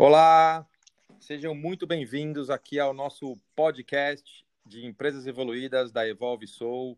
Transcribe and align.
Olá, 0.00 0.64
sejam 1.18 1.56
muito 1.56 1.84
bem-vindos 1.84 2.50
aqui 2.50 2.78
ao 2.78 2.94
nosso 2.94 3.36
podcast 3.56 4.46
de 4.64 4.86
empresas 4.86 5.26
evoluídas 5.26 5.90
da 5.90 6.06
Evolve 6.06 6.46
Soul. 6.46 6.96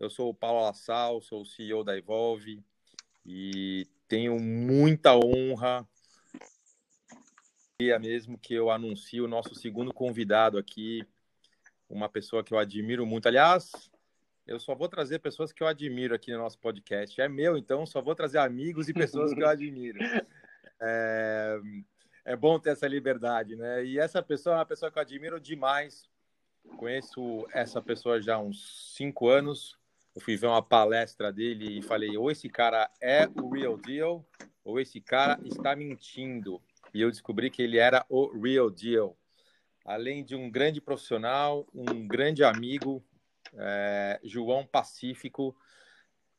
Eu 0.00 0.10
sou 0.10 0.30
o 0.30 0.34
Paulo 0.34 0.60
Lassal, 0.62 1.20
sou 1.20 1.42
o 1.42 1.46
CEO 1.46 1.84
da 1.84 1.96
Evolve 1.96 2.60
e 3.24 3.86
tenho 4.08 4.36
muita 4.40 5.14
honra 5.14 5.86
mesmo 8.00 8.36
que 8.36 8.52
eu 8.52 8.68
anuncio 8.68 9.26
o 9.26 9.28
nosso 9.28 9.54
segundo 9.54 9.94
convidado 9.94 10.58
aqui, 10.58 11.06
uma 11.88 12.08
pessoa 12.08 12.42
que 12.42 12.52
eu 12.52 12.58
admiro 12.58 13.06
muito. 13.06 13.28
Aliás, 13.28 13.70
eu 14.44 14.58
só 14.58 14.74
vou 14.74 14.88
trazer 14.88 15.20
pessoas 15.20 15.52
que 15.52 15.62
eu 15.62 15.68
admiro 15.68 16.12
aqui 16.12 16.32
no 16.32 16.38
nosso 16.38 16.58
podcast. 16.58 17.20
É 17.20 17.28
meu, 17.28 17.56
então 17.56 17.86
só 17.86 18.02
vou 18.02 18.16
trazer 18.16 18.38
amigos 18.38 18.88
e 18.88 18.92
pessoas 18.92 19.32
que 19.32 19.40
eu 19.40 19.46
admiro. 19.48 20.00
É, 20.82 21.60
é 22.24 22.34
bom 22.34 22.58
ter 22.58 22.70
essa 22.70 22.88
liberdade, 22.88 23.54
né? 23.54 23.84
E 23.84 23.98
essa 23.98 24.22
pessoa 24.22 24.56
é 24.56 24.58
uma 24.58 24.66
pessoa 24.66 24.90
que 24.90 24.98
eu 24.98 25.02
admiro 25.02 25.38
demais. 25.38 26.08
Conheço 26.78 27.46
essa 27.52 27.82
pessoa 27.82 28.20
já 28.20 28.36
há 28.36 28.38
uns 28.38 28.94
cinco 28.96 29.28
anos. 29.28 29.76
Eu 30.14 30.22
fui 30.22 30.36
ver 30.36 30.46
uma 30.46 30.62
palestra 30.62 31.32
dele 31.32 31.78
e 31.78 31.82
falei: 31.82 32.16
ou 32.16 32.30
esse 32.30 32.48
cara 32.48 32.90
é 33.00 33.28
o 33.36 33.50
real 33.50 33.76
deal, 33.76 34.24
ou 34.64 34.80
esse 34.80 35.00
cara 35.00 35.38
está 35.44 35.76
mentindo. 35.76 36.62
E 36.94 37.00
eu 37.00 37.10
descobri 37.10 37.50
que 37.50 37.62
ele 37.62 37.78
era 37.78 38.04
o 38.08 38.26
real 38.40 38.70
deal. 38.70 39.16
Além 39.84 40.24
de 40.24 40.34
um 40.34 40.50
grande 40.50 40.80
profissional, 40.80 41.66
um 41.74 42.08
grande 42.08 42.42
amigo, 42.42 43.04
é, 43.52 44.18
João 44.24 44.66
Pacífico, 44.66 45.54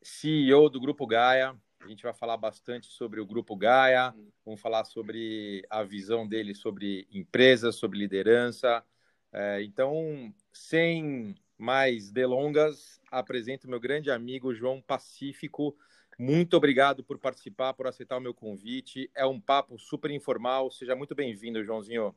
CEO 0.02 0.68
do 0.68 0.80
Grupo 0.80 1.06
Gaia, 1.06 1.56
a 1.86 1.88
gente 1.88 2.04
vai 2.04 2.14
falar 2.14 2.36
bastante 2.36 2.88
sobre 2.88 3.22
o 3.22 3.26
Grupo 3.26 3.56
Gaia, 3.56 4.14
vamos 4.44 4.60
falar 4.60 4.86
sobre 4.86 5.64
a 5.70 5.84
visão 5.84 6.28
dele 6.28 6.56
sobre 6.56 7.08
empresas, 7.12 7.76
sobre 7.76 8.00
liderança. 8.00 8.84
É, 9.32 9.62
então, 9.62 10.34
sem 10.52 11.36
mais 11.58 12.12
delongas, 12.12 13.00
apresento 13.12 13.70
meu 13.70 13.80
grande 13.80 14.10
amigo 14.10 14.54
João 14.54 14.82
Pacífico. 14.82 15.76
Muito 16.18 16.58
obrigado 16.58 17.04
por 17.04 17.20
participar, 17.20 17.74
por 17.74 17.86
aceitar 17.86 18.18
o 18.18 18.22
meu 18.22 18.34
convite. 18.34 19.10
É 19.14 19.26
um 19.26 19.40
papo 19.40 19.78
super 19.78 20.10
informal. 20.10 20.72
Seja 20.72 20.96
muito 20.96 21.14
bem-vindo, 21.14 21.64
Joãozinho. 21.64 22.16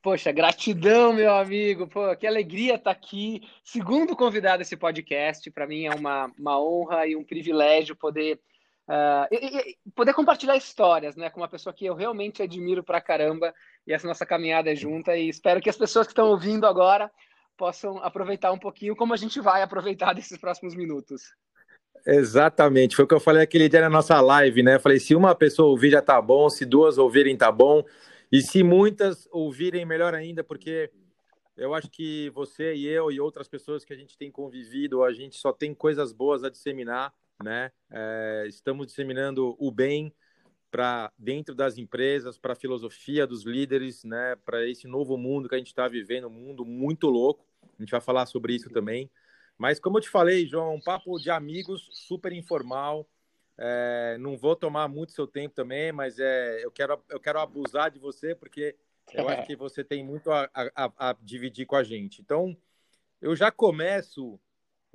Poxa, 0.00 0.32
gratidão, 0.32 1.12
meu 1.12 1.34
amigo. 1.34 1.86
Pô, 1.86 2.16
que 2.16 2.26
alegria 2.26 2.76
estar 2.76 2.92
aqui. 2.92 3.42
Segundo 3.62 4.16
convidado 4.16 4.58
desse 4.58 4.76
podcast. 4.76 5.50
Para 5.50 5.66
mim 5.66 5.84
é 5.84 5.94
uma, 5.94 6.32
uma 6.38 6.58
honra 6.62 7.06
e 7.06 7.16
um 7.16 7.24
privilégio 7.24 7.94
poder 7.94 8.40
Uh, 8.88 9.26
e, 9.32 9.36
e, 9.36 9.76
poder 9.96 10.14
compartilhar 10.14 10.56
histórias, 10.56 11.16
né, 11.16 11.28
com 11.28 11.40
uma 11.40 11.48
pessoa 11.48 11.72
que 11.72 11.84
eu 11.84 11.94
realmente 11.94 12.40
admiro 12.40 12.84
pra 12.84 13.00
caramba 13.00 13.52
e 13.84 13.92
essa 13.92 14.06
nossa 14.06 14.24
caminhada 14.24 14.70
é 14.70 14.76
junta 14.76 15.16
e 15.16 15.28
espero 15.28 15.60
que 15.60 15.68
as 15.68 15.76
pessoas 15.76 16.06
que 16.06 16.12
estão 16.12 16.28
ouvindo 16.28 16.66
agora 16.66 17.10
possam 17.56 17.98
aproveitar 17.98 18.52
um 18.52 18.58
pouquinho 18.58 18.94
como 18.94 19.12
a 19.12 19.16
gente 19.16 19.40
vai 19.40 19.60
aproveitar 19.60 20.12
desses 20.14 20.38
próximos 20.38 20.76
minutos. 20.76 21.34
Exatamente, 22.06 22.94
foi 22.94 23.04
o 23.04 23.08
que 23.08 23.14
eu 23.14 23.20
falei 23.20 23.42
aquele 23.42 23.68
dia 23.68 23.80
na 23.80 23.90
nossa 23.90 24.20
live, 24.20 24.62
né? 24.62 24.78
Falei, 24.78 25.00
se 25.00 25.16
uma 25.16 25.34
pessoa 25.34 25.68
ouvir 25.68 25.90
já 25.90 26.00
tá 26.00 26.22
bom, 26.22 26.48
se 26.48 26.64
duas 26.64 26.96
ouvirem 26.96 27.36
tá 27.36 27.50
bom, 27.50 27.82
e 28.30 28.40
se 28.40 28.62
muitas 28.62 29.26
ouvirem 29.32 29.84
melhor 29.84 30.14
ainda, 30.14 30.44
porque 30.44 30.92
eu 31.56 31.74
acho 31.74 31.90
que 31.90 32.30
você 32.30 32.74
e 32.74 32.86
eu 32.86 33.10
e 33.10 33.18
outras 33.18 33.48
pessoas 33.48 33.84
que 33.84 33.92
a 33.92 33.96
gente 33.96 34.16
tem 34.16 34.30
convivido, 34.30 35.02
a 35.02 35.12
gente 35.12 35.36
só 35.36 35.52
tem 35.52 35.74
coisas 35.74 36.12
boas 36.12 36.44
a 36.44 36.50
disseminar 36.50 37.12
né? 37.42 37.70
É, 37.90 38.44
estamos 38.48 38.86
disseminando 38.86 39.56
o 39.58 39.70
bem 39.70 40.12
para 40.70 41.12
dentro 41.16 41.54
das 41.54 41.78
empresas, 41.78 42.38
para 42.38 42.52
a 42.52 42.56
filosofia 42.56 43.26
dos 43.26 43.44
líderes, 43.44 44.04
né? 44.04 44.36
Para 44.44 44.68
esse 44.68 44.86
novo 44.86 45.16
mundo 45.16 45.48
que 45.48 45.54
a 45.54 45.58
gente 45.58 45.68
está 45.68 45.88
vivendo, 45.88 46.26
um 46.26 46.30
mundo 46.30 46.64
muito 46.64 47.08
louco. 47.08 47.44
A 47.78 47.82
gente 47.82 47.90
vai 47.90 48.00
falar 48.00 48.26
sobre 48.26 48.54
isso 48.54 48.70
também. 48.70 49.10
Mas 49.56 49.80
como 49.80 49.96
eu 49.96 50.02
te 50.02 50.08
falei, 50.08 50.46
João, 50.46 50.74
um 50.74 50.80
papo 50.80 51.18
de 51.18 51.30
amigos, 51.30 51.88
super 51.92 52.32
informal. 52.32 53.08
É, 53.58 54.18
não 54.20 54.36
vou 54.36 54.54
tomar 54.54 54.86
muito 54.86 55.12
seu 55.12 55.26
tempo 55.26 55.54
também, 55.54 55.90
mas 55.92 56.18
é, 56.18 56.62
eu 56.62 56.70
quero 56.70 57.02
eu 57.08 57.18
quero 57.18 57.38
abusar 57.40 57.90
de 57.90 57.98
você 57.98 58.34
porque 58.34 58.76
eu 59.14 59.28
acho 59.28 59.46
que 59.46 59.56
você 59.56 59.82
tem 59.82 60.04
muito 60.04 60.30
a, 60.30 60.50
a, 60.52 61.10
a 61.10 61.16
dividir 61.22 61.64
com 61.64 61.76
a 61.76 61.82
gente. 61.82 62.20
Então, 62.20 62.56
eu 63.20 63.34
já 63.34 63.50
começo 63.50 64.38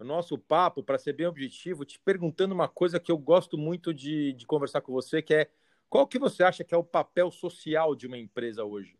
o 0.01 0.06
nosso 0.06 0.38
papo, 0.38 0.84
para 0.84 0.97
ser 0.97 1.13
bem 1.13 1.28
objetivo, 1.28 1.85
te 1.85 2.00
perguntando 2.00 2.53
uma 2.53 2.67
coisa 2.67 3.00
que 3.00 3.12
eu 3.12 3.17
gosto 3.17 3.57
muito 3.57 3.94
de, 3.94 4.34
de 4.34 4.45
conversar 4.45 4.81
com 4.81 4.91
você, 4.91 5.22
que 5.22 5.34
é 5.34 5.50
qual 5.89 6.07
que 6.07 6.17
você 6.17 6.44
acha 6.44 6.63
que 6.63 6.73
é 6.73 6.78
o 6.78 6.84
papel 6.84 7.29
social 7.29 7.95
de 7.95 8.07
uma 8.07 8.17
empresa 8.17 8.63
hoje? 8.63 8.97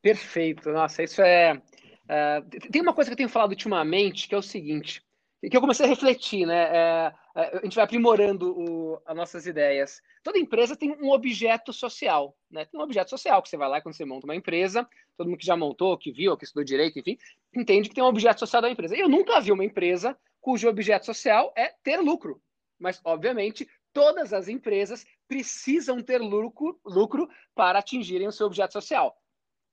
Perfeito. 0.00 0.70
Nossa, 0.70 1.02
isso 1.02 1.20
é... 1.22 1.60
é 2.08 2.40
tem 2.70 2.82
uma 2.82 2.92
coisa 2.92 3.10
que 3.10 3.14
eu 3.14 3.16
tenho 3.16 3.28
falado 3.28 3.50
ultimamente, 3.50 4.28
que 4.28 4.34
é 4.34 4.38
o 4.38 4.42
seguinte, 4.42 5.02
que 5.48 5.56
eu 5.56 5.60
comecei 5.60 5.86
a 5.86 5.88
refletir, 5.88 6.46
né? 6.46 6.64
É, 6.64 7.14
é, 7.34 7.58
a 7.58 7.60
gente 7.62 7.74
vai 7.74 7.84
aprimorando 7.84 8.52
o, 8.52 9.00
as 9.06 9.16
nossas 9.16 9.46
ideias. 9.46 10.02
Toda 10.22 10.38
empresa 10.38 10.76
tem 10.76 10.92
um 11.00 11.10
objeto 11.10 11.72
social, 11.72 12.36
né? 12.50 12.66
Tem 12.66 12.78
um 12.78 12.82
objeto 12.82 13.08
social 13.08 13.42
que 13.42 13.48
você 13.48 13.56
vai 13.56 13.68
lá 13.68 13.80
quando 13.80 13.94
você 13.94 14.04
monta 14.04 14.26
uma 14.26 14.36
empresa, 14.36 14.86
todo 15.16 15.28
mundo 15.28 15.38
que 15.38 15.46
já 15.46 15.56
montou, 15.56 15.96
que 15.96 16.12
viu, 16.12 16.36
que 16.36 16.44
estudou 16.44 16.64
direito, 16.64 16.98
enfim, 16.98 17.16
entende 17.54 17.88
que 17.88 17.94
tem 17.94 18.04
um 18.04 18.08
objeto 18.08 18.40
social 18.40 18.60
da 18.60 18.70
empresa. 18.70 18.94
Eu 18.94 19.08
nunca 19.08 19.40
vi 19.40 19.50
uma 19.50 19.64
empresa 19.64 20.18
cujo 20.40 20.68
objeto 20.68 21.06
social 21.06 21.52
é 21.56 21.74
ter 21.82 21.98
lucro. 21.98 22.42
Mas, 22.78 23.00
obviamente, 23.04 23.68
todas 23.92 24.32
as 24.32 24.48
empresas 24.48 25.06
precisam 25.26 26.02
ter 26.02 26.18
lucro, 26.18 26.78
lucro 26.84 27.28
para 27.54 27.78
atingirem 27.78 28.28
o 28.28 28.32
seu 28.32 28.46
objeto 28.46 28.72
social. 28.72 29.16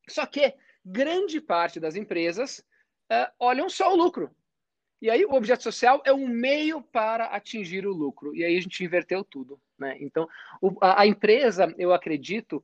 Só 0.10 0.26
que 0.26 0.54
grande 0.84 1.42
parte 1.42 1.80
das 1.80 1.96
empresas 1.96 2.60
uh, 3.12 3.32
olham 3.40 3.70
só 3.70 3.94
o 3.94 3.96
lucro. 3.96 4.34
E 5.02 5.10
aí 5.10 5.24
o 5.26 5.34
objeto 5.34 5.64
social 5.64 6.02
é 6.06 6.12
um 6.12 6.28
meio 6.28 6.82
para 6.82 7.26
atingir 7.26 7.86
o 7.86 7.94
lucro. 7.94 8.36
E 8.36 8.44
aí 8.44 8.58
a 8.58 8.62
gente 8.62 8.84
inverteu 8.84 9.24
tudo. 9.24 9.60
Né? 9.78 9.98
Então, 10.00 10.28
o, 10.62 10.76
a, 10.82 11.02
a, 11.02 11.08
empresa, 11.08 11.74
eu 11.78 11.94
acredito 11.94 12.64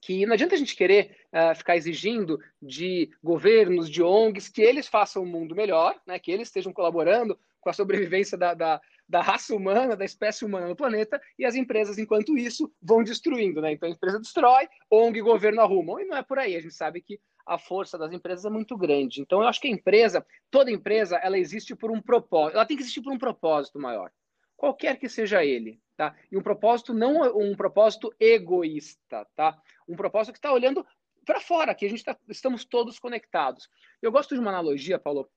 que 0.00 0.26
não 0.26 0.34
adianta 0.34 0.54
a 0.54 0.58
gente 0.58 0.74
querer 0.74 1.16
uh, 1.32 1.54
ficar 1.54 1.76
exigindo 1.76 2.40
de 2.60 3.10
governos, 3.22 3.88
de 3.88 4.02
ONGs, 4.02 4.48
que 4.48 4.62
eles 4.62 4.88
façam 4.88 5.22
o 5.22 5.26
mundo 5.26 5.54
melhor, 5.54 6.00
né? 6.06 6.18
que 6.18 6.32
eles 6.32 6.48
estejam 6.48 6.72
colaborando 6.72 7.38
com 7.60 7.70
a 7.70 7.72
sobrevivência 7.72 8.36
da, 8.36 8.54
da, 8.54 8.80
da, 9.08 9.22
raça 9.22 9.54
humana, 9.54 9.96
da 9.96 10.04
espécie 10.04 10.44
humana 10.44 10.66
no 10.66 10.74
planeta, 10.74 11.20
e 11.38 11.44
as 11.44 11.54
empresas, 11.54 11.96
enquanto 11.96 12.36
isso, 12.36 12.72
vão 12.82 13.04
destruindo. 13.04 13.60
Né? 13.60 13.72
Então 13.72 13.88
a 13.88 13.92
empresa 13.92 14.18
destrói, 14.18 14.68
ONG 14.90 15.18
e 15.20 15.22
governo 15.22 15.60
arrumam. 15.60 16.00
E 16.00 16.04
não 16.04 16.16
é 16.16 16.22
por 16.24 16.40
aí. 16.40 16.56
A 16.56 16.60
gente 16.60 16.74
sabe 16.74 17.00
que 17.00 17.20
a 17.46 17.58
força 17.58 17.98
das 17.98 18.12
empresas 18.12 18.44
é 18.44 18.50
muito 18.50 18.76
grande. 18.76 19.20
Então, 19.20 19.40
eu 19.40 19.48
acho 19.48 19.60
que 19.60 19.68
a 19.68 19.70
empresa, 19.70 20.24
toda 20.50 20.70
empresa, 20.70 21.16
ela 21.16 21.38
existe 21.38 21.74
por 21.74 21.90
um 21.90 22.00
propósito. 22.00 22.56
Ela 22.56 22.66
tem 22.66 22.76
que 22.76 22.82
existir 22.82 23.02
por 23.02 23.12
um 23.12 23.18
propósito 23.18 23.78
maior, 23.78 24.10
qualquer 24.56 24.98
que 24.98 25.08
seja 25.08 25.44
ele, 25.44 25.80
tá? 25.96 26.14
E 26.30 26.36
um 26.36 26.42
propósito 26.42 26.94
não 26.94 27.22
um 27.38 27.54
propósito 27.54 28.14
egoísta, 28.18 29.26
tá? 29.34 29.60
Um 29.88 29.96
propósito 29.96 30.32
que 30.32 30.38
está 30.38 30.52
olhando 30.52 30.86
para 31.24 31.40
fora, 31.40 31.74
que 31.74 31.86
a 31.86 31.88
gente 31.88 32.04
tá, 32.04 32.16
estamos 32.28 32.64
todos 32.64 32.98
conectados. 32.98 33.68
Eu 34.00 34.12
gosto 34.12 34.34
de 34.34 34.40
uma 34.40 34.50
analogia, 34.50 34.98
Paulo, 34.98 35.28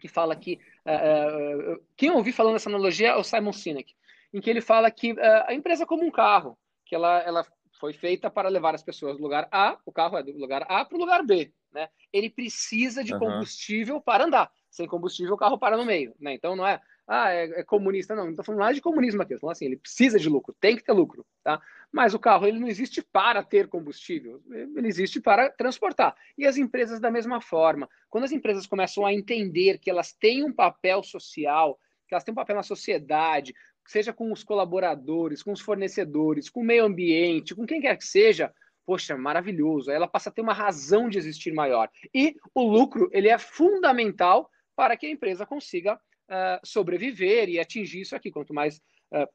que 0.00 0.08
fala 0.08 0.34
que 0.36 0.58
uh, 0.86 1.74
uh, 1.74 1.84
quem 1.96 2.10
ouvi 2.10 2.32
falando 2.32 2.56
essa 2.56 2.70
analogia 2.70 3.08
é 3.08 3.16
o 3.16 3.24
Simon 3.24 3.52
Sinek, 3.52 3.94
em 4.32 4.40
que 4.40 4.48
ele 4.48 4.60
fala 4.60 4.90
que 4.90 5.12
uh, 5.12 5.44
a 5.46 5.54
empresa 5.54 5.82
é 5.82 5.86
como 5.86 6.04
um 6.04 6.10
carro, 6.10 6.58
que 6.84 6.94
ela, 6.94 7.20
ela 7.22 7.46
foi 7.78 7.92
feita 7.92 8.30
para 8.30 8.48
levar 8.48 8.74
as 8.74 8.82
pessoas 8.82 9.16
do 9.16 9.22
lugar 9.22 9.48
A, 9.50 9.78
o 9.84 9.92
carro 9.92 10.18
é 10.18 10.22
do 10.22 10.36
lugar 10.36 10.66
A 10.68 10.84
para 10.84 10.96
o 10.96 11.00
lugar 11.00 11.24
B. 11.24 11.52
Né? 11.72 11.88
Ele 12.12 12.30
precisa 12.30 13.04
de 13.04 13.12
uhum. 13.12 13.20
combustível 13.20 14.00
para 14.00 14.24
andar. 14.24 14.50
Sem 14.70 14.86
combustível, 14.86 15.34
o 15.34 15.38
carro 15.38 15.58
para 15.58 15.76
no 15.76 15.84
meio. 15.84 16.14
Né? 16.18 16.34
Então 16.34 16.56
não 16.56 16.66
é, 16.66 16.80
ah, 17.06 17.30
é, 17.30 17.60
é 17.60 17.64
comunista, 17.64 18.14
não. 18.14 18.24
Não 18.24 18.30
estou 18.30 18.44
falando 18.44 18.60
nada 18.60 18.74
de 18.74 18.80
comunismo 18.80 19.22
aqui. 19.22 19.34
Estou 19.34 19.48
falando 19.48 19.56
assim, 19.56 19.66
ele 19.66 19.76
precisa 19.76 20.18
de 20.18 20.28
lucro, 20.28 20.54
tem 20.60 20.76
que 20.76 20.84
ter 20.84 20.92
lucro. 20.92 21.24
Tá? 21.42 21.60
Mas 21.90 22.14
o 22.14 22.18
carro 22.18 22.46
ele 22.46 22.58
não 22.58 22.68
existe 22.68 23.02
para 23.02 23.42
ter 23.42 23.68
combustível, 23.68 24.42
ele 24.50 24.88
existe 24.88 25.20
para 25.20 25.50
transportar. 25.50 26.14
E 26.36 26.46
as 26.46 26.56
empresas 26.56 27.00
da 27.00 27.10
mesma 27.10 27.40
forma. 27.40 27.88
Quando 28.10 28.24
as 28.24 28.32
empresas 28.32 28.66
começam 28.66 29.06
a 29.06 29.12
entender 29.12 29.78
que 29.78 29.90
elas 29.90 30.12
têm 30.12 30.44
um 30.44 30.52
papel 30.52 31.02
social, 31.02 31.78
que 32.06 32.14
elas 32.14 32.24
têm 32.24 32.32
um 32.32 32.36
papel 32.36 32.56
na 32.56 32.62
sociedade, 32.62 33.54
seja 33.88 34.12
com 34.12 34.30
os 34.30 34.44
colaboradores, 34.44 35.42
com 35.42 35.50
os 35.50 35.60
fornecedores, 35.60 36.50
com 36.50 36.60
o 36.60 36.64
meio 36.64 36.84
ambiente, 36.84 37.54
com 37.54 37.66
quem 37.66 37.80
quer 37.80 37.96
que 37.96 38.06
seja, 38.06 38.52
poxa, 38.84 39.16
maravilhoso. 39.16 39.90
Ela 39.90 40.06
passa 40.06 40.28
a 40.28 40.32
ter 40.32 40.42
uma 40.42 40.52
razão 40.52 41.08
de 41.08 41.16
existir 41.16 41.52
maior. 41.52 41.90
E 42.14 42.36
o 42.54 42.62
lucro, 42.62 43.08
ele 43.12 43.28
é 43.28 43.38
fundamental 43.38 44.50
para 44.76 44.96
que 44.96 45.06
a 45.06 45.10
empresa 45.10 45.46
consiga 45.46 45.94
uh, 45.94 46.60
sobreviver 46.62 47.48
e 47.48 47.58
atingir 47.58 48.02
isso 48.02 48.14
aqui. 48.14 48.30
Quanto 48.30 48.52
mais 48.52 48.76
uh, 49.12 49.26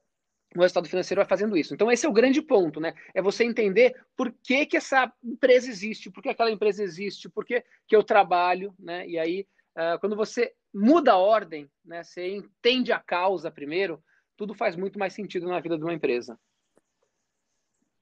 o 0.56 0.62
resultado 0.62 0.88
financeiro 0.88 1.20
vai 1.20 1.28
fazendo 1.28 1.58
isso. 1.58 1.74
Então, 1.74 1.92
esse 1.92 2.06
é 2.06 2.10
o 2.10 2.14
grande 2.14 2.40
ponto, 2.40 2.80
né? 2.80 2.94
É 3.14 3.24
você 3.24 3.44
entender 3.44 3.96
por 4.16 4.32
que, 4.44 4.68
que 4.68 4.78
essa 4.78 5.12
empresa 5.24 5.68
existe, 5.68 6.12
por 6.12 6.22
que 6.22 6.30
aquela 6.30 6.52
empresa 6.52 6.84
existe, 6.84 7.28
por 7.28 7.44
que, 7.44 7.64
que 7.88 7.96
eu 7.96 8.04
trabalho, 8.04 8.74
né? 8.78 9.08
E 9.08 9.18
aí, 9.18 9.48
uh, 9.76 10.00
quando 10.00 10.16
você 10.16 10.54
muda 10.72 11.14
a 11.14 11.18
ordem, 11.18 11.68
né? 11.84 12.04
Você 12.04 12.36
entende 12.36 12.92
a 12.92 13.00
causa 13.00 13.50
primeiro, 13.50 14.02
tudo 14.36 14.54
faz 14.54 14.76
muito 14.76 14.98
mais 14.98 15.14
sentido 15.14 15.48
na 15.48 15.60
vida 15.60 15.78
de 15.78 15.84
uma 15.84 15.94
empresa. 15.94 16.40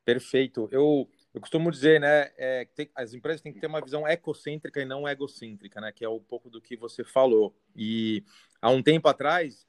Perfeito. 0.03 0.67
Eu, 0.71 1.09
eu 1.33 1.39
costumo 1.39 1.71
dizer, 1.71 1.99
né, 1.99 2.31
é, 2.37 2.65
tem, 2.75 2.89
as 2.95 3.13
empresas 3.13 3.41
têm 3.41 3.53
que 3.53 3.59
ter 3.59 3.67
uma 3.67 3.81
visão 3.81 4.07
ecocêntrica 4.07 4.81
e 4.81 4.85
não 4.85 5.07
egocêntrica, 5.07 5.79
né, 5.79 5.91
que 5.91 6.03
é 6.03 6.09
um 6.09 6.19
pouco 6.19 6.49
do 6.49 6.61
que 6.61 6.75
você 6.75 7.03
falou. 7.03 7.55
E 7.75 8.23
há 8.61 8.69
um 8.69 8.81
tempo 8.81 9.07
atrás, 9.07 9.65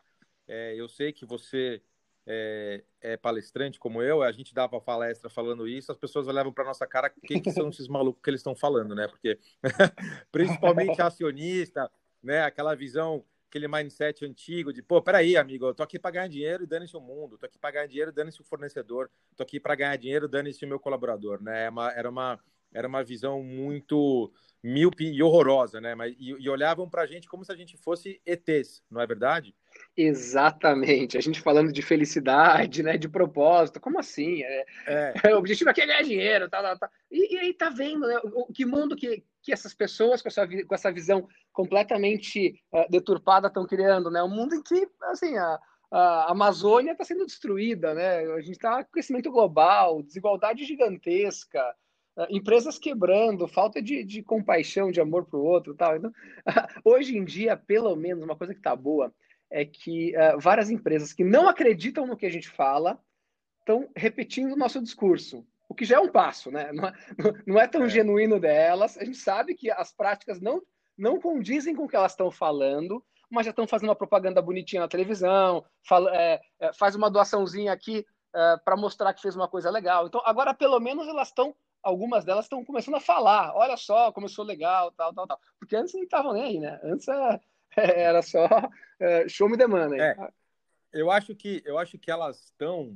é, 0.49 0.75
eu 0.75 0.89
sei 0.89 1.13
que 1.13 1.27
você 1.27 1.83
é, 2.27 2.83
é, 3.01 3.17
palestrante 3.17 3.79
como 3.79 4.01
eu, 4.01 4.23
a 4.23 4.33
gente 4.33 4.55
dava 4.55 4.81
palestra 4.81 5.29
falando 5.29 5.69
isso, 5.69 5.93
as 5.93 5.99
pessoas 5.99 6.29
olhavam 6.29 6.53
para 6.53 6.65
nossa 6.65 6.87
cara, 6.87 7.13
o 7.17 7.21
que, 7.21 7.41
que 7.41 7.51
são 7.51 7.69
esses 7.69 7.89
malucos 7.89 8.23
que 8.23 8.31
eles 8.31 8.41
estão 8.41 8.55
falando, 8.55 8.95
né? 8.95 9.09
Porque 9.09 9.39
principalmente 10.33 11.01
acionista, 11.03 11.91
né, 12.23 12.43
aquela 12.43 12.75
visão 12.75 13.25
aquele 13.53 13.69
mindset 13.69 14.25
antigo 14.25 14.73
de, 14.73 14.83
pô, 14.83 15.03
peraí, 15.03 15.37
amigo, 15.37 15.67
eu 15.67 15.75
tô 15.75 15.83
aqui 15.83 15.99
para 15.99 16.13
ganhar 16.13 16.29
dinheiro 16.29 16.65
e 16.65 16.67
dane-se 16.67 16.97
o 16.97 17.01
mundo, 17.01 17.37
tô 17.37 17.45
aqui 17.45 17.59
para 17.59 17.73
ganhar 17.73 17.87
dinheiro, 17.87 18.11
dane-se 18.11 18.41
o 18.41 18.45
fornecedor, 18.45 19.11
tô 19.37 19.43
aqui 19.43 19.61
para 19.61 19.75
ganhar 19.75 19.97
dinheiro, 19.97 20.27
dane-se 20.27 20.65
o 20.65 20.69
meu 20.69 20.81
colaborador, 20.81 21.43
né? 21.43 21.67
É 21.67 21.99
era 21.99 22.09
uma, 22.09 22.41
era 22.73 22.89
uma 22.89 23.05
visão 23.05 23.43
muito 23.43 24.33
míope 24.63 25.05
e 25.05 25.23
horrorosa, 25.23 25.83
né? 25.83 25.95
Mas, 25.95 26.15
e, 26.19 26.31
e 26.31 26.49
olhavam 26.49 26.89
para 26.89 27.03
a 27.03 27.07
gente 27.07 27.29
como 27.29 27.45
se 27.45 27.53
a 27.53 27.57
gente 27.57 27.77
fosse 27.77 28.23
ETs, 28.25 28.83
não 28.91 29.03
é 29.03 29.07
verdade? 29.07 29.55
Exatamente. 29.95 31.19
A 31.19 31.21
gente 31.21 31.41
falando 31.41 31.73
de 31.73 31.83
felicidade, 31.83 32.83
né? 32.83 32.97
De 32.97 33.09
propósito. 33.09 33.81
Como 33.81 33.99
assim? 33.99 34.43
É, 34.43 34.65
é. 34.87 35.13
O 35.35 35.39
objetivo 35.39 35.69
aqui 35.69 35.83
é 35.83 35.87
ganhar 35.87 36.03
dinheiro, 36.03 36.49
tá, 36.49 36.63
tá, 36.63 36.77
tá. 36.77 36.91
E, 37.11 37.35
e 37.35 37.39
aí 37.39 37.53
tá 37.53 37.69
vendo, 37.69 38.07
né? 38.07 38.19
O, 38.25 38.53
que 38.53 38.65
mundo 38.65 38.97
que, 38.97 39.23
que 39.43 39.53
essas 39.53 39.75
pessoas 39.75 40.23
com 40.23 40.29
essa, 40.29 40.47
com 40.47 40.75
essa 40.75 40.93
visão 40.93 41.27
completamente 41.53 42.55
uh, 42.73 42.89
deturpada 42.89 43.49
estão 43.49 43.67
criando, 43.67 44.11
né? 44.11 44.23
Um 44.23 44.29
mundo 44.29 44.55
em 44.55 44.63
que, 44.63 44.89
assim, 45.03 45.37
a, 45.37 45.59
a 45.91 46.31
Amazônia 46.31 46.93
está 46.93 47.05
sendo 47.05 47.27
destruída, 47.27 47.93
né? 47.93 48.21
A 48.33 48.41
gente 48.41 48.53
está 48.53 48.83
com 48.85 48.93
crescimento 48.93 49.31
global, 49.31 50.03
desigualdade 50.03 50.65
gigantesca, 50.65 51.63
uh, 52.17 52.27
empresas 52.31 52.79
quebrando, 52.79 53.49
falta 53.49 53.83
de, 53.83 54.05
de 54.05 54.23
compaixão, 54.23 54.91
de 54.91 55.01
amor 55.01 55.27
para 55.27 55.39
o 55.39 55.45
outro, 55.45 55.75
tal. 55.75 55.97
Então, 55.97 56.13
hoje 56.85 57.17
em 57.17 57.25
dia, 57.25 57.57
pelo 57.57 57.95
menos, 57.97 58.25
uma 58.25 58.37
coisa 58.37 58.55
que 58.55 58.61
está 58.61 58.77
boa 58.77 59.13
é 59.51 59.65
que 59.65 60.15
uh, 60.17 60.39
várias 60.41 60.71
empresas 60.71 61.13
que 61.13 61.25
não 61.25 61.49
acreditam 61.49 62.07
no 62.07 62.17
que 62.17 62.27
a 62.27 62.31
gente 62.31 62.49
fala 62.49 62.99
estão 63.59 63.89
repetindo 63.95 64.53
o 64.53 64.57
nosso 64.57 64.81
discurso, 64.81 65.47
o 65.73 65.75
que 65.75 65.87
já 65.87 65.97
é 65.97 66.01
um 66.01 66.09
passo, 66.09 66.51
né? 66.51 66.71
Não 66.71 66.87
é, 66.87 66.93
não 67.47 67.59
é 67.59 67.67
tão 67.67 67.85
é. 67.85 67.89
genuíno 67.89 68.39
delas. 68.39 68.99
A 68.99 69.05
gente 69.05 69.17
sabe 69.17 69.55
que 69.55 69.71
as 69.71 69.91
práticas 69.91 70.39
não, 70.39 70.63
não 70.97 71.19
condizem 71.19 71.75
com 71.75 71.85
o 71.85 71.89
que 71.89 71.97
elas 71.97 72.13
estão 72.13 72.31
falando, 72.31 73.03
mas 73.31 73.47
já 73.47 73.51
estão 73.51 73.67
fazendo 73.67 73.89
uma 73.89 73.97
propaganda 73.97 74.43
bonitinha 74.43 74.83
na 74.83 74.89
televisão, 74.89 75.65
fala, 75.89 76.15
é, 76.15 76.41
é, 76.61 76.73
faz 76.75 76.95
uma 76.95 77.11
doaçãozinha 77.11 77.73
aqui 77.73 78.05
é, 78.35 78.57
para 78.63 78.77
mostrar 78.77 79.15
que 79.15 79.23
fez 79.23 79.35
uma 79.35 79.49
coisa 79.49 79.71
legal. 79.71 80.07
Então, 80.07 80.21
agora, 80.27 80.53
pelo 80.53 80.79
menos, 80.79 81.09
elas 81.09 81.29
estão, 81.29 81.57
algumas 81.83 82.23
delas 82.23 82.45
estão 82.45 82.63
começando 82.63 82.97
a 82.97 83.01
falar: 83.01 83.57
olha 83.57 83.77
só, 83.79 84.13
começou 84.13 84.45
legal, 84.45 84.93
tal, 84.93 85.15
tal, 85.15 85.27
tal. 85.27 85.41
Porque 85.59 85.75
antes 85.75 85.95
não 85.95 86.03
estavam 86.03 86.35
nem 86.35 86.43
aí, 86.43 86.59
né? 86.61 86.79
Antes 86.85 87.09
é, 87.09 87.41
era 88.05 88.21
só 88.21 88.47
é, 89.01 89.27
show 89.27 89.49
me 89.49 89.57
demanda. 89.57 89.97
É, 89.97 90.15
eu 90.93 91.11
acho 91.11 91.35
que 91.35 91.63
eu 91.65 91.79
acho 91.79 91.99
que 91.99 92.11
elas 92.11 92.45
estão 92.45 92.95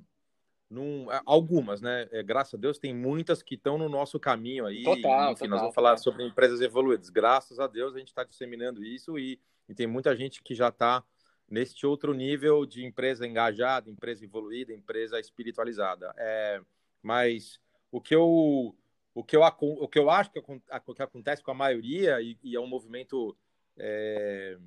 num, 0.69 1.11
é, 1.11 1.21
algumas, 1.25 1.81
né? 1.81 2.09
É, 2.11 2.23
graças 2.23 2.55
a 2.55 2.57
Deus 2.57 2.79
tem 2.79 2.95
muitas 2.95 3.43
que 3.43 3.55
estão 3.55 3.79
no 3.79 3.89
nosso 3.89 4.19
caminho 4.19 4.67
aí. 4.67 4.83
Total, 4.83 5.33
enfim, 5.33 5.45
total, 5.45 5.49
nós 5.49 5.61
vamos 5.61 5.75
falar 5.75 5.97
sobre 5.97 6.25
empresas 6.25 6.61
evoluídas. 6.61 7.09
Graças 7.09 7.59
a 7.59 7.67
Deus 7.67 7.95
a 7.95 7.99
gente 7.99 8.09
está 8.09 8.25
disseminando 8.25 8.85
isso 8.85 9.19
e, 9.19 9.41
e, 9.69 9.75
tem 9.75 9.87
muita 9.87 10.15
gente 10.17 10.43
que 10.43 10.55
já 10.55 10.69
está 10.69 11.05
neste 11.49 11.87
outro 11.87 12.13
nível 12.13 12.67
de 12.67 12.85
empresa 12.85 13.27
engajada, 13.27 13.89
empresa 13.89 14.25
evoluída, 14.25 14.73
empresa 14.73 15.21
espiritualizada. 15.21 16.13
É, 16.17 16.61
mas 17.03 17.61
o 17.91 18.01
que 18.01 18.15
eu 18.15 18.75
o 19.15 19.25
que 19.25 19.35
eu, 19.35 19.41
o 19.43 19.89
que 19.89 19.99
eu 19.99 20.11
acho 20.11 20.31
que, 20.31 20.43
que 20.43 21.03
acontece 21.03 21.43
com 21.43 21.51
a 21.51 21.55
maioria, 21.55 22.21
e, 22.21 22.37
e 22.43 22.55
é 22.55 22.61
um 22.61 22.67
movimento 22.67 23.35
é, 23.79 24.59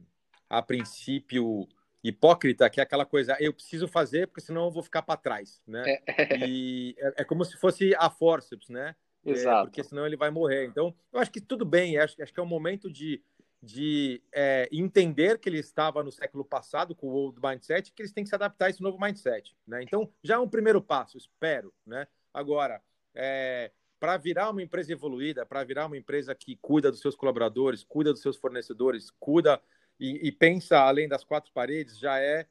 a 0.49 0.59
princípio 0.59 1.67
hipócrita, 2.03 2.69
que 2.69 2.79
é 2.79 2.83
aquela 2.83 3.05
coisa, 3.05 3.35
eu 3.39 3.53
preciso 3.53 3.87
fazer 3.87 4.27
porque 4.27 4.41
senão 4.41 4.65
eu 4.65 4.71
vou 4.71 4.83
ficar 4.83 5.01
para 5.01 5.19
trás, 5.19 5.61
né? 5.67 5.97
É. 6.07 6.47
E 6.47 6.95
é, 6.97 7.13
é, 7.17 7.23
como 7.23 7.43
se 7.43 7.57
fosse 7.57 7.93
a 7.95 8.09
forceps, 8.09 8.69
né? 8.69 8.95
É, 9.25 9.31
Exato. 9.31 9.59
É, 9.59 9.63
porque 9.63 9.83
senão 9.83 10.05
ele 10.05 10.15
vai 10.15 10.29
morrer. 10.29 10.65
Então, 10.65 10.95
eu 11.11 11.19
acho 11.19 11.31
que 11.31 11.41
tudo 11.41 11.65
bem, 11.65 11.97
acho, 11.97 12.21
acho 12.21 12.33
que 12.33 12.39
é 12.39 12.43
um 12.43 12.47
momento 12.47 12.89
de, 12.89 13.21
de 13.61 14.21
é, 14.33 14.69
entender 14.71 15.37
que 15.39 15.49
ele 15.49 15.59
estava 15.59 16.03
no 16.03 16.11
século 16.11 16.45
passado 16.45 16.95
com 16.95 17.07
o 17.07 17.13
old 17.13 17.39
mindset, 17.41 17.91
que 17.91 18.01
eles 18.01 18.13
têm 18.13 18.23
que 18.23 18.29
se 18.29 18.35
adaptar 18.35 18.67
a 18.67 18.69
esse 18.69 18.81
novo 18.81 18.99
mindset, 18.99 19.55
né? 19.67 19.83
Então, 19.83 20.09
já 20.23 20.35
é 20.35 20.39
um 20.39 20.49
primeiro 20.49 20.81
passo, 20.81 21.17
espero, 21.17 21.73
né? 21.85 22.07
Agora, 22.33 22.81
é, 23.13 23.71
para 23.99 24.15
virar 24.15 24.49
uma 24.49 24.63
empresa 24.63 24.93
evoluída, 24.93 25.45
para 25.45 25.63
virar 25.63 25.85
uma 25.87 25.97
empresa 25.97 26.33
que 26.33 26.55
cuida 26.61 26.89
dos 26.89 27.01
seus 27.01 27.15
colaboradores, 27.15 27.83
cuida 27.83 28.13
dos 28.13 28.21
seus 28.21 28.37
fornecedores, 28.37 29.11
cuida 29.19 29.61
e, 29.99 30.27
e, 30.27 30.31
pensa 30.31 30.79
além 30.79 31.07
das 31.07 31.23
quatro 31.23 31.51
paredes, 31.51 31.97
já 31.97 32.19
é 32.19 32.47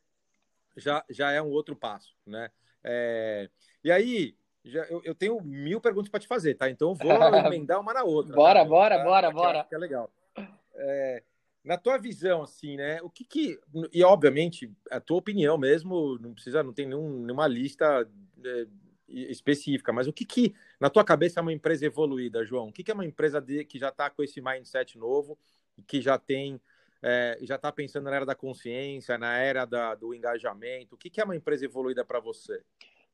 já, 0.76 1.04
já 1.10 1.32
é 1.32 1.42
um 1.42 1.50
outro 1.50 1.74
passo, 1.74 2.14
né? 2.26 2.50
É, 2.84 3.50
e 3.82 3.90
aí, 3.90 4.36
já, 4.64 4.84
eu, 4.84 5.00
eu, 5.04 5.14
tenho 5.14 5.40
mil 5.40 5.80
perguntas 5.80 6.10
para 6.10 6.20
te 6.20 6.28
fazer, 6.28 6.54
tá? 6.54 6.70
Então 6.70 6.94
vou 6.94 7.10
emendar 7.46 7.80
uma 7.80 7.92
na 7.92 8.04
outra. 8.04 8.34
bora, 8.34 8.60
tá? 8.60 8.64
bora, 8.64 8.98
tá? 8.98 9.04
bora, 9.04 9.30
bora. 9.30 9.64
Que 9.64 9.74
é 9.74 9.78
legal. 9.78 10.10
É, 10.74 11.22
na 11.64 11.76
tua 11.76 11.98
visão, 11.98 12.42
assim, 12.42 12.76
né? 12.76 13.00
O 13.02 13.10
que 13.10 13.24
que 13.24 13.60
e 13.92 14.02
obviamente 14.02 14.72
a 14.90 15.00
tua 15.00 15.18
opinião 15.18 15.58
mesmo 15.58 16.18
não 16.18 16.32
precisa, 16.32 16.62
não 16.62 16.72
tem 16.72 16.86
nenhum, 16.86 17.24
nenhuma 17.24 17.46
lista 17.46 18.08
é, 18.44 18.66
específica, 19.08 19.92
mas 19.92 20.06
o 20.06 20.12
que 20.12 20.24
que 20.24 20.54
na 20.78 20.88
tua 20.88 21.04
cabeça 21.04 21.40
é 21.40 21.42
uma 21.42 21.52
empresa 21.52 21.84
evoluída, 21.84 22.44
João? 22.44 22.68
O 22.68 22.72
que 22.72 22.84
que 22.84 22.90
é 22.90 22.94
uma 22.94 23.04
empresa 23.04 23.40
de, 23.40 23.64
que 23.64 23.78
já 23.78 23.88
está 23.88 24.08
com 24.08 24.22
esse 24.22 24.40
mindset 24.40 24.96
novo 24.96 25.38
e 25.76 25.82
que 25.82 26.00
já 26.00 26.18
tem 26.18 26.60
é, 27.02 27.38
já 27.42 27.56
está 27.56 27.70
pensando 27.70 28.04
na 28.04 28.16
era 28.16 28.26
da 28.26 28.34
consciência, 28.34 29.18
na 29.18 29.36
era 29.38 29.64
da, 29.64 29.94
do 29.94 30.14
engajamento? 30.14 30.94
O 30.94 30.98
que, 30.98 31.10
que 31.10 31.20
é 31.20 31.24
uma 31.24 31.36
empresa 31.36 31.64
evoluída 31.64 32.04
para 32.04 32.20
você? 32.20 32.60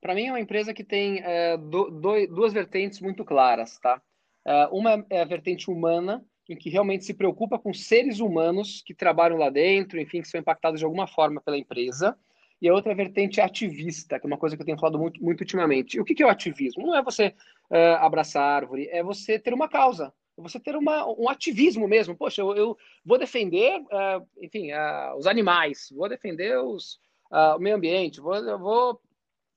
Para 0.00 0.14
mim 0.14 0.26
é 0.26 0.32
uma 0.32 0.40
empresa 0.40 0.74
que 0.74 0.84
tem 0.84 1.20
é, 1.22 1.56
do, 1.56 1.90
do, 1.90 2.26
duas 2.28 2.52
vertentes 2.52 3.00
muito 3.00 3.24
claras, 3.24 3.78
tá? 3.78 4.00
É, 4.46 4.68
uma 4.70 5.04
é 5.10 5.22
a 5.22 5.24
vertente 5.24 5.70
humana, 5.70 6.24
em 6.48 6.56
que 6.56 6.68
realmente 6.68 7.04
se 7.04 7.14
preocupa 7.14 7.58
com 7.58 7.72
seres 7.72 8.20
humanos 8.20 8.82
que 8.84 8.94
trabalham 8.94 9.38
lá 9.38 9.48
dentro, 9.48 9.98
enfim, 9.98 10.20
que 10.20 10.28
são 10.28 10.40
impactados 10.40 10.80
de 10.80 10.84
alguma 10.84 11.06
forma 11.06 11.40
pela 11.40 11.56
empresa 11.56 12.16
e 12.64 12.68
a 12.68 12.72
outra 12.72 12.94
vertente 12.94 13.40
é 13.40 13.44
ativista, 13.44 14.18
que 14.18 14.26
é 14.26 14.28
uma 14.28 14.38
coisa 14.38 14.56
que 14.56 14.62
eu 14.62 14.64
tenho 14.64 14.78
falado 14.78 14.98
muito, 14.98 15.22
muito 15.22 15.42
ultimamente. 15.42 15.98
E 15.98 16.00
o 16.00 16.04
que, 16.04 16.22
é 16.22 16.26
o 16.26 16.30
ativismo? 16.30 16.86
Não 16.86 16.96
é 16.96 17.02
você 17.02 17.34
uh, 17.70 17.96
abraçar 18.00 18.42
árvore, 18.42 18.88
é 18.90 19.02
você 19.02 19.38
ter 19.38 19.52
uma 19.52 19.68
causa, 19.68 20.06
é 20.06 20.10
você 20.36 20.58
ter 20.58 20.76
uma, 20.76 21.06
um 21.06 21.28
ativismo 21.28 21.86
mesmo. 21.86 22.16
Poxa, 22.16 22.40
eu, 22.42 22.54
eu 22.56 22.78
vou 23.04 23.18
defender, 23.18 23.80
uh, 23.80 24.26
enfim, 24.40 24.72
uh, 24.72 25.16
os 25.16 25.26
animais, 25.26 25.88
vou 25.94 26.08
defender 26.08 26.58
os, 26.58 26.98
o 27.30 27.58
meio 27.58 27.76
ambiente, 27.76 28.20
vou, 28.20 28.34
eu 28.36 28.58
vou 28.58 29.00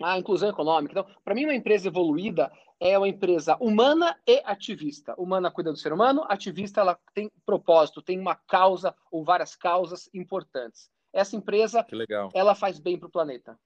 a 0.02 0.18
inclusão 0.18 0.50
econômica. 0.50 0.92
Então, 0.92 1.16
para 1.24 1.34
mim, 1.34 1.46
uma 1.46 1.56
empresa 1.56 1.88
evoluída 1.88 2.52
é 2.80 2.98
uma 2.98 3.08
empresa 3.08 3.58
humana 3.60 4.16
e 4.28 4.42
ativista. 4.46 5.16
Humana 5.18 5.50
cuida 5.50 5.72
do 5.72 5.78
ser 5.78 5.92
humano, 5.92 6.24
ativista 6.28 6.82
ela 6.82 7.00
tem 7.14 7.32
propósito, 7.46 8.02
tem 8.02 8.20
uma 8.20 8.36
causa 8.36 8.96
ou 9.12 9.24
várias 9.24 9.56
causas 9.56 10.10
importantes 10.14 10.90
essa 11.18 11.36
empresa 11.36 11.86
ela 12.34 12.54
faz 12.54 12.80
bem 12.80 12.98
para 12.98 13.08
o 13.08 13.12
planeta. 13.12 13.60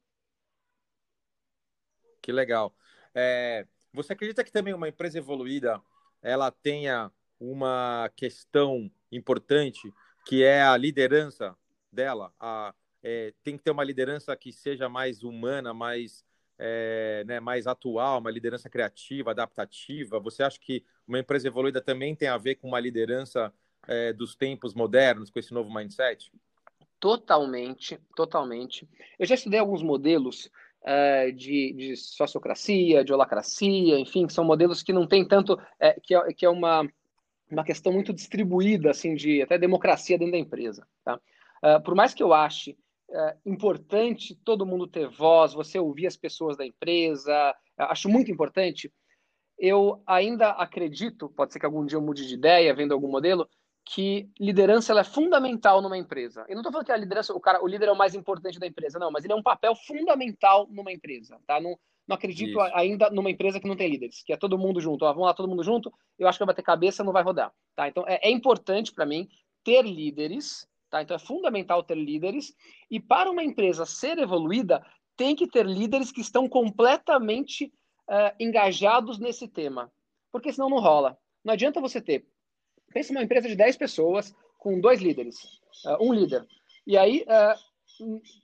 Que 2.22 2.32
legal. 2.32 2.74
É, 3.14 3.68
você 3.92 4.14
acredita 4.14 4.44
que 4.44 4.52
também 4.52 4.74
uma 4.74 4.88
empresa 4.88 5.18
evoluída 5.18 5.82
ela 6.22 6.52
tenha 6.52 7.12
uma 7.40 8.10
questão 8.16 8.92
importante 9.12 9.92
que 10.26 10.44
é 10.44 10.62
a 10.62 10.78
liderança 10.78 11.56
dela? 11.92 12.32
A, 12.40 12.74
é, 13.04 13.34
tem 13.44 13.58
que 13.58 13.64
ter 13.64 13.72
uma 13.72 13.84
liderança 13.84 14.36
que 14.36 14.52
seja 14.54 14.88
mais 14.88 15.24
humana, 15.24 15.74
mais, 15.74 16.24
é, 16.58 17.24
né, 17.26 17.40
mais 17.40 17.66
atual, 17.66 18.20
uma 18.20 18.32
liderança 18.32 18.70
criativa, 18.70 19.32
adaptativa. 19.32 20.20
Você 20.20 20.44
acha 20.44 20.60
que 20.60 20.84
uma 21.08 21.20
empresa 21.20 21.48
evoluída 21.48 21.82
também 21.82 22.16
tem 22.16 22.28
a 22.28 22.38
ver 22.38 22.56
com 22.56 22.68
uma 22.68 22.80
liderança 22.80 23.52
é, 23.88 24.14
dos 24.14 24.36
tempos 24.36 24.74
modernos, 24.74 25.30
com 25.32 25.40
esse 25.40 25.54
novo 25.54 25.74
mindset? 25.74 26.32
Totalmente, 27.00 28.00
totalmente. 28.16 28.88
Eu 29.18 29.26
já 29.26 29.34
estudei 29.34 29.60
alguns 29.60 29.82
modelos 29.82 30.52
uh, 30.84 31.32
de, 31.32 31.74
de, 31.74 31.96
sociocracia, 31.96 33.04
de 33.04 33.14
holacracia, 33.14 34.00
enfim, 34.00 34.28
são 34.30 34.44
modelos 34.44 34.84
que 34.84 34.94
não 34.94 35.08
tem 35.08 35.28
tanto, 35.28 35.60
é, 35.80 36.00
que, 36.00 36.16
é, 36.16 36.34
que 36.34 36.46
é 36.46 36.50
uma, 36.50 36.88
uma 37.50 37.64
questão 37.64 37.92
muito 37.92 38.14
distribuída, 38.14 38.92
assim, 38.92 39.16
de 39.16 39.42
até 39.42 39.58
democracia 39.58 40.18
dentro 40.18 40.34
da 40.34 40.40
empresa. 40.40 40.88
Tá? 41.04 41.20
Uh, 41.64 41.82
por 41.84 41.96
mais 41.96 42.14
que 42.14 42.24
eu 42.24 42.34
ache 42.34 42.78
uh, 43.10 43.38
importante 43.46 44.36
todo 44.44 44.66
mundo 44.66 44.88
ter 44.88 45.08
voz, 45.08 45.54
você 45.54 45.80
ouvir 45.80 46.08
as 46.08 46.18
pessoas 46.18 46.58
da 46.58 46.66
empresa, 46.66 47.56
acho 47.78 48.10
muito 48.10 48.32
importante, 48.32 48.92
eu 49.58 50.02
ainda 50.08 50.50
acredito, 50.50 51.30
pode 51.30 51.54
ser 51.54 51.60
que 51.60 51.66
algum 51.66 51.86
dia 51.86 51.96
eu 51.96 52.02
mude 52.02 52.28
de 52.28 52.34
ideia, 52.34 52.74
vendo 52.74 52.94
algum 52.94 53.08
modelo, 53.08 53.48
que 53.86 54.30
liderança 54.40 54.98
é 54.98 55.04
fundamental 55.04 55.82
numa 55.82 55.98
empresa. 55.98 56.46
Eu 56.48 56.56
não 56.56 56.62
estou 56.62 56.72
falando 56.72 56.86
que 56.86 56.92
a 56.92 56.98
liderança, 56.98 57.34
o 57.34 57.40
cara, 57.40 57.64
o 57.64 57.68
líder 57.68 57.90
é 57.90 57.92
o 57.92 57.98
mais 57.98 58.16
importante 58.16 58.60
da 58.60 58.68
empresa, 58.68 59.00
não, 59.00 59.12
mas 59.12 59.24
ele 59.24 59.34
é 59.34 59.36
um 59.36 59.44
papel 59.44 59.76
fundamental 59.76 60.68
numa 60.70 60.92
empresa, 60.92 61.40
tá? 61.46 61.60
Não, 61.60 61.78
não 62.08 62.16
acredito 62.16 62.52
Isso. 62.52 62.76
ainda 62.76 63.10
numa 63.10 63.30
empresa 63.30 63.60
que 63.60 63.68
não 63.68 63.76
tem 63.76 63.90
líderes, 63.90 64.24
que 64.24 64.34
é 64.34 64.38
todo 64.38 64.58
mundo 64.58 64.82
junto. 64.82 65.06
Ó, 65.06 65.14
vamos 65.14 65.28
lá, 65.28 65.34
todo 65.34 65.48
mundo 65.48 65.64
junto. 65.64 65.92
Eu 66.18 66.28
acho 66.28 66.38
que 66.38 66.46
vai 66.46 66.54
bater 66.54 66.64
cabeça, 66.64 67.04
não 67.04 67.14
vai 67.14 67.24
rodar. 67.24 67.54
Tá? 67.76 67.88
Então 67.88 68.04
é, 68.08 68.20
é 68.24 68.32
importante 68.32 68.94
para 68.94 69.06
mim 69.06 69.30
ter 69.64 69.84
líderes. 69.84 70.68
Tá? 70.90 71.02
Então 71.02 71.16
é 71.16 71.20
fundamental 71.20 71.84
ter 71.84 71.96
líderes. 71.96 72.54
E 72.90 73.00
para 73.00 73.32
uma 73.32 73.44
empresa 73.44 73.86
ser 73.86 74.18
evoluída, 74.18 74.86
tem 75.16 75.36
que 75.36 75.48
ter 75.48 75.66
líderes 75.66 76.12
que 76.12 76.22
estão 76.22 76.50
completamente 76.50 77.72
uh, 78.10 78.36
engajados 78.40 79.18
nesse 79.18 79.48
tema. 79.48 79.92
Porque 80.32 80.52
senão 80.52 80.70
não 80.70 80.80
rola. 80.80 81.18
Não 81.44 81.54
adianta 81.54 81.80
você 81.80 82.02
ter. 82.02 82.26
Pensa 82.94 83.12
uma 83.12 83.24
empresa 83.24 83.48
de 83.48 83.56
10 83.56 83.78
pessoas 83.78 84.36
com 84.58 84.80
dois 84.80 85.02
líderes, 85.02 85.62
uh, 85.86 85.98
um 86.00 86.14
líder. 86.14 86.46
E 86.86 86.98
aí, 86.98 87.26
uh, 87.28 87.72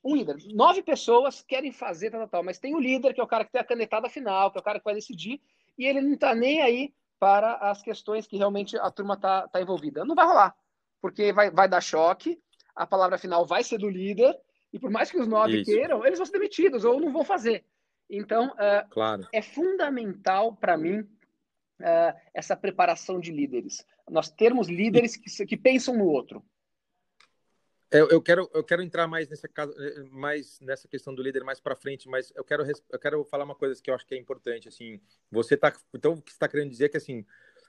um 0.03 0.15
líder. 0.15 0.37
Nove 0.53 0.81
pessoas 0.81 1.41
querem 1.41 1.71
fazer 1.71 2.11
tal, 2.11 2.21
tal, 2.21 2.29
tal, 2.29 2.43
mas 2.43 2.59
tem 2.59 2.75
o 2.75 2.79
líder, 2.79 3.13
que 3.13 3.21
é 3.21 3.23
o 3.23 3.27
cara 3.27 3.45
que 3.45 3.51
tem 3.51 3.61
a 3.61 3.63
canetada 3.63 4.09
final, 4.09 4.51
que 4.51 4.57
é 4.57 4.61
o 4.61 4.63
cara 4.63 4.79
que 4.79 4.85
vai 4.85 4.93
decidir, 4.93 5.41
e 5.77 5.85
ele 5.85 6.01
não 6.01 6.13
está 6.13 6.35
nem 6.35 6.61
aí 6.61 6.93
para 7.19 7.55
as 7.55 7.81
questões 7.81 8.27
que 8.27 8.37
realmente 8.37 8.77
a 8.77 8.91
turma 8.91 9.15
está 9.15 9.47
tá 9.47 9.61
envolvida. 9.61 10.05
Não 10.05 10.15
vai 10.15 10.25
rolar, 10.25 10.55
porque 11.01 11.33
vai, 11.33 11.49
vai 11.49 11.67
dar 11.67 11.81
choque, 11.81 12.39
a 12.75 12.85
palavra 12.85 13.17
final 13.17 13.45
vai 13.45 13.63
ser 13.63 13.77
do 13.77 13.89
líder, 13.89 14.37
e 14.71 14.79
por 14.79 14.91
mais 14.91 15.09
que 15.09 15.17
os 15.17 15.27
nove 15.27 15.61
Isso. 15.61 15.71
queiram, 15.71 16.05
eles 16.05 16.19
vão 16.19 16.25
ser 16.25 16.33
demitidos 16.33 16.85
ou 16.85 16.99
não 16.99 17.11
vão 17.11 17.23
fazer. 17.23 17.63
Então, 18.09 18.47
uh, 18.49 18.87
claro. 18.89 19.27
é 19.33 19.41
fundamental 19.41 20.55
para 20.55 20.77
mim 20.77 20.99
uh, 20.99 22.19
essa 22.33 22.55
preparação 22.55 23.19
de 23.19 23.31
líderes. 23.31 23.85
Nós 24.09 24.29
termos 24.29 24.67
líderes 24.67 25.15
que, 25.15 25.45
que 25.45 25.57
pensam 25.57 25.97
no 25.97 26.05
outro. 26.05 26.43
Eu, 27.89 28.09
eu, 28.09 28.21
quero, 28.21 28.49
eu 28.53 28.63
quero 28.63 28.81
entrar 28.81 29.07
mais 29.07 29.29
nessa, 29.29 29.49
mais 30.11 30.59
nessa 30.59 30.87
questão 30.87 31.15
do 31.15 31.23
líder 31.23 31.43
mais 31.43 31.59
para 31.59 31.75
frente, 31.75 32.09
mas 32.09 32.33
eu 32.35 32.43
quero, 32.43 32.65
eu 32.65 32.99
quero 32.99 33.23
falar 33.23 33.45
uma 33.45 33.55
coisa 33.55 33.81
que 33.81 33.89
eu 33.89 33.95
acho 33.95 34.05
que 34.05 34.13
é 34.13 34.17
importante. 34.17 34.67
Assim, 34.67 34.99
você 35.31 35.55
tá, 35.55 35.73
então 35.93 36.13
o 36.13 36.21
que 36.21 36.31
está 36.31 36.49
querendo 36.49 36.69
dizer 36.69 36.85
é 36.85 36.89
que 36.89 36.97
assim, 36.97 37.25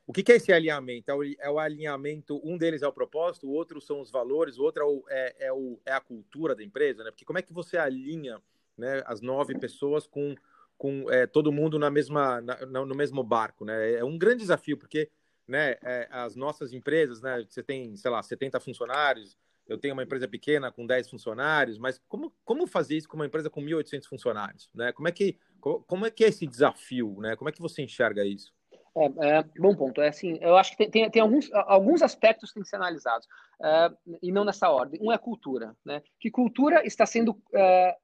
o 0.09 0.13
que, 0.13 0.23
que 0.23 0.33
é 0.33 0.37
esse 0.37 0.53
alinhamento? 0.53 1.11
É 1.11 1.15
o, 1.15 1.23
é 1.23 1.51
o, 1.51 1.59
alinhamento, 1.59 2.41
um 2.43 2.57
deles 2.57 2.83
é 2.83 2.89
o 2.89 2.93
propósito, 2.93 3.47
o 3.47 3.53
outro 3.53 3.81
são 3.81 4.01
os 4.01 4.11
valores, 4.11 4.59
o 4.59 4.63
outro 4.63 4.83
é, 4.83 4.87
o, 4.87 5.05
é, 5.09 5.47
é, 5.47 5.53
o, 5.53 5.79
é 5.87 5.93
a 5.93 6.01
cultura 6.01 6.55
da 6.57 6.65
empresa, 6.65 7.05
né? 7.05 7.11
Porque 7.11 7.25
como 7.25 7.39
é 7.39 7.43
que 7.43 7.53
você 7.53 7.77
alinha 7.77 8.43
né, 8.77 9.03
as 9.07 9.21
nove 9.21 9.57
pessoas 9.59 10.07
com, 10.07 10.35
com 10.77 11.11
é, 11.13 11.27
todo 11.27 11.53
mundo 11.53 11.79
na 11.79 11.91
mesma, 11.91 12.41
na, 12.41 12.57
no 12.67 12.95
mesmo 12.95 13.23
barco, 13.23 13.65
né? 13.65 13.93
É 13.93 14.05
um 14.05 14.17
grande 14.17 14.39
desafio, 14.39 14.79
porque 14.79 15.11
né, 15.49 15.77
é, 15.83 16.09
as 16.11 16.37
nossas 16.37 16.73
empresas, 16.73 17.23
né, 17.23 17.45
você 17.49 17.63
tem, 17.63 17.97
sei 17.97 18.11
lá, 18.11 18.23
70 18.23 18.61
funcionários, 18.61 19.37
eu 19.67 19.79
tenho 19.79 19.95
uma 19.95 20.03
empresa 20.03 20.27
pequena 20.27 20.73
com 20.73 20.87
10 20.87 21.11
funcionários, 21.11 21.79
mas 21.79 22.01
como, 22.09 22.33
como 22.45 22.67
fazer 22.67 22.97
isso 22.97 23.09
com 23.09 23.17
uma 23.17 23.27
empresa 23.27 23.51
com 23.51 23.61
1.800 23.61 24.07
funcionários? 24.07 24.71
Né? 24.75 24.93
Como, 24.93 25.09
é 25.09 25.13
que, 25.13 25.39
como 25.61 26.07
é 26.07 26.11
que 26.11 26.25
é 26.25 26.29
esse 26.29 26.47
desafio? 26.47 27.17
Né? 27.21 27.37
Como 27.37 27.49
é 27.51 27.53
que 27.53 27.61
você 27.61 27.83
enxerga 27.83 28.25
isso? 28.25 28.53
É, 28.97 29.39
é, 29.39 29.43
bom 29.59 29.75
ponto. 29.75 30.01
É 30.01 30.09
assim, 30.09 30.39
eu 30.41 30.57
acho 30.57 30.73
que 30.73 30.79
tem, 30.79 30.91
tem, 30.91 31.11
tem 31.11 31.23
alguns, 31.23 31.53
alguns 31.53 32.03
aspectos 32.03 32.51
que 32.51 32.55
têm 32.55 32.63
que 32.63 32.69
ser 32.69 32.77
analisados, 32.77 33.29
é, 33.63 33.91
e 34.23 34.33
não 34.33 34.45
nessa 34.45 34.71
ordem. 34.71 34.99
Um 35.03 35.13
é 35.13 35.15
a 35.15 35.19
cultura. 35.19 35.77
Né? 35.85 36.03
Que 36.19 36.31
cultura 36.31 36.85
está 36.87 37.05
sendo. 37.05 37.41
É, 37.55 37.95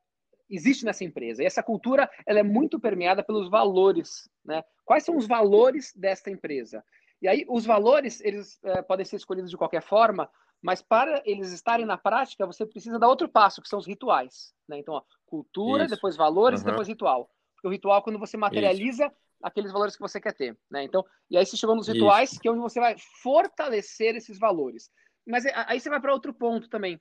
existe 0.50 0.84
nessa 0.84 1.02
empresa. 1.02 1.42
E 1.42 1.46
essa 1.46 1.62
cultura 1.62 2.10
ela 2.26 2.38
é 2.38 2.42
muito 2.42 2.78
permeada 2.78 3.22
pelos 3.22 3.48
valores. 3.48 4.28
Né? 4.44 4.62
Quais 4.84 5.04
são 5.04 5.16
os 5.16 5.26
valores 5.26 5.92
desta 5.96 6.30
empresa? 6.30 6.84
E 7.22 7.28
aí, 7.28 7.44
os 7.48 7.64
valores, 7.64 8.20
eles 8.20 8.58
é, 8.62 8.82
podem 8.82 9.04
ser 9.04 9.16
escolhidos 9.16 9.50
de 9.50 9.56
qualquer 9.56 9.82
forma, 9.82 10.30
mas 10.62 10.82
para 10.82 11.22
eles 11.24 11.52
estarem 11.52 11.86
na 11.86 11.96
prática, 11.96 12.46
você 12.46 12.64
precisa 12.64 12.98
dar 12.98 13.08
outro 13.08 13.28
passo, 13.28 13.60
que 13.60 13.68
são 13.68 13.78
os 13.78 13.86
rituais. 13.86 14.54
Né? 14.68 14.78
Então, 14.78 14.94
ó, 14.94 15.02
cultura, 15.26 15.84
Isso. 15.84 15.94
depois 15.94 16.16
valores, 16.16 16.60
uhum. 16.60 16.66
depois 16.66 16.88
ritual. 16.88 17.30
Porque 17.54 17.68
o 17.68 17.70
ritual, 17.70 18.02
quando 18.02 18.18
você 18.18 18.36
materializa 18.36 19.06
Isso. 19.06 19.14
aqueles 19.42 19.72
valores 19.72 19.94
que 19.94 20.02
você 20.02 20.20
quer 20.20 20.32
ter. 20.32 20.56
Né? 20.70 20.84
Então, 20.84 21.04
e 21.30 21.36
aí 21.36 21.44
você 21.44 21.56
chegou 21.56 21.76
nos 21.76 21.88
rituais, 21.88 22.32
Isso. 22.32 22.40
que 22.40 22.48
é 22.48 22.50
onde 22.50 22.60
você 22.60 22.80
vai 22.80 22.96
fortalecer 23.22 24.16
esses 24.16 24.38
valores. 24.38 24.90
Mas 25.26 25.44
aí 25.46 25.80
você 25.80 25.88
vai 25.88 26.00
para 26.00 26.12
outro 26.12 26.32
ponto 26.32 26.68
também, 26.68 27.00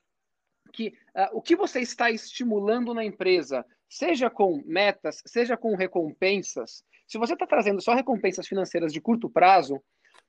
que 0.72 0.90
uh, 1.16 1.38
o 1.38 1.42
que 1.42 1.56
você 1.56 1.82
está 1.82 2.10
estimulando 2.10 2.94
na 2.94 3.04
empresa, 3.04 3.66
seja 3.90 4.30
com 4.30 4.62
metas, 4.66 5.22
seja 5.26 5.58
com 5.58 5.76
recompensas, 5.76 6.84
se 7.08 7.18
você 7.18 7.34
está 7.34 7.46
trazendo 7.46 7.82
só 7.82 7.94
recompensas 7.94 8.48
financeiras 8.48 8.92
de 8.92 9.02
curto 9.02 9.30
prazo, 9.30 9.82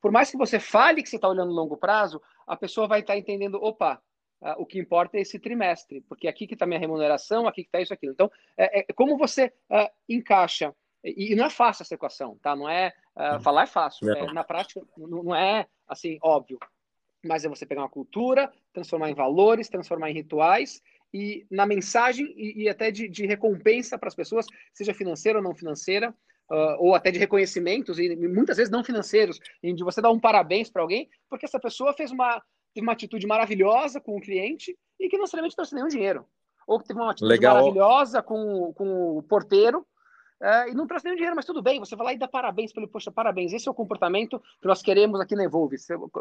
por 0.05 0.13
mais 0.13 0.31
que 0.31 0.37
você 0.37 0.61
fale 0.61 1.03
que 1.03 1.09
você 1.09 1.17
está 1.17 1.27
olhando 1.27 1.51
longo 1.51 1.79
prazo, 1.79 2.21
a 2.47 2.55
pessoa 2.55 2.87
vai 2.87 3.01
estar 3.01 3.15
tá 3.15 3.19
entendendo, 3.19 3.55
opa, 3.55 4.03
uh, 4.43 4.53
o 4.59 4.67
que 4.67 4.79
importa 4.79 5.17
é 5.17 5.23
esse 5.23 5.39
trimestre, 5.39 6.03
porque 6.03 6.29
aqui 6.29 6.47
que 6.47 6.53
está 6.53 6.67
minha 6.67 6.79
remuneração, 6.79 7.49
aqui 7.49 7.63
que 7.63 7.69
está 7.69 7.81
isso, 7.81 7.95
aquilo. 7.95 8.13
Então, 8.13 8.31
é, 8.55 8.81
é 8.81 8.93
como 8.93 9.17
você 9.17 9.47
uh, 9.71 9.91
encaixa, 10.07 10.77
e, 11.03 11.33
e, 11.33 11.35
não 11.35 11.47
é 11.47 11.49
fácil 11.49 11.85
essa 11.85 11.95
equação, 11.95 12.39
tá? 12.43 12.55
Não 12.55 12.69
é, 12.69 12.93
uh, 13.17 13.41
falar 13.41 13.63
é 13.63 13.67
fácil, 13.67 14.11
é, 14.11 14.31
na 14.31 14.45
prática 14.45 14.83
não, 14.95 15.23
não 15.23 15.35
é, 15.35 15.67
assim, 15.89 16.19
óbvio, 16.21 16.59
mas 17.25 17.47
é 17.47 17.49
você 17.49 17.65
pegar 17.65 17.81
uma 17.81 17.89
cultura, 17.89 18.53
transformar 18.75 19.09
em 19.09 19.15
valores, 19.15 19.71
transformar 19.71 20.11
em 20.11 20.15
rituais 20.15 20.83
e 21.15 21.47
na 21.51 21.65
mensagem 21.65 22.27
e, 22.37 22.65
e 22.65 22.69
até 22.69 22.91
de, 22.91 23.09
de 23.09 23.25
recompensa 23.25 23.97
para 23.97 24.09
as 24.09 24.15
pessoas, 24.15 24.45
seja 24.75 24.93
financeira 24.93 25.39
ou 25.39 25.43
não 25.43 25.55
financeira, 25.55 26.15
uh, 26.51 26.77
ou 26.79 26.95
até 26.95 27.11
de 27.11 27.19
reconhecimentos, 27.19 27.99
e 27.99 28.15
muitas 28.17 28.57
vezes 28.57 28.71
não 28.71 28.85
financeiros, 28.85 29.39
em 29.63 29.75
de 29.75 29.85
você 29.85 30.01
dar 30.01 30.11
um 30.11 30.21
parabéns 30.21 30.71
para 30.71 30.83
alguém, 30.83 31.09
porque 31.29 31.47
essa 31.47 31.61
pessoa 31.61 31.95
fez 31.95 32.11
uma, 32.11 32.43
teve 32.75 32.87
uma 32.87 32.93
atitude 32.93 33.27
maravilhosa 33.27 34.01
com 34.01 34.17
o 34.17 34.21
cliente 34.21 34.77
e 34.99 35.09
que 35.09 35.17
não 35.17 35.23
necessariamente 35.23 35.57
trouxe 35.57 35.75
nenhum 35.75 35.89
dinheiro. 35.89 36.27
Ou 36.67 36.79
que 36.79 36.87
teve 36.87 36.99
uma 36.99 37.11
atitude 37.11 37.31
Legal. 37.31 37.57
maravilhosa 37.57 38.23
com, 38.23 38.73
com 38.75 39.19
o 39.19 39.23
porteiro 39.23 39.87
uh, 40.41 40.69
e 40.69 40.75
não 40.75 40.87
trouxe 40.87 41.05
nenhum 41.05 41.17
dinheiro, 41.17 41.37
mas 41.37 41.45
tudo 41.45 41.63
bem, 41.63 41.79
você 41.79 41.95
vai 41.95 42.07
lá 42.07 42.13
e 42.15 42.19
dá 42.19 42.29
parabéns 42.29 42.73
para 42.73 42.83
ele, 42.83 42.91
poxa, 42.91 43.11
parabéns, 43.11 43.53
esse 43.53 43.69
é 43.69 43.71
o 43.71 43.75
comportamento 43.75 44.41
que 44.61 44.69
nós 44.69 44.83
queremos 44.83 45.21
aqui 45.21 45.35
na 45.35 45.45
Evolve, 45.45 45.77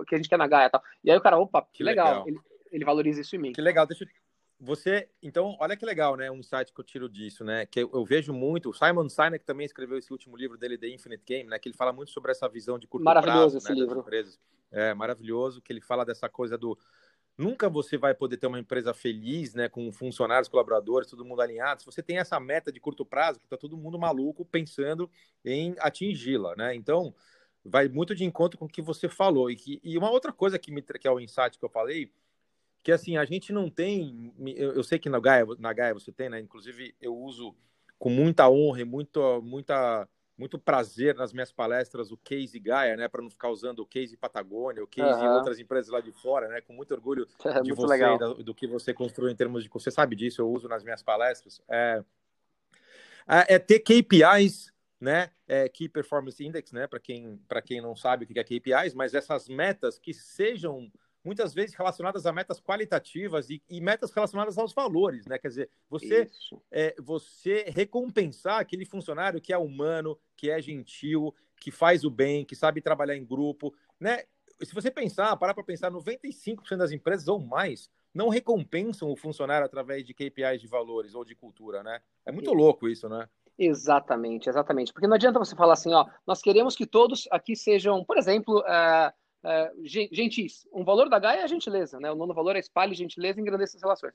que 0.07 0.15
a 0.15 0.17
gente 0.17 0.29
quer 0.29 0.37
na 0.37 0.47
Gaia 0.47 0.67
e 0.67 0.69
tal. 0.69 0.83
E 1.03 1.11
aí 1.11 1.17
o 1.17 1.21
cara, 1.21 1.37
opa, 1.37 1.65
que 1.73 1.83
legal, 1.83 2.07
legal. 2.07 2.27
Ele, 2.27 2.39
ele 2.71 2.85
valoriza 2.85 3.21
isso 3.21 3.35
em 3.35 3.39
mim. 3.39 3.53
Que 3.53 3.61
legal, 3.61 3.85
deixa 3.85 4.03
eu 4.03 4.07
você, 4.59 5.09
então, 5.21 5.57
olha 5.59 5.75
que 5.75 5.85
legal, 5.85 6.15
né? 6.15 6.31
Um 6.31 6.37
insight 6.37 6.71
que 6.71 6.79
eu 6.79 6.85
tiro 6.85 7.09
disso, 7.09 7.43
né? 7.43 7.65
Que 7.65 7.81
eu, 7.81 7.89
eu 7.93 8.05
vejo 8.05 8.33
muito. 8.33 8.69
O 8.69 8.73
Simon 8.73 9.09
Sinek 9.09 9.43
também 9.43 9.65
escreveu 9.65 9.97
esse 9.97 10.11
último 10.11 10.37
livro 10.37 10.57
dele, 10.57 10.77
The 10.77 10.87
Infinite 10.87 11.23
Game, 11.25 11.49
né? 11.49 11.59
Que 11.59 11.69
ele 11.69 11.75
fala 11.75 11.91
muito 11.91 12.11
sobre 12.11 12.31
essa 12.31 12.47
visão 12.47 12.79
de 12.79 12.87
curto 12.87 13.03
maravilhoso 13.03 13.37
prazo, 13.39 13.57
esse 13.57 13.69
né, 13.69 13.75
livro. 13.75 14.05
É 14.71 14.93
maravilhoso 14.93 15.61
que 15.61 15.71
ele 15.71 15.81
fala 15.81 16.05
dessa 16.05 16.29
coisa 16.29 16.57
do 16.57 16.77
nunca 17.37 17.67
você 17.67 17.97
vai 17.97 18.13
poder 18.13 18.37
ter 18.37 18.47
uma 18.47 18.59
empresa 18.59 18.93
feliz, 18.93 19.53
né? 19.53 19.67
Com 19.67 19.91
funcionários, 19.91 20.47
colaboradores, 20.47 21.09
todo 21.09 21.25
mundo 21.25 21.41
alinhado. 21.41 21.81
Se 21.81 21.85
você 21.85 22.01
tem 22.01 22.17
essa 22.17 22.39
meta 22.39 22.71
de 22.71 22.79
curto 22.79 23.05
prazo, 23.05 23.39
que 23.39 23.47
tá 23.47 23.57
todo 23.57 23.77
mundo 23.77 23.99
maluco 23.99 24.45
pensando 24.45 25.09
em 25.43 25.75
atingi-la, 25.79 26.55
né? 26.55 26.75
Então, 26.75 27.13
vai 27.65 27.87
muito 27.87 28.15
de 28.15 28.23
encontro 28.23 28.57
com 28.57 28.65
o 28.65 28.69
que 28.69 28.81
você 28.81 29.07
falou 29.07 29.49
e 29.49 29.55
que 29.55 29.79
e 29.83 29.97
uma 29.97 30.09
outra 30.09 30.31
coisa 30.31 30.59
que 30.59 30.71
me 30.71 30.81
que 30.81 31.07
é 31.07 31.11
o 31.11 31.19
insight 31.19 31.57
que 31.57 31.65
eu 31.65 31.69
falei 31.69 32.11
que 32.83 32.91
assim, 32.91 33.15
a 33.15 33.23
gente 33.23 33.53
não 33.53 33.69
tem. 33.69 34.33
Eu, 34.57 34.83
sei 34.83 34.99
que 34.99 35.09
na 35.09 35.19
Gaia, 35.19 35.45
na 35.57 35.71
Gaia 35.71 35.93
você 35.93 36.11
tem, 36.11 36.29
né? 36.29 36.39
Inclusive, 36.39 36.93
eu 36.99 37.15
uso 37.15 37.55
com 37.97 38.09
muita 38.09 38.49
honra 38.49 38.81
e 38.81 38.83
muito, 38.83 39.41
muita, 39.41 40.07
muito 40.37 40.59
prazer 40.59 41.15
nas 41.15 41.31
minhas 41.31 41.53
palestras 41.53 42.11
o 42.11 42.17
case 42.17 42.59
Gaia, 42.59 42.97
né? 42.97 43.07
Para 43.07 43.21
não 43.21 43.29
ficar 43.29 43.49
usando 43.49 43.79
o 43.79 43.85
case 43.85 44.17
Patagônia, 44.17 44.83
o 44.83 44.87
case 44.87 45.23
uhum. 45.23 45.35
outras 45.35 45.59
empresas 45.59 45.89
lá 45.89 46.01
de 46.01 46.11
fora, 46.11 46.49
né? 46.49 46.59
Com 46.59 46.73
muito 46.73 46.93
orgulho 46.93 47.25
é, 47.45 47.61
de 47.61 47.73
muito 47.73 47.87
você, 47.87 48.17
do, 48.17 48.43
do, 48.43 48.53
que 48.53 48.67
você 48.67 48.93
construiu 48.93 49.31
em 49.31 49.35
termos 49.35 49.63
de. 49.63 49.69
Você 49.69 49.89
sabe 49.89 50.17
disso, 50.17 50.41
eu 50.41 50.51
uso 50.51 50.67
nas 50.67 50.83
minhas 50.83 51.01
palestras. 51.01 51.61
É, 51.69 52.03
é, 53.25 53.55
é 53.55 53.59
ter 53.59 53.79
KPIs 53.79 54.73
né? 54.99 55.31
É, 55.45 55.67
Key 55.67 55.89
Performance 55.89 56.41
Index, 56.41 56.71
né? 56.71 56.87
Para 56.87 56.97
quem, 56.97 57.37
quem 57.65 57.81
não 57.81 57.93
sabe 57.93 58.23
o 58.23 58.27
que 58.27 58.39
é 58.39 58.43
KPIs, 58.43 58.93
mas 58.93 59.13
essas 59.13 59.49
metas 59.49 59.99
que 59.99 60.13
sejam 60.13 60.89
muitas 61.23 61.53
vezes 61.53 61.75
relacionadas 61.75 62.25
a 62.25 62.33
metas 62.33 62.59
qualitativas 62.59 63.49
e, 63.49 63.61
e 63.69 63.79
metas 63.79 64.11
relacionadas 64.11 64.57
aos 64.57 64.73
valores, 64.73 65.25
né? 65.25 65.37
Quer 65.37 65.47
dizer, 65.47 65.69
você, 65.89 66.29
é, 66.71 66.95
você 66.99 67.65
recompensar 67.67 68.59
aquele 68.59 68.85
funcionário 68.85 69.41
que 69.41 69.53
é 69.53 69.57
humano, 69.57 70.19
que 70.35 70.49
é 70.49 70.61
gentil, 70.61 71.33
que 71.59 71.71
faz 71.71 72.03
o 72.03 72.09
bem, 72.09 72.43
que 72.43 72.55
sabe 72.55 72.81
trabalhar 72.81 73.15
em 73.15 73.25
grupo, 73.25 73.73
né? 73.99 74.23
Se 74.61 74.73
você 74.73 74.91
pensar, 74.91 75.35
parar 75.37 75.53
para 75.53 75.63
pensar, 75.63 75.91
95% 75.91 76.77
das 76.77 76.91
empresas 76.91 77.27
ou 77.27 77.39
mais 77.39 77.89
não 78.13 78.29
recompensam 78.29 79.09
o 79.09 79.15
funcionário 79.15 79.65
através 79.65 80.05
de 80.05 80.13
KPIs 80.13 80.61
de 80.61 80.67
valores 80.67 81.15
ou 81.15 81.25
de 81.25 81.35
cultura, 81.35 81.81
né? 81.81 81.99
É 82.25 82.31
muito 82.31 82.53
louco 82.53 82.87
isso, 82.87 83.09
né? 83.09 83.27
Exatamente, 83.57 84.49
exatamente. 84.49 84.91
Porque 84.93 85.07
não 85.07 85.15
adianta 85.15 85.39
você 85.39 85.55
falar 85.55 85.73
assim, 85.73 85.93
ó, 85.93 86.05
nós 86.25 86.41
queremos 86.41 86.75
que 86.75 86.85
todos 86.85 87.27
aqui 87.31 87.55
sejam, 87.55 88.03
por 88.03 88.17
exemplo, 88.17 88.59
uh, 88.59 89.13
uh, 89.43 89.85
gentis. 90.11 90.67
Um 90.73 90.83
valor 90.83 91.09
da 91.09 91.19
Gaia 91.19 91.41
é 91.41 91.43
a 91.43 91.47
gentileza, 91.47 91.99
né? 91.99 92.11
O 92.11 92.15
nono 92.15 92.33
valor 92.33 92.55
é 92.55 92.59
espalhe 92.59 92.95
gentileza 92.95 93.39
e 93.39 93.41
engrandeça 93.41 93.77
as 93.77 93.83
relações. 93.83 94.13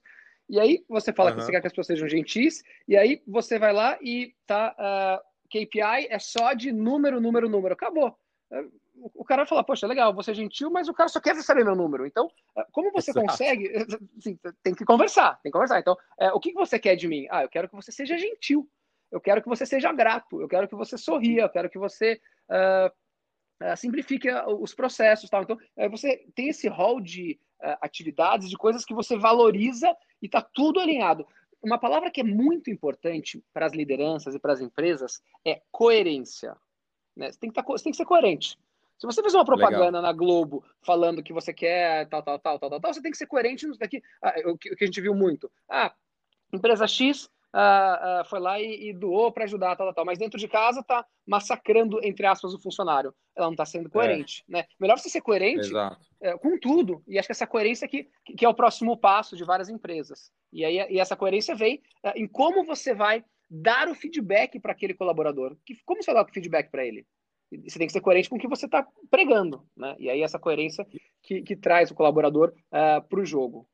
E 0.48 0.58
aí 0.58 0.84
você 0.88 1.12
fala 1.12 1.30
uhum. 1.30 1.36
que 1.36 1.42
você 1.42 1.52
quer 1.52 1.60
que 1.60 1.66
as 1.66 1.72
pessoas 1.72 1.86
sejam 1.86 2.08
gentis, 2.08 2.62
e 2.86 2.96
aí 2.96 3.22
você 3.26 3.58
vai 3.58 3.72
lá 3.72 3.98
e 4.00 4.34
tá. 4.46 4.70
Uh, 4.70 4.74
ah, 4.78 5.22
KPI 5.50 6.08
é 6.10 6.18
só 6.18 6.52
de 6.52 6.70
número, 6.70 7.20
número, 7.22 7.48
número. 7.48 7.72
Acabou. 7.72 8.14
Uh, 8.50 8.70
o 9.14 9.24
cara 9.24 9.42
vai 9.42 9.48
falar, 9.48 9.64
poxa, 9.64 9.86
legal, 9.86 10.12
você 10.12 10.32
é 10.32 10.34
gentil, 10.34 10.70
mas 10.70 10.88
o 10.88 10.94
cara 10.94 11.08
só 11.08 11.20
quer 11.20 11.34
saber 11.36 11.64
meu 11.64 11.74
número. 11.74 12.06
Então, 12.06 12.28
como 12.72 12.90
você 12.90 13.10
Exato. 13.10 13.26
consegue? 13.26 13.72
Assim, 14.18 14.38
tem 14.62 14.74
que 14.74 14.84
conversar, 14.84 15.40
tem 15.42 15.50
que 15.50 15.52
conversar. 15.52 15.78
Então, 15.78 15.96
é, 16.18 16.32
o 16.32 16.40
que 16.40 16.52
você 16.52 16.78
quer 16.78 16.96
de 16.96 17.06
mim? 17.06 17.26
Ah, 17.30 17.42
eu 17.42 17.48
quero 17.48 17.68
que 17.68 17.76
você 17.76 17.92
seja 17.92 18.18
gentil. 18.18 18.68
eu 19.10 19.20
quero 19.20 19.42
que 19.42 19.48
você 19.48 19.64
seja 19.64 19.92
grato, 19.92 20.40
eu 20.40 20.48
quero 20.48 20.68
que 20.68 20.74
você 20.74 20.98
sorria, 20.98 21.42
eu 21.42 21.48
quero 21.48 21.70
que 21.70 21.78
você 21.78 22.20
uh, 22.50 22.92
uh, 23.62 23.76
simplifique 23.76 24.28
os 24.60 24.74
processos. 24.74 25.28
Tal. 25.30 25.42
Então, 25.42 25.56
uh, 25.56 25.90
você 25.90 26.24
tem 26.34 26.48
esse 26.48 26.68
rol 26.68 27.00
de 27.00 27.38
atividades, 27.80 28.48
de 28.48 28.56
coisas 28.56 28.84
que 28.84 28.94
você 28.94 29.18
valoriza 29.18 29.92
e 30.22 30.26
está 30.26 30.40
tudo 30.40 30.78
alinhado. 30.78 31.26
Uma 31.60 31.76
palavra 31.76 32.08
que 32.08 32.20
é 32.20 32.24
muito 32.24 32.70
importante 32.70 33.42
para 33.52 33.66
as 33.66 33.72
lideranças 33.72 34.32
e 34.32 34.38
para 34.38 34.52
as 34.52 34.60
empresas 34.60 35.20
é 35.44 35.60
coerência. 35.72 36.56
Né? 37.16 37.32
Você, 37.32 37.38
tem 37.40 37.50
que 37.50 37.54
tá, 37.54 37.64
você 37.66 37.82
tem 37.82 37.90
que 37.90 37.96
ser 37.96 38.04
coerente. 38.04 38.56
Se 38.98 39.06
você 39.06 39.22
fez 39.22 39.34
uma 39.34 39.44
propaganda 39.44 39.98
Legal. 39.98 40.02
na 40.02 40.12
Globo 40.12 40.64
falando 40.82 41.22
que 41.22 41.32
você 41.32 41.52
quer 41.52 42.08
tal, 42.08 42.22
tal, 42.22 42.38
tal, 42.38 42.58
tal, 42.58 42.70
tal, 42.70 42.80
tal 42.80 42.94
você 42.94 43.02
tem 43.02 43.12
que 43.12 43.18
ser 43.18 43.26
coerente 43.26 43.66
nisso 43.66 43.78
daqui. 43.78 44.02
Ah, 44.22 44.34
o, 44.46 44.56
que, 44.58 44.72
o 44.72 44.76
que 44.76 44.84
a 44.84 44.86
gente 44.86 45.00
viu 45.00 45.14
muito. 45.14 45.50
Ah, 45.68 45.94
empresa 46.52 46.86
X 46.86 47.28
ah, 47.52 48.20
ah, 48.20 48.24
foi 48.24 48.40
lá 48.40 48.60
e, 48.60 48.90
e 48.90 48.92
doou 48.92 49.32
para 49.32 49.44
ajudar, 49.44 49.76
tal, 49.76 49.86
tal, 49.86 49.94
tal, 49.94 50.04
mas 50.04 50.18
dentro 50.18 50.38
de 50.38 50.48
casa 50.48 50.80
está 50.80 51.04
massacrando, 51.26 51.98
entre 52.02 52.26
aspas, 52.26 52.52
o 52.54 52.60
funcionário. 52.60 53.14
Ela 53.36 53.46
não 53.46 53.52
está 53.52 53.64
sendo 53.64 53.90
coerente. 53.90 54.44
É. 54.48 54.52
Né? 54.52 54.64
Melhor 54.78 54.98
você 54.98 55.08
ser 55.08 55.20
coerente 55.20 55.70
é, 56.20 56.36
com 56.36 56.58
tudo. 56.58 57.02
E 57.06 57.18
acho 57.18 57.28
que 57.28 57.32
essa 57.32 57.46
coerência 57.46 57.86
aqui, 57.86 58.08
que 58.24 58.44
é 58.44 58.48
o 58.48 58.54
próximo 58.54 58.96
passo 58.96 59.36
de 59.36 59.44
várias 59.44 59.68
empresas. 59.68 60.30
E, 60.52 60.64
aí, 60.64 60.76
e 60.90 61.00
essa 61.00 61.16
coerência 61.16 61.54
vem 61.54 61.82
é, 62.02 62.18
em 62.18 62.26
como 62.26 62.64
você 62.64 62.94
vai 62.94 63.24
dar 63.50 63.88
o 63.88 63.94
feedback 63.94 64.60
para 64.60 64.72
aquele 64.72 64.94
colaborador. 64.94 65.56
Que, 65.64 65.76
como 65.84 66.02
você 66.02 66.12
dá 66.12 66.22
o 66.22 66.28
feedback 66.28 66.70
para 66.70 66.84
ele? 66.84 67.06
você 67.50 67.78
tem 67.78 67.86
que 67.86 67.92
ser 67.92 68.00
coerente 68.00 68.28
com 68.28 68.36
o 68.36 68.38
que 68.38 68.48
você 68.48 68.66
está 68.66 68.86
pregando, 69.10 69.66
né? 69.76 69.96
E 69.98 70.10
aí 70.10 70.22
essa 70.22 70.38
coerência 70.38 70.86
que, 71.22 71.42
que 71.42 71.56
traz 71.56 71.90
o 71.90 71.94
colaborador 71.94 72.50
uh, 72.50 72.98
ah, 72.98 73.00
para 73.00 73.20
o 73.20 73.24
jogo. 73.24 73.66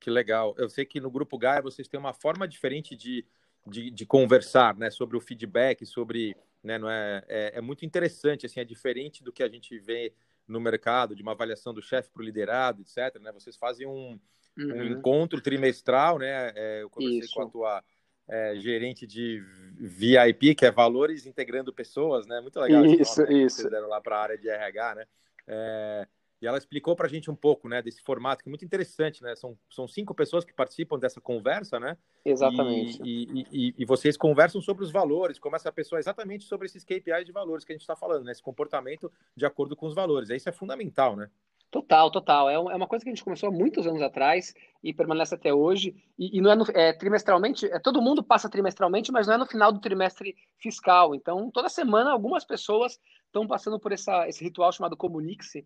Que 0.00 0.10
legal. 0.10 0.54
Eu 0.58 0.68
sei 0.68 0.84
que 0.84 0.98
no 0.98 1.10
Grupo 1.10 1.38
Gaia 1.38 1.60
vocês 1.60 1.86
têm 1.86 2.00
uma 2.00 2.14
forma 2.14 2.48
diferente 2.48 2.96
de, 2.96 3.24
de, 3.66 3.90
de 3.90 4.06
conversar, 4.06 4.74
né? 4.76 4.90
Sobre 4.90 5.16
o 5.16 5.20
feedback, 5.20 5.84
sobre... 5.84 6.34
Né, 6.62 6.76
não 6.76 6.90
é, 6.90 7.24
é, 7.26 7.52
é, 7.54 7.60
muito 7.62 7.86
interessante, 7.86 8.44
assim, 8.44 8.60
é 8.60 8.64
diferente 8.64 9.24
do 9.24 9.32
que 9.32 9.42
a 9.42 9.48
gente 9.48 9.78
vê 9.78 10.12
no 10.46 10.60
mercado, 10.60 11.14
de 11.14 11.22
uma 11.22 11.32
avaliação 11.32 11.72
do 11.72 11.80
chefe 11.80 12.10
para 12.10 12.20
o 12.20 12.24
liderado, 12.24 12.82
etc. 12.82 13.18
Né? 13.18 13.32
Vocês 13.32 13.56
fazem 13.56 13.86
um, 13.86 14.20
uhum. 14.58 14.74
um 14.74 14.84
encontro 14.84 15.40
trimestral, 15.40 16.18
né? 16.18 16.52
É, 16.54 16.82
eu 16.82 16.90
conversei 16.90 17.20
Isso. 17.20 17.34
com 17.34 17.42
a 17.42 17.48
tua 17.48 17.84
é, 18.28 18.54
gerente 18.56 19.06
de 19.06 19.42
VIP, 19.78 20.54
que 20.54 20.66
é 20.66 20.70
Valores 20.70 21.26
Integrando 21.26 21.72
Pessoas, 21.72 22.26
né? 22.26 22.40
Muito 22.40 22.60
legal. 22.60 22.84
Isso, 22.84 23.22
nome, 23.22 23.44
isso. 23.44 23.56
Vocês 23.56 23.70
deram 23.70 23.88
lá 23.88 24.00
para 24.00 24.16
a 24.16 24.22
área 24.22 24.38
de 24.38 24.48
RH, 24.48 24.94
né? 24.94 25.04
É, 25.46 26.08
e 26.40 26.46
ela 26.46 26.58
explicou 26.58 26.96
para 26.96 27.06
a 27.06 27.08
gente 27.08 27.30
um 27.30 27.34
pouco, 27.34 27.68
né, 27.68 27.82
desse 27.82 28.02
formato, 28.02 28.42
que 28.42 28.48
é 28.48 28.50
muito 28.50 28.64
interessante, 28.64 29.22
né? 29.22 29.36
São, 29.36 29.56
são 29.68 29.86
cinco 29.86 30.14
pessoas 30.14 30.44
que 30.44 30.52
participam 30.52 30.98
dessa 30.98 31.20
conversa, 31.20 31.78
né? 31.78 31.96
Exatamente. 32.24 33.00
E, 33.04 33.46
e, 33.52 33.74
e, 33.78 33.84
vocês 33.84 34.16
conversam 34.16 34.60
sobre 34.60 34.82
os 34.82 34.90
valores, 34.90 35.38
como 35.38 35.56
essa 35.56 35.70
pessoa 35.70 35.98
exatamente 35.98 36.44
sobre 36.44 36.66
esses 36.66 36.84
KPIs 36.84 37.26
de 37.26 37.32
valores 37.32 37.64
que 37.64 37.72
a 37.72 37.74
gente 37.74 37.82
está 37.82 37.94
falando, 37.94 38.24
né? 38.24 38.32
Esse 38.32 38.42
comportamento 38.42 39.12
de 39.36 39.44
acordo 39.44 39.76
com 39.76 39.86
os 39.86 39.94
valores. 39.94 40.30
Isso 40.30 40.48
é 40.48 40.52
fundamental, 40.52 41.14
né? 41.14 41.28
Total, 41.70 42.10
total. 42.10 42.50
É, 42.50 42.54
é 42.54 42.58
uma 42.58 42.86
coisa 42.86 43.04
que 43.04 43.10
a 43.10 43.14
gente 43.14 43.22
começou 43.22 43.48
há 43.48 43.52
muitos 43.52 43.86
anos 43.86 44.02
atrás 44.02 44.52
e 44.82 44.92
permanece 44.92 45.34
até 45.34 45.54
hoje. 45.54 45.94
E, 46.18 46.38
e 46.38 46.40
não 46.40 46.50
é, 46.50 46.56
no, 46.56 46.64
é, 46.74 46.92
trimestralmente, 46.92 47.66
é, 47.66 47.78
todo 47.78 48.02
mundo 48.02 48.24
passa 48.24 48.50
trimestralmente, 48.50 49.12
mas 49.12 49.28
não 49.28 49.34
é 49.34 49.38
no 49.38 49.46
final 49.46 49.70
do 49.70 49.80
trimestre 49.80 50.34
fiscal. 50.58 51.14
Então, 51.14 51.48
toda 51.50 51.68
semana, 51.68 52.10
algumas 52.10 52.44
pessoas 52.44 52.98
estão 53.26 53.46
passando 53.46 53.78
por 53.78 53.92
essa, 53.92 54.28
esse 54.28 54.42
ritual 54.42 54.72
chamado 54.72 54.96
Comunique-se. 54.96 55.64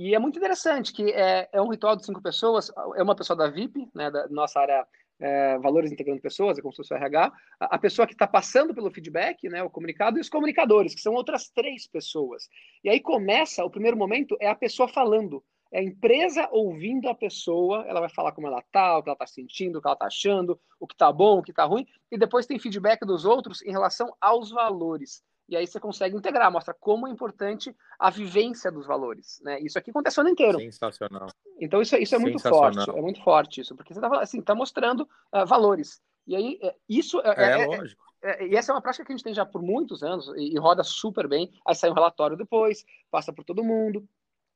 E 0.00 0.14
é 0.14 0.18
muito 0.20 0.38
interessante 0.38 0.92
que 0.92 1.10
é, 1.10 1.48
é 1.52 1.60
um 1.60 1.70
ritual 1.70 1.96
de 1.96 2.06
cinco 2.06 2.22
pessoas, 2.22 2.70
é 2.94 3.02
uma 3.02 3.16
pessoa 3.16 3.36
da 3.36 3.48
VIP, 3.48 3.90
né, 3.92 4.08
da 4.08 4.28
nossa 4.28 4.60
área 4.60 4.86
é, 5.18 5.58
valores 5.58 5.90
integrando 5.90 6.22
pessoas, 6.22 6.56
é 6.56 6.62
como 6.62 6.72
se 6.72 6.76
fosse 6.76 6.94
o 6.94 6.96
RH, 6.96 7.32
a, 7.58 7.74
a 7.74 7.78
pessoa 7.80 8.06
que 8.06 8.12
está 8.12 8.24
passando 8.24 8.72
pelo 8.72 8.92
feedback, 8.92 9.48
né, 9.48 9.60
o 9.60 9.68
comunicado, 9.68 10.16
e 10.16 10.20
os 10.20 10.28
comunicadores, 10.28 10.94
que 10.94 11.00
são 11.00 11.14
outras 11.14 11.48
três 11.48 11.88
pessoas. 11.88 12.48
E 12.84 12.88
aí 12.88 13.00
começa, 13.00 13.64
o 13.64 13.70
primeiro 13.70 13.96
momento 13.96 14.36
é 14.40 14.46
a 14.46 14.54
pessoa 14.54 14.86
falando. 14.86 15.42
É 15.72 15.80
a 15.80 15.82
empresa 15.82 16.48
ouvindo 16.52 17.08
a 17.08 17.14
pessoa, 17.14 17.84
ela 17.88 17.98
vai 17.98 18.08
falar 18.08 18.30
como 18.30 18.46
ela 18.46 18.60
está, 18.60 18.98
o 18.98 19.02
que 19.02 19.08
ela 19.08 19.16
está 19.16 19.26
sentindo, 19.26 19.78
o 19.78 19.82
que 19.82 19.88
ela 19.88 19.96
está 19.96 20.06
achando, 20.06 20.60
o 20.78 20.86
que 20.86 20.94
está 20.94 21.12
bom, 21.12 21.40
o 21.40 21.42
que 21.42 21.50
está 21.50 21.64
ruim, 21.64 21.84
e 22.08 22.16
depois 22.16 22.46
tem 22.46 22.56
feedback 22.56 23.04
dos 23.04 23.24
outros 23.24 23.62
em 23.62 23.72
relação 23.72 24.14
aos 24.20 24.52
valores. 24.52 25.24
E 25.48 25.56
aí 25.56 25.66
você 25.66 25.80
consegue 25.80 26.16
integrar, 26.16 26.52
mostra 26.52 26.74
como 26.74 27.08
é 27.08 27.10
importante 27.10 27.74
a 27.98 28.10
vivência 28.10 28.70
dos 28.70 28.86
valores. 28.86 29.40
Né? 29.42 29.60
Isso 29.60 29.78
aqui 29.78 29.90
acontece 29.90 30.18
o 30.18 30.20
ano 30.20 30.30
inteiro. 30.30 30.58
Sensacional. 30.58 31.28
Então 31.58 31.80
isso, 31.80 31.96
isso 31.96 32.14
é 32.14 32.18
muito 32.18 32.38
forte, 32.38 32.90
é 32.90 33.00
muito 33.00 33.22
forte 33.22 33.60
isso, 33.62 33.74
porque 33.74 33.94
você 33.94 34.00
está 34.00 34.20
assim, 34.20 34.42
tá 34.42 34.54
mostrando 34.54 35.08
uh, 35.32 35.46
valores. 35.46 36.00
E 36.26 36.36
aí, 36.36 36.58
é, 36.62 36.74
isso 36.86 37.20
é, 37.20 37.34
é, 37.36 37.62
é 37.62 37.66
lógico. 37.66 38.02
É, 38.22 38.46
e 38.46 38.56
essa 38.56 38.72
é 38.72 38.74
uma 38.74 38.82
prática 38.82 39.04
que 39.04 39.12
a 39.12 39.16
gente 39.16 39.24
tem 39.24 39.32
já 39.32 39.46
por 39.46 39.62
muitos 39.62 40.02
anos 40.02 40.28
e, 40.36 40.54
e 40.54 40.58
roda 40.58 40.84
super 40.84 41.26
bem. 41.26 41.50
Aí 41.66 41.74
sai 41.74 41.88
um 41.88 41.94
relatório 41.94 42.36
depois, 42.36 42.84
passa 43.10 43.32
por 43.32 43.44
todo 43.44 43.64
mundo. 43.64 44.06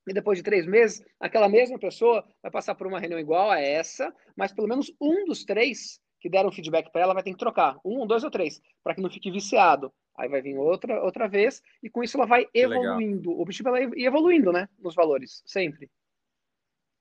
E 0.06 0.12
depois 0.12 0.38
de 0.38 0.42
três 0.42 0.66
meses, 0.66 1.02
aquela 1.18 1.48
mesma 1.48 1.78
pessoa 1.78 2.24
vai 2.42 2.50
passar 2.50 2.74
por 2.74 2.86
uma 2.86 2.98
reunião 2.98 3.20
igual 3.20 3.50
a 3.50 3.60
essa, 3.60 4.12
mas 4.36 4.52
pelo 4.52 4.68
menos 4.68 4.92
um 5.00 5.24
dos 5.24 5.44
três 5.44 6.00
que 6.20 6.28
deram 6.28 6.52
feedback 6.52 6.90
para 6.90 7.02
ela 7.02 7.14
vai 7.14 7.22
ter 7.22 7.30
que 7.30 7.38
trocar. 7.38 7.78
Um, 7.84 8.06
dois 8.06 8.24
ou 8.24 8.30
três, 8.30 8.60
para 8.82 8.94
que 8.94 9.00
não 9.00 9.10
fique 9.10 9.30
viciado. 9.30 9.92
Aí 10.22 10.28
vai 10.28 10.40
vir 10.40 10.56
outra, 10.56 11.02
outra 11.02 11.26
vez, 11.26 11.60
e 11.82 11.90
com 11.90 12.00
isso 12.00 12.16
ela 12.16 12.26
vai 12.26 12.44
que 12.44 12.60
evoluindo. 12.60 13.30
Legal. 13.30 13.38
O 13.38 13.42
objetivo 13.42 13.70
é 13.70 13.82
ela 13.82 13.94
ir 13.96 14.06
evoluindo, 14.06 14.52
né? 14.52 14.68
Nos 14.78 14.94
valores, 14.94 15.42
sempre. 15.44 15.90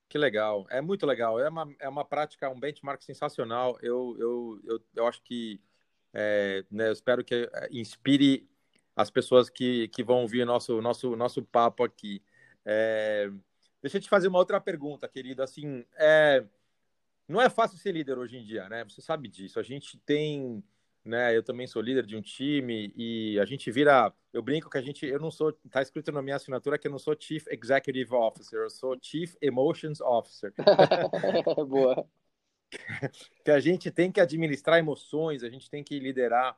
Que 0.10 0.18
legal, 0.18 0.66
é 0.72 0.82
muito 0.82 1.06
legal. 1.06 1.40
É 1.40 1.48
uma, 1.48 1.72
é 1.80 1.88
uma 1.88 2.04
prática, 2.04 2.50
um 2.50 2.60
benchmark 2.60 3.00
sensacional. 3.04 3.78
Eu, 3.80 4.18
eu, 4.18 4.60
eu, 4.64 4.82
eu 4.96 5.06
acho 5.06 5.22
que, 5.22 5.62
é, 6.12 6.66
né, 6.72 6.88
eu 6.88 6.94
espero 6.94 7.24
que 7.24 7.48
é, 7.54 7.68
inspire 7.70 8.50
as 8.96 9.12
pessoas 9.12 9.52
que, 9.52 9.88
que 9.90 10.04
vão 10.04 10.22
ouvir 10.24 10.44
nosso, 10.44 10.82
nosso, 10.82 11.16
nosso 11.16 11.44
papo 11.44 11.84
aqui. 11.84 12.24
É, 12.66 13.30
deixa 13.84 13.98
eu 13.98 14.02
te 14.02 14.10
fazer 14.10 14.30
uma 14.30 14.40
outra 14.40 14.60
pergunta, 14.60 15.08
querido. 15.08 15.44
Assim, 15.44 15.86
é, 15.96 16.44
não 17.28 17.40
é 17.40 17.52
fácil 17.52 17.78
ser 17.78 17.92
líder 17.92 18.18
hoje 18.18 18.36
em 18.36 18.44
dia, 18.44 18.68
né? 18.68 18.84
Você 18.84 19.00
sabe 19.00 19.28
disso. 19.28 19.60
A 19.60 19.64
gente 19.64 20.00
tem 20.00 20.64
né? 21.04 21.36
Eu 21.36 21.44
também 21.44 21.68
sou 21.68 21.82
líder 21.82 22.06
de 22.06 22.16
um 22.16 22.22
time 22.22 22.94
e 22.96 23.40
a 23.40 23.46
gente 23.46 23.72
vira. 23.72 24.14
Eu 24.32 24.42
brinco 24.42 24.70
que 24.70 24.78
a 24.78 24.82
gente. 24.82 25.06
Eu 25.06 25.20
não 25.20 25.32
sou. 25.32 25.52
Tá 25.70 25.82
escrito 25.82 26.12
na 26.12 26.22
minha 26.22 26.36
assinatura 26.36 26.78
que 26.78 26.88
eu 26.88 26.92
não 26.92 27.00
sou 27.00 27.16
Chief 27.20 27.46
Executive 27.48 28.14
Officer, 28.14 28.60
eu 28.60 28.70
sou 28.70 28.98
Chief 29.02 29.36
Emotions 29.42 30.00
Officer. 30.02 30.54
Boa. 31.68 32.08
que 33.44 33.52
a 33.52 33.60
gente 33.60 33.92
tem 33.92 34.12
que 34.12 34.22
administrar 34.22 34.80
emoções, 34.80 35.44
a 35.44 35.50
gente 35.50 35.70
tem 35.70 35.84
que 35.84 36.00
liderar, 36.00 36.58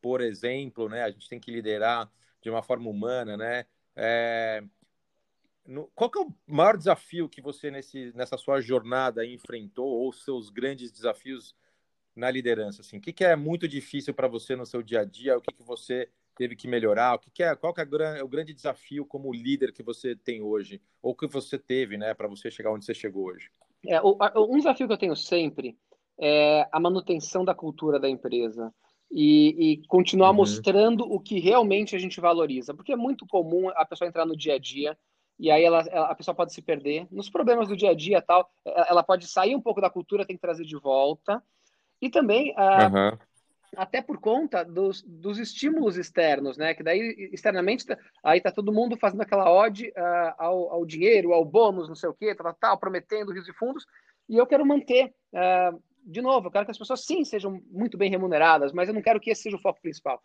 por 0.00 0.20
exemplo, 0.20 0.88
né? 0.88 1.02
A 1.02 1.10
gente 1.10 1.28
tem 1.28 1.40
que 1.40 1.50
liderar 1.50 2.10
de 2.42 2.50
uma 2.50 2.62
forma 2.62 2.90
humana, 2.90 3.36
né? 3.36 3.66
É... 3.94 4.62
No... 5.64 5.90
Qual 5.94 6.10
que 6.10 6.18
é 6.18 6.22
o 6.22 6.32
maior 6.46 6.76
desafio 6.76 7.28
que 7.28 7.40
você 7.40 7.70
nesse, 7.70 8.12
nessa 8.14 8.36
sua 8.36 8.60
jornada 8.60 9.26
enfrentou 9.26 9.86
ou 9.86 10.12
seus 10.12 10.50
grandes 10.50 10.92
desafios 10.92 11.54
na 12.16 12.30
liderança? 12.30 12.80
Assim, 12.80 12.96
o 12.98 13.00
que, 13.00 13.12
que 13.12 13.24
é 13.24 13.36
muito 13.36 13.68
difícil 13.68 14.14
para 14.14 14.26
você 14.26 14.56
no 14.56 14.66
seu 14.66 14.82
dia 14.82 15.00
a 15.00 15.04
dia? 15.04 15.36
O 15.36 15.40
que, 15.40 15.52
que 15.52 15.62
você 15.62 16.08
teve 16.36 16.56
que 16.56 16.66
melhorar? 16.66 17.14
O 17.14 17.18
que, 17.18 17.30
que 17.30 17.42
é, 17.42 17.54
qual 17.54 17.72
que 17.72 17.80
é 17.80 18.22
o 18.22 18.28
grande 18.28 18.54
desafio 18.54 19.04
como 19.04 19.32
líder 19.32 19.72
que 19.72 19.82
você 19.82 20.16
tem 20.16 20.42
hoje? 20.42 20.80
Ou 21.02 21.14
que 21.14 21.26
você 21.26 21.58
teve, 21.58 21.96
né, 21.96 22.14
para 22.14 22.26
você 22.26 22.50
chegar 22.50 22.72
onde 22.72 22.84
você 22.84 22.94
chegou 22.94 23.26
hoje? 23.26 23.50
É, 23.86 24.00
um 24.02 24.56
desafio 24.56 24.86
que 24.86 24.92
eu 24.92 24.98
tenho 24.98 25.16
sempre 25.16 25.78
é 26.18 26.66
a 26.72 26.80
manutenção 26.80 27.44
da 27.44 27.54
cultura 27.54 28.00
da 28.00 28.08
empresa. 28.08 28.72
E, 29.08 29.72
e 29.72 29.86
continuar 29.86 30.30
uhum. 30.30 30.36
mostrando 30.36 31.04
o 31.04 31.20
que 31.20 31.38
realmente 31.38 31.94
a 31.94 31.98
gente 31.98 32.20
valoriza. 32.20 32.74
Porque 32.74 32.92
é 32.92 32.96
muito 32.96 33.24
comum 33.26 33.68
a 33.68 33.84
pessoa 33.84 34.08
entrar 34.08 34.26
no 34.26 34.36
dia 34.36 34.54
a 34.54 34.58
dia 34.58 34.98
e 35.38 35.50
aí 35.50 35.62
ela, 35.62 35.80
ela, 35.90 36.06
a 36.08 36.14
pessoa 36.14 36.34
pode 36.34 36.52
se 36.52 36.62
perder 36.62 37.06
nos 37.10 37.28
problemas 37.28 37.68
do 37.68 37.76
dia 37.76 37.90
a 37.90 37.94
dia 37.94 38.22
tal. 38.22 38.50
Ela 38.64 39.02
pode 39.02 39.26
sair 39.26 39.54
um 39.54 39.60
pouco 39.60 39.80
da 39.80 39.90
cultura, 39.90 40.24
tem 40.24 40.36
que 40.36 40.42
trazer 40.42 40.64
de 40.64 40.76
volta. 40.76 41.42
E 42.00 42.10
também, 42.10 42.54
uhum. 42.58 43.18
até 43.76 44.02
por 44.02 44.18
conta 44.18 44.64
dos, 44.64 45.02
dos 45.02 45.38
estímulos 45.38 45.96
externos, 45.96 46.56
né? 46.56 46.74
Que 46.74 46.82
daí, 46.82 47.30
externamente, 47.32 47.86
tá, 47.86 47.96
aí 48.22 48.40
tá 48.40 48.50
todo 48.50 48.72
mundo 48.72 48.96
fazendo 48.96 49.22
aquela 49.22 49.50
ode 49.50 49.88
uh, 49.88 50.34
ao, 50.38 50.72
ao, 50.72 50.86
dinheiro, 50.86 51.32
ao 51.32 51.44
bônus, 51.44 51.88
não 51.88 51.94
sei 51.94 52.08
o 52.08 52.14
quê, 52.14 52.34
tal, 52.34 52.54
tal, 52.54 52.78
prometendo 52.78 53.32
rios 53.32 53.48
e 53.48 53.52
fundos. 53.52 53.86
E 54.28 54.36
eu 54.36 54.46
quero 54.46 54.66
manter, 54.66 55.14
uh, 55.32 55.82
de 56.04 56.20
novo, 56.20 56.48
eu 56.48 56.50
quero 56.50 56.64
que 56.64 56.70
as 56.70 56.78
pessoas, 56.78 57.04
sim, 57.04 57.24
sejam 57.24 57.60
muito 57.70 57.96
bem 57.96 58.10
remuneradas, 58.10 58.72
mas 58.72 58.88
eu 58.88 58.94
não 58.94 59.02
quero 59.02 59.20
que 59.20 59.30
esse 59.30 59.42
seja 59.42 59.56
o 59.56 59.60
foco 59.60 59.80
principal 59.80 60.20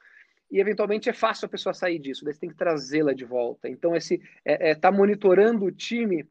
e 0.51 0.59
eventualmente 0.59 1.09
é 1.09 1.13
fácil 1.13 1.45
a 1.45 1.49
pessoa 1.49 1.73
sair 1.73 1.97
disso, 1.97 2.25
daí 2.25 2.33
você 2.33 2.41
tem 2.41 2.49
que 2.49 2.57
trazê-la 2.57 3.13
de 3.13 3.23
volta. 3.23 3.69
Então, 3.69 3.95
esse 3.95 4.21
é, 4.43 4.71
é 4.71 4.75
tá 4.75 4.91
monitorando 4.91 5.65
o 5.65 5.71
time 5.71 6.27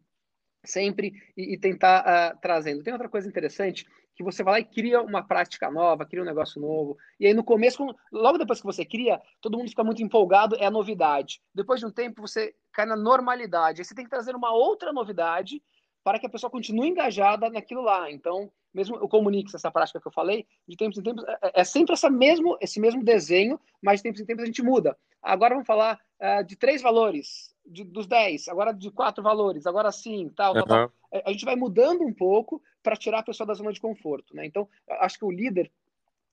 sempre 0.64 1.12
e, 1.36 1.54
e 1.54 1.58
tentar 1.58 2.04
uh, 2.04 2.38
trazendo. 2.40 2.82
Tem 2.82 2.92
outra 2.92 3.08
coisa 3.08 3.28
interessante 3.28 3.86
que 4.14 4.24
você 4.24 4.42
vai 4.42 4.54
lá 4.54 4.60
e 4.60 4.64
cria 4.64 5.00
uma 5.00 5.22
prática 5.26 5.70
nova, 5.70 6.04
cria 6.04 6.22
um 6.22 6.26
negócio 6.26 6.60
novo. 6.60 6.96
E 7.18 7.26
aí 7.26 7.32
no 7.32 7.42
começo, 7.42 7.86
logo 8.12 8.36
depois 8.36 8.60
que 8.60 8.66
você 8.66 8.84
cria, 8.84 9.20
todo 9.40 9.56
mundo 9.56 9.70
fica 9.70 9.84
muito 9.84 10.02
empolgado, 10.02 10.56
é 10.56 10.66
a 10.66 10.70
novidade. 10.70 11.40
Depois 11.54 11.80
de 11.80 11.86
um 11.86 11.90
tempo, 11.90 12.20
você 12.20 12.54
cai 12.72 12.84
na 12.84 12.96
normalidade. 12.96 13.80
Aí 13.80 13.84
você 13.84 13.94
tem 13.94 14.04
que 14.04 14.10
trazer 14.10 14.36
uma 14.36 14.52
outra 14.52 14.92
novidade 14.92 15.62
para 16.04 16.18
que 16.18 16.26
a 16.26 16.30
pessoa 16.30 16.50
continue 16.50 16.88
engajada 16.88 17.48
naquilo 17.48 17.82
lá. 17.82 18.10
Então, 18.10 18.50
mesmo 18.72 18.96
o 18.96 19.08
Comunix, 19.08 19.54
essa 19.54 19.70
prática 19.70 20.00
que 20.00 20.06
eu 20.06 20.12
falei, 20.12 20.46
de 20.66 20.76
tempos 20.76 20.98
em 20.98 21.02
tempos, 21.02 21.24
é, 21.24 21.60
é 21.60 21.64
sempre 21.64 21.92
essa 21.92 22.08
mesmo, 22.08 22.56
esse 22.60 22.80
mesmo 22.80 23.02
desenho, 23.02 23.58
mas 23.82 24.00
de 24.00 24.04
tempos 24.04 24.20
em 24.20 24.26
tempos 24.26 24.42
a 24.42 24.46
gente 24.46 24.62
muda. 24.62 24.96
Agora 25.22 25.54
vamos 25.54 25.66
falar 25.66 25.98
uh, 26.20 26.44
de 26.44 26.56
três 26.56 26.80
valores, 26.80 27.54
de, 27.70 27.84
dos 27.84 28.06
dez, 28.06 28.48
agora 28.48 28.72
de 28.72 28.90
quatro 28.90 29.22
valores, 29.22 29.66
agora 29.66 29.92
sim, 29.92 30.30
tal, 30.36 30.54
uhum. 30.54 30.64
tal, 30.64 30.66
tal. 30.66 30.92
É, 31.12 31.22
a 31.24 31.32
gente 31.32 31.44
vai 31.44 31.56
mudando 31.56 32.02
um 32.02 32.12
pouco 32.12 32.62
para 32.82 32.96
tirar 32.96 33.20
a 33.20 33.22
pessoa 33.22 33.46
da 33.46 33.54
zona 33.54 33.72
de 33.72 33.80
conforto. 33.80 34.34
Né? 34.34 34.46
Então, 34.46 34.68
acho 34.88 35.18
que 35.18 35.24
o 35.24 35.30
líder 35.30 35.70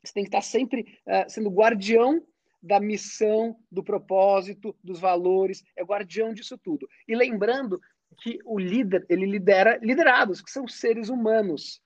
você 0.04 0.14
tem 0.14 0.24
que 0.24 0.30
estar 0.30 0.42
sempre 0.42 1.00
uh, 1.06 1.30
sendo 1.30 1.50
guardião 1.50 2.24
da 2.62 2.80
missão, 2.80 3.58
do 3.72 3.84
propósito, 3.84 4.76
dos 4.84 5.00
valores, 5.00 5.64
é 5.76 5.84
guardião 5.84 6.34
disso 6.34 6.58
tudo. 6.58 6.88
E 7.08 7.16
lembrando 7.16 7.80
que 8.22 8.40
o 8.46 8.58
líder, 8.58 9.06
ele 9.10 9.26
lidera 9.26 9.78
liderados, 9.82 10.42
que 10.42 10.50
são 10.50 10.68
seres 10.68 11.10
humanos, 11.10 11.82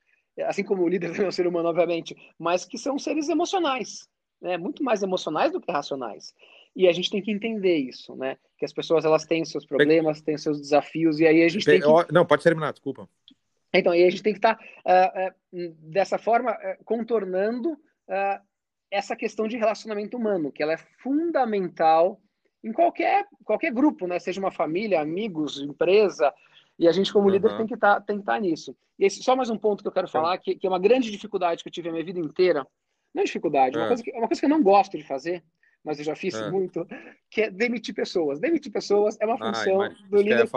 assim 0.46 0.64
como 0.64 0.84
o 0.84 0.88
líder 0.88 1.12
é 1.20 1.28
um 1.28 1.32
ser 1.32 1.48
humano, 1.48 1.70
obviamente, 1.70 2.16
mas 2.38 2.64
que 2.64 2.78
são 2.78 2.98
seres 2.98 3.28
emocionais, 3.28 4.08
né? 4.42 4.58
muito 4.58 4.84
mais 4.84 5.04
emocionais 5.04 5.52
do 5.52 5.60
que 5.60 5.72
racionais. 5.72 6.34
E 6.76 6.88
a 6.88 6.92
gente 6.94 7.10
tem 7.10 7.22
que 7.22 7.32
entender 7.32 7.76
isso, 7.76 8.16
né? 8.16 8.38
Que 8.58 8.66
as 8.66 8.72
pessoas 8.72 9.04
elas 9.04 9.26
têm 9.26 9.44
seus 9.44 9.66
problemas, 9.66 10.22
têm 10.22 10.38
seus 10.38 10.60
desafios, 10.60 11.20
e 11.20 11.28
aí 11.28 11.44
a 11.44 11.50
gente 11.50 11.66
tem 11.66 11.82
que... 11.82 12.14
Não, 12.14 12.26
pode 12.26 12.44
terminar, 12.44 12.72
desculpa. 12.72 13.10
Então, 13.74 13.94
aí 13.94 14.04
a 14.04 14.10
gente 14.10 14.24
tem 14.24 14.34
que 14.34 14.40
estar, 14.40 14.58
uh, 14.86 15.30
uh, 15.30 15.76
dessa 15.80 16.18
forma, 16.18 16.52
uh, 16.52 16.84
contornando 16.84 17.78
essa 18.90 19.16
questão 19.16 19.48
de 19.48 19.56
relacionamento 19.56 20.18
humano, 20.18 20.52
que 20.52 20.62
ela 20.62 20.74
é 20.74 20.78
fundamental 20.78 22.20
em 22.62 22.74
qualquer, 22.74 23.26
qualquer 23.46 23.72
grupo, 23.72 24.06
né? 24.06 24.20
Seja 24.20 24.42
uma 24.42 24.52
família, 24.52 25.00
amigos, 25.00 25.62
empresa, 25.62 26.34
e 26.78 26.88
a 26.88 26.92
gente, 26.92 27.14
como 27.14 27.28
uhum. 27.28 27.32
líder, 27.32 27.56
tem 27.56 27.66
que 27.66 27.78
tá, 27.78 28.04
estar 28.06 28.22
tá 28.22 28.40
nisso. 28.40 28.76
E 29.00 29.06
esse, 29.06 29.24
só 29.24 29.36
mais 29.36 29.50
um 29.50 29.58
ponto 29.58 29.82
que 29.82 29.88
eu 29.88 29.94
quero 29.94 30.10
falar, 30.10 30.38
que, 30.40 30.56
que, 30.56 30.68
é 30.68 30.70
uma 30.70 30.80
grande 30.80 31.10
dificuldade 31.10 31.64
que 31.64 31.70
eu 31.70 31.72
tive 31.72 31.90
a 31.90 31.92
minha 31.92 32.04
vida 32.04 32.20
inteira. 32.20 32.68
Não 33.14 33.22
é 33.22 33.26
dificuldade, 33.26 33.78
é 33.78 33.80
uma, 33.80 33.88
coisa 33.88 34.04
que, 34.04 34.12
uma 34.12 34.28
coisa 34.28 34.40
que 34.40 34.46
eu 34.46 34.50
não 34.50 34.64
gosto 34.64 34.98
de 34.98 35.04
fazer, 35.04 35.44
mas 35.84 35.98
eu 35.98 36.06
já 36.06 36.16
fiz 36.16 36.36
é. 36.36 36.50
muito, 36.50 36.88
que 37.30 37.44
é 37.44 37.52
demitir 37.52 37.94
pessoas. 37.94 38.40
Demitir 38.40 38.72
pessoas 38.72 39.18
é 39.20 39.26
uma 39.26 39.38
função 39.38 39.82
Ai, 39.82 39.96
do 40.10 40.22
líder 40.22 40.48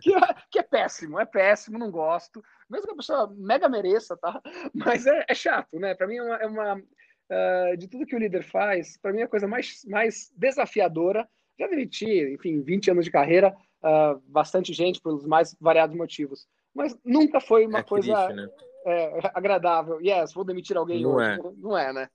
que, 0.00 0.14
é, 0.14 0.34
que, 0.50 0.58
é, 0.58 0.62
péssimo, 0.62 1.20
é 1.20 1.24
péssimo, 1.24 1.78
não 1.78 1.90
gosto. 1.90 2.42
Mesmo 2.68 2.86
que 2.86 2.92
a 2.92 2.96
pessoa 2.96 3.34
mega 3.36 3.68
mereça, 3.68 4.16
tá? 4.16 4.40
Mas 4.74 5.06
é, 5.06 5.24
é 5.28 5.34
chato, 5.34 5.78
né? 5.78 5.94
Para 5.94 6.06
mim 6.06 6.16
é 6.16 6.22
uma, 6.22 6.36
é 6.36 6.46
uma 6.46 6.74
uh, 6.76 7.76
de 7.76 7.88
tudo 7.88 8.06
que 8.06 8.16
o 8.16 8.18
líder 8.18 8.42
faz, 8.42 8.96
para 8.96 9.12
mim 9.12 9.20
é 9.20 9.24
a 9.24 9.28
coisa 9.28 9.46
mais, 9.46 9.84
mais 9.86 10.32
desafiadora. 10.36 11.28
Já 11.58 11.68
demiti, 11.68 12.34
enfim, 12.34 12.60
20 12.60 12.90
anos 12.90 13.04
de 13.04 13.10
carreira, 13.10 13.54
uh, 13.84 14.20
bastante 14.26 14.72
gente 14.72 15.00
pelos 15.00 15.24
mais 15.24 15.54
variados 15.60 15.96
motivos. 15.96 16.48
Mas 16.74 16.96
nunca 17.04 17.40
foi 17.40 17.66
uma 17.66 17.80
é 17.80 17.82
coisa 17.82 18.26
triste, 18.26 18.34
né? 18.34 18.48
é, 18.86 19.30
agradável. 19.34 20.00
Yes, 20.00 20.32
vou 20.32 20.44
demitir 20.44 20.76
alguém 20.76 21.02
não 21.02 21.14
hoje. 21.14 21.30
É. 21.30 21.38
Não 21.56 21.76
é, 21.76 21.92
né? 21.92 22.08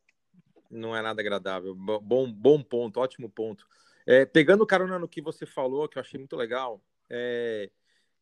Não 0.69 0.95
é 0.95 1.01
nada 1.01 1.21
agradável. 1.21 1.73
Bom, 1.75 2.31
bom 2.31 2.61
ponto, 2.61 2.99
ótimo 2.99 3.29
ponto. 3.29 3.67
É, 4.05 4.25
pegando 4.25 4.65
carona 4.65 4.97
no 4.97 5.07
que 5.07 5.21
você 5.21 5.45
falou, 5.45 5.87
que 5.87 5.97
eu 5.97 6.01
achei 6.01 6.17
muito 6.17 6.35
legal, 6.35 6.81
é, 7.09 7.69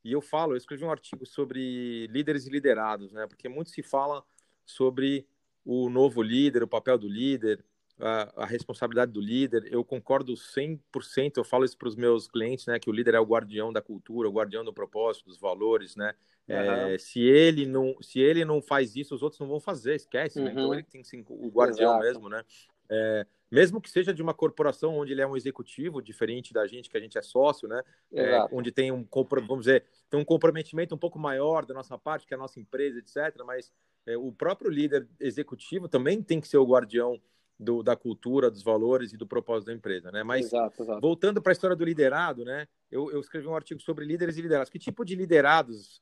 e 0.04 0.12
eu 0.12 0.22
falo, 0.22 0.54
eu 0.54 0.58
escrevi 0.58 0.84
um 0.84 0.92
artigo 0.92 1.26
sobre 1.26 2.08
líderes 2.08 2.46
e 2.46 2.50
liderados, 2.50 3.12
né? 3.12 3.26
Porque 3.28 3.50
muito 3.50 3.72
se 3.72 3.82
fala 3.82 4.24
sobre 4.66 5.28
o 5.64 5.90
novo 5.90 6.22
líder, 6.22 6.62
o 6.62 6.68
papel 6.68 6.98
do 6.98 7.08
líder, 7.08 7.64
a, 8.00 8.44
a 8.44 8.46
responsabilidade 8.46 9.12
do 9.12 9.22
líder. 9.22 9.68
Eu 9.72 9.84
concordo 9.84 10.34
100%, 10.34 11.38
eu 11.38 11.44
falo 11.44 11.66
isso 11.66 11.78
para 11.78 11.88
os 11.88 11.96
meus 11.96 12.28
clientes, 12.28 12.66
né? 12.66 12.80
Que 12.80 12.90
o 12.90 12.94
líder 12.94 13.16
é 13.16 13.20
o 13.20 13.26
guardião 13.26 13.72
da 13.72 13.82
cultura, 13.82 14.28
o 14.28 14.34
guardião 14.34 14.64
do 14.64 14.74
propósito, 14.74 15.26
dos 15.26 15.40
valores, 15.40 15.96
né? 15.96 16.14
Uhum. 16.48 16.56
É, 16.56 16.98
se 16.98 17.22
ele 17.22 17.66
não 17.66 17.96
se 18.02 18.20
ele 18.20 18.46
não 18.46 18.62
faz 18.62 18.96
isso, 18.96 19.16
os 19.16 19.24
outros 19.24 19.40
não 19.40 19.48
vão 19.48 19.60
fazer, 19.60 19.96
esquece. 19.96 20.40
Uhum. 20.40 20.46
Né? 20.46 20.52
Então 20.52 20.68
uhum. 20.68 20.74
ele 20.74 20.84
tem 20.84 21.02
que 21.02 21.08
ser 21.08 21.24
o 21.28 21.50
guardião 21.50 21.92
Exato. 21.92 22.06
mesmo, 22.06 22.30
né? 22.30 22.44
É, 22.88 23.26
mesmo 23.50 23.82
que 23.82 23.90
seja 23.90 24.14
de 24.14 24.22
uma 24.22 24.34
corporação 24.34 24.98
onde 24.98 25.12
ele 25.12 25.22
é 25.22 25.28
um 25.28 25.36
executivo, 25.36 26.02
diferente 26.02 26.54
da 26.54 26.68
gente, 26.68 26.90
que 26.90 26.98
a 26.98 27.00
gente 27.00 27.18
é 27.18 27.22
sócio, 27.22 27.68
né? 27.68 27.82
É, 28.14 28.46
onde 28.52 28.72
tem 28.72 28.92
um, 28.92 29.08
vamos 29.48 29.66
dizer, 29.66 29.86
tem 30.10 30.20
um 30.20 30.26
comprometimento 30.26 30.94
um 30.94 30.98
pouco 30.98 31.18
maior 31.18 31.66
da 31.66 31.74
nossa 31.74 31.98
parte, 31.98 32.28
que 32.28 32.34
é 32.34 32.38
a 32.38 32.40
nossa 32.40 32.60
empresa, 32.60 33.00
etc. 33.00 33.42
Mas 33.46 33.72
é, 34.06 34.18
o 34.18 34.32
próprio 34.32 34.70
líder 34.70 35.08
executivo 35.20 35.88
também 35.88 36.22
tem 36.22 36.40
que 36.40 36.48
ser 36.48 36.58
o 36.58 36.66
guardião 36.66 37.20
do, 37.60 37.82
da 37.82 37.96
cultura, 37.96 38.52
dos 38.52 38.64
valores 38.64 39.14
e 39.14 39.18
do 39.18 39.26
propósito 39.26 39.68
da 39.68 39.74
empresa, 39.74 40.12
né? 40.12 40.24
Mas 40.24 40.48
exato, 40.48 40.84
exato. 40.84 41.02
voltando 41.02 41.42
para 41.42 41.52
a 41.52 41.54
história 41.54 41.76
do 41.76 41.86
liderado, 41.86 42.44
né? 42.44 42.68
Eu, 42.92 43.12
eu 43.12 43.20
escrevi 43.20 43.48
um 43.48 43.56
artigo 43.56 43.82
sobre 43.82 44.06
líderes 44.06 44.38
e 44.38 44.42
liderados. 44.42 44.70
Que 44.70 44.80
tipo 44.80 45.06
de 45.06 45.16
liderados 45.16 46.02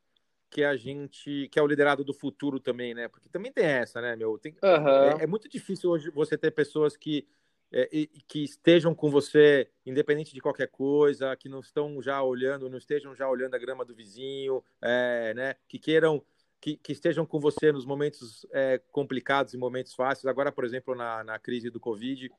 que 0.49 0.63
a 0.63 0.75
gente 0.75 1.49
que 1.51 1.57
é 1.57 1.61
o 1.61 1.67
liderado 1.67 2.03
do 2.03 2.13
futuro 2.13 2.59
também, 2.59 2.93
né? 2.93 3.07
Porque 3.07 3.29
também 3.29 3.51
tem 3.51 3.65
essa, 3.65 4.01
né, 4.01 4.15
meu? 4.15 4.37
Tem, 4.37 4.55
uhum. 4.63 5.19
é, 5.19 5.23
é, 5.23 5.27
muito 5.27 5.47
difícil 5.47 5.89
hoje 5.89 6.09
você 6.09 6.37
ter 6.37 6.51
pessoas 6.51 6.97
que 6.97 7.27
é, 7.71 7.87
que 8.27 8.43
estejam 8.43 8.93
com 8.93 9.09
você 9.09 9.67
independente 9.83 10.31
de 10.31 10.39
qualquer 10.39 10.67
coisa, 10.67 11.35
que 11.35 11.49
não 11.49 11.59
estão 11.59 11.99
já 12.03 12.21
olhando, 12.21 12.69
não 12.69 12.77
estejam 12.77 13.15
já 13.15 13.27
olhando 13.27 13.55
a 13.55 13.57
grama 13.57 13.83
do 13.83 13.95
vizinho, 13.95 14.63
é, 14.79 15.33
né? 15.35 15.55
Que 15.67 15.79
queiram 15.79 16.23
que, 16.63 16.77
que, 16.77 16.93
estejam 16.93 17.25
com 17.25 17.41
você 17.41 17.73
nos 17.73 17.85
momentos 17.85 18.45
é, 18.53 18.77
complicados 18.89 19.53
e 19.53 19.57
momentos 19.57 19.93
fáceis. 19.93 20.25
Agora, 20.25 20.49
por 20.49 20.63
exemplo, 20.63 20.95
na, 20.95 21.21
na 21.21 21.37
crise 21.37 21.69
do 21.69 21.77
Covid, 21.77 22.31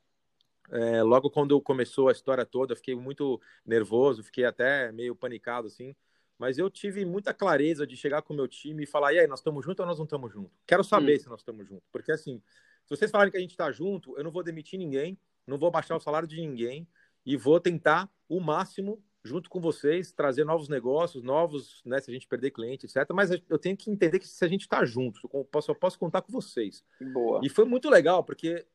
é, 0.71 1.03
logo 1.03 1.29
quando 1.29 1.61
começou 1.61 2.09
a 2.09 2.13
história 2.13 2.47
toda, 2.47 2.73
eu 2.73 2.77
fiquei 2.79 2.95
muito 2.95 3.39
nervoso, 3.67 4.25
fiquei 4.25 4.47
até 4.47 4.91
meio 4.93 5.15
panicado, 5.15 5.67
assim. 5.67 5.95
Mas 6.39 6.57
eu 6.57 6.71
tive 6.71 7.05
muita 7.05 7.35
clareza 7.35 7.87
de 7.87 7.99
chegar 7.99 8.23
com 8.23 8.33
o 8.33 8.37
meu 8.37 8.49
time 8.49 8.85
e 8.85 8.87
falar: 8.87 9.13
e 9.13 9.19
aí, 9.19 9.27
nós 9.27 9.41
estamos 9.41 9.63
juntos 9.63 9.81
ou 9.81 9.87
nós 9.87 9.99
não 9.99 10.07
estamos 10.07 10.33
juntos? 10.33 10.59
Quero 10.67 10.83
saber 10.83 11.17
hum. 11.17 11.21
se 11.21 11.29
nós 11.29 11.41
estamos 11.41 11.69
juntos. 11.69 11.87
Porque, 11.93 12.11
assim, 12.11 12.41
se 12.87 12.97
vocês 12.97 13.11
falarem 13.11 13.31
que 13.31 13.37
a 13.37 13.43
gente 13.43 13.51
está 13.51 13.71
junto, 13.71 14.17
eu 14.17 14.25
não 14.25 14.31
vou 14.31 14.43
demitir 14.43 14.79
ninguém, 14.79 15.19
não 15.47 15.59
vou 15.59 15.71
baixar 15.71 15.97
o 15.97 16.01
salário 16.01 16.27
de 16.27 16.41
ninguém 16.41 16.89
e 17.27 17.37
vou 17.37 17.61
tentar 17.61 18.11
o 18.27 18.41
máximo 18.41 19.05
junto 19.25 19.49
com 19.49 19.59
vocês, 19.59 20.13
trazer 20.13 20.45
novos 20.45 20.69
negócios, 20.69 21.23
novos, 21.23 21.83
né, 21.85 21.99
se 21.99 22.11
a 22.11 22.15
gente 22.15 22.29
perder 22.29 22.51
cliente, 22.51 22.85
etc. 22.85 23.11
Mas 23.15 23.31
eu 23.31 23.59
tenho 23.59 23.75
que 23.75 23.91
entender 23.91 24.19
que 24.19 24.29
se 24.29 24.45
a 24.45 24.49
gente 24.49 24.61
está 24.61 24.85
junto, 24.85 25.19
eu 25.33 25.45
posso, 25.45 25.71
eu 25.71 25.75
posso 25.75 25.99
contar 25.99 26.21
com 26.21 26.31
vocês. 26.31 26.85
Boa. 27.13 27.41
E 27.43 27.49
foi 27.49 27.65
muito 27.65 27.89
legal, 27.89 28.23
porque 28.23 28.67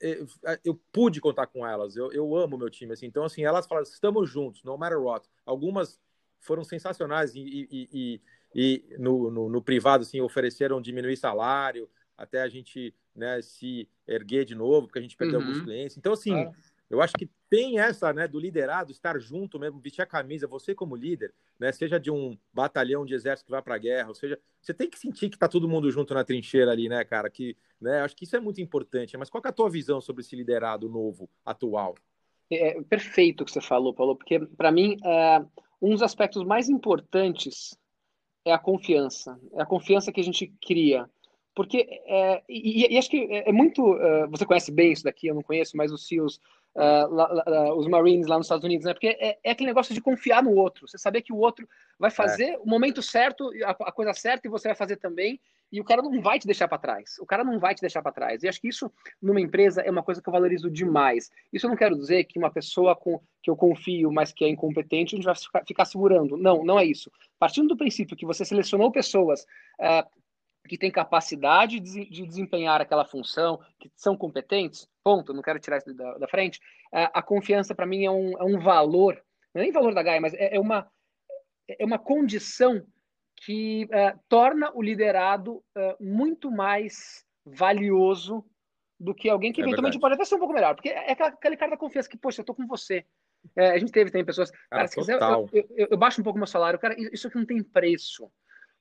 eu, 0.00 0.26
eu 0.64 0.80
pude 0.92 1.20
contar 1.20 1.48
com 1.48 1.66
elas, 1.66 1.96
eu, 1.96 2.12
eu 2.12 2.36
amo 2.36 2.56
meu 2.56 2.70
time, 2.70 2.92
assim. 2.92 3.06
Então, 3.06 3.24
assim, 3.24 3.44
elas 3.44 3.66
falaram, 3.66 3.82
estamos 3.84 4.30
juntos, 4.30 4.62
no 4.62 4.78
matter 4.78 5.00
what. 5.00 5.28
Algumas 5.44 6.00
foram 6.38 6.62
sensacionais 6.62 7.34
e, 7.34 7.40
e, 7.40 7.88
e, 7.92 8.20
e 8.54 8.96
no, 8.98 9.30
no, 9.30 9.48
no, 9.48 9.60
privado 9.62 10.02
assim 10.02 10.20
ofereceram 10.20 10.80
diminuir 10.80 11.16
salário 11.16 11.88
até 12.16 12.40
a 12.40 12.48
gente 12.48 12.94
né, 13.14 13.42
se 13.42 13.88
erguer 14.06 14.44
de 14.44 14.54
novo 14.54 14.86
porque 14.86 15.00
a 15.00 15.02
gente 15.02 15.16
perdeu 15.16 15.40
uhum. 15.40 15.46
alguns 15.46 15.62
clientes 15.62 15.96
então 15.96 16.12
assim 16.12 16.34
é. 16.34 16.52
Eu 16.88 17.00
acho 17.00 17.14
que 17.14 17.28
tem 17.48 17.78
essa 17.78 18.12
né 18.12 18.28
do 18.28 18.38
liderado 18.38 18.92
estar 18.92 19.18
junto 19.18 19.58
mesmo 19.58 19.80
vestir 19.80 20.02
a 20.02 20.06
camisa 20.06 20.46
você 20.46 20.74
como 20.74 20.96
líder 20.96 21.32
né 21.58 21.72
seja 21.72 21.98
de 21.98 22.10
um 22.10 22.36
batalhão 22.52 23.04
de 23.04 23.14
exército 23.14 23.46
que 23.46 23.50
vai 23.50 23.62
para 23.62 23.74
a 23.74 23.78
guerra 23.78 24.08
ou 24.08 24.14
seja 24.14 24.38
você 24.60 24.72
tem 24.72 24.88
que 24.88 24.98
sentir 24.98 25.28
que 25.28 25.36
está 25.36 25.48
todo 25.48 25.68
mundo 25.68 25.90
junto 25.90 26.14
na 26.14 26.24
trincheira 26.24 26.70
ali 26.70 26.88
né 26.88 27.04
cara 27.04 27.30
que 27.30 27.56
né 27.80 28.00
acho 28.00 28.16
que 28.16 28.24
isso 28.24 28.36
é 28.36 28.40
muito 28.40 28.60
importante 28.60 29.16
mas 29.16 29.30
qual 29.30 29.42
é 29.44 29.48
a 29.48 29.52
tua 29.52 29.70
visão 29.70 30.00
sobre 30.00 30.22
esse 30.22 30.36
liderado 30.36 30.88
novo 30.88 31.28
atual 31.44 31.94
é, 32.50 32.80
perfeito 32.82 33.42
o 33.42 33.44
que 33.44 33.52
você 33.52 33.60
falou 33.60 33.94
Paulo 33.94 34.16
porque 34.16 34.38
para 34.38 34.70
mim 34.70 34.96
é 35.04 35.44
um 35.80 35.90
dos 35.90 36.02
aspectos 36.02 36.44
mais 36.44 36.68
importantes 36.68 37.76
é 38.46 38.52
a 38.52 38.58
confiança. 38.58 39.38
É 39.54 39.62
a 39.62 39.66
confiança 39.66 40.12
que 40.12 40.20
a 40.20 40.24
gente 40.24 40.46
cria. 40.64 41.10
Porque, 41.54 41.78
é, 42.06 42.42
e, 42.48 42.94
e, 42.94 42.98
acho 42.98 43.10
que 43.10 43.26
é, 43.30 43.48
é 43.48 43.52
muito. 43.52 43.82
Uh, 43.82 44.30
você 44.30 44.46
conhece 44.46 44.70
bem 44.70 44.92
isso 44.92 45.02
daqui, 45.02 45.26
eu 45.26 45.34
não 45.34 45.42
conheço, 45.42 45.76
mas 45.76 45.90
os 45.90 46.06
SEALs, 46.06 46.40
uh, 46.76 47.12
lá, 47.12 47.42
lá, 47.46 47.74
os 47.74 47.88
Marines 47.88 48.26
lá 48.26 48.36
nos 48.36 48.46
Estados 48.46 48.64
Unidos, 48.64 48.86
né? 48.86 48.92
Porque 48.92 49.16
é, 49.18 49.38
é, 49.42 49.50
aquele 49.50 49.68
negócio 49.68 49.94
de 49.94 50.00
confiar 50.00 50.42
no 50.42 50.54
outro. 50.54 50.86
Você 50.86 50.98
saber 50.98 51.22
que 51.22 51.32
o 51.32 51.38
outro 51.38 51.68
vai 51.98 52.10
fazer 52.10 52.50
é. 52.50 52.58
o 52.58 52.66
momento 52.66 53.02
certo, 53.02 53.50
a, 53.64 53.70
a 53.70 53.92
coisa 53.92 54.12
certa, 54.12 54.46
e 54.46 54.50
você 54.50 54.68
vai 54.68 54.76
fazer 54.76 54.96
também 54.96 55.40
e 55.72 55.80
o 55.80 55.84
cara 55.84 56.00
não 56.00 56.20
vai 56.20 56.38
te 56.38 56.46
deixar 56.46 56.68
para 56.68 56.78
trás. 56.78 57.18
O 57.18 57.26
cara 57.26 57.42
não 57.42 57.58
vai 57.58 57.74
te 57.74 57.80
deixar 57.80 58.00
para 58.00 58.12
trás. 58.12 58.42
E 58.42 58.48
acho 58.48 58.60
que 58.60 58.68
isso, 58.68 58.90
numa 59.20 59.40
empresa, 59.40 59.80
é 59.80 59.90
uma 59.90 60.02
coisa 60.02 60.22
que 60.22 60.28
eu 60.28 60.32
valorizo 60.32 60.70
demais. 60.70 61.30
Isso 61.52 61.66
eu 61.66 61.70
não 61.70 61.76
quero 61.76 61.96
dizer 61.96 62.24
que 62.24 62.38
uma 62.38 62.50
pessoa 62.50 62.94
com 62.94 63.20
que 63.42 63.50
eu 63.50 63.56
confio, 63.56 64.12
mas 64.12 64.32
que 64.32 64.44
é 64.44 64.48
incompetente, 64.48 65.14
a 65.14 65.16
gente 65.16 65.24
vai 65.24 65.34
ficar, 65.34 65.64
ficar 65.66 65.84
segurando. 65.84 66.36
Não, 66.36 66.64
não 66.64 66.78
é 66.78 66.84
isso. 66.84 67.10
Partindo 67.38 67.68
do 67.68 67.76
princípio 67.76 68.16
que 68.16 68.26
você 68.26 68.44
selecionou 68.44 68.92
pessoas 68.92 69.42
uh, 69.80 70.08
que 70.66 70.78
têm 70.78 70.90
capacidade 70.90 71.80
de, 71.80 72.08
de, 72.08 72.26
desempenhar 72.26 72.80
aquela 72.80 73.04
função, 73.04 73.60
que 73.78 73.90
são 73.94 74.16
competentes, 74.16 74.88
ponto, 75.02 75.32
não 75.32 75.42
quero 75.42 75.58
tirar 75.58 75.78
isso 75.78 75.94
da, 75.94 76.18
da 76.18 76.28
frente, 76.28 76.58
uh, 76.92 77.10
a 77.12 77.22
confiança, 77.22 77.74
para 77.74 77.86
mim, 77.86 78.04
é 78.04 78.10
um, 78.10 78.38
é 78.38 78.44
um 78.44 78.58
valor, 78.58 79.14
não 79.54 79.60
é 79.60 79.64
nem 79.64 79.72
valor 79.72 79.94
da 79.94 80.02
Gaia, 80.02 80.20
mas 80.20 80.34
é, 80.34 80.56
é 80.56 80.60
uma, 80.60 80.90
é 81.68 81.84
uma 81.84 81.98
condição 81.98 82.84
que 83.44 83.84
uh, 83.84 84.18
torna 84.28 84.70
o 84.74 84.82
liderado 84.82 85.56
uh, 85.56 85.96
muito 86.00 86.50
mais 86.50 87.24
valioso 87.44 88.44
do 88.98 89.14
que 89.14 89.28
alguém 89.28 89.52
que 89.52 89.60
é 89.60 89.64
eventualmente 89.64 89.98
pode 89.98 90.14
até 90.14 90.24
ser 90.24 90.36
um 90.36 90.38
pouco 90.38 90.54
melhor, 90.54 90.74
porque 90.74 90.88
é 90.88 91.12
aquele 91.12 91.56
cara 91.56 91.72
da 91.72 91.76
confiança 91.76 92.08
que, 92.08 92.16
poxa, 92.16 92.40
eu 92.40 92.44
tô 92.44 92.54
com 92.54 92.66
você. 92.66 93.04
É, 93.54 93.70
a 93.72 93.78
gente 93.78 93.92
teve 93.92 94.10
também 94.10 94.24
pessoas, 94.24 94.50
cara, 94.70 94.88
se 94.88 94.96
quiser, 94.96 95.20
eu, 95.20 95.48
eu, 95.52 95.88
eu, 95.90 95.96
baixo 95.96 96.20
um 96.20 96.24
pouco 96.24 96.38
meu 96.38 96.46
salário, 96.46 96.78
cara, 96.78 96.96
isso 97.12 97.28
aqui 97.28 97.36
não 97.36 97.46
tem 97.46 97.62
preço. 97.62 98.30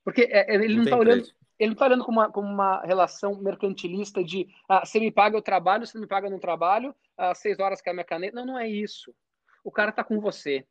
Porque 0.06 0.30
é, 0.32 0.52
é, 0.52 0.56
ele 0.56 0.76
não 0.76 0.84
está 0.84 0.96
olhando, 0.96 1.26
ele 1.58 1.74
está 1.74 1.86
olhando 1.86 2.06
como 2.06 2.20
uma, 2.20 2.32
como 2.32 2.48
uma 2.48 2.82
relação 2.86 3.42
mercantilista 3.42 4.24
de 4.24 4.48
ah, 4.70 4.86
se 4.86 5.00
me 5.00 5.12
paga 5.12 5.36
eu 5.36 5.42
trabalho, 5.42 5.88
se 5.88 6.00
me 6.00 6.06
paga 6.06 6.28
eu 6.28 6.32
não 6.32 6.40
trabalho, 6.40 6.96
às 7.18 7.40
seis 7.40 7.60
horas 7.60 7.82
que 7.82 7.90
é 7.90 7.92
a 7.92 7.94
minha 7.94 8.06
caneta. 8.06 8.36
Não, 8.36 8.46
não 8.46 8.60
é 8.60 8.70
isso. 8.70 9.14
O 9.64 9.72
cara 9.72 9.90
está 9.90 10.04
com 10.04 10.20
você. 10.22 10.64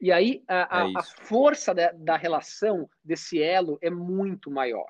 E 0.00 0.10
aí 0.10 0.42
a, 0.48 0.54
é 0.54 0.66
a, 0.70 1.00
a 1.00 1.02
força 1.02 1.74
da, 1.74 1.92
da, 1.92 2.16
relação, 2.16 2.88
desse 3.04 3.40
elo, 3.42 3.78
é 3.82 3.90
muito 3.90 4.50
maior. 4.50 4.88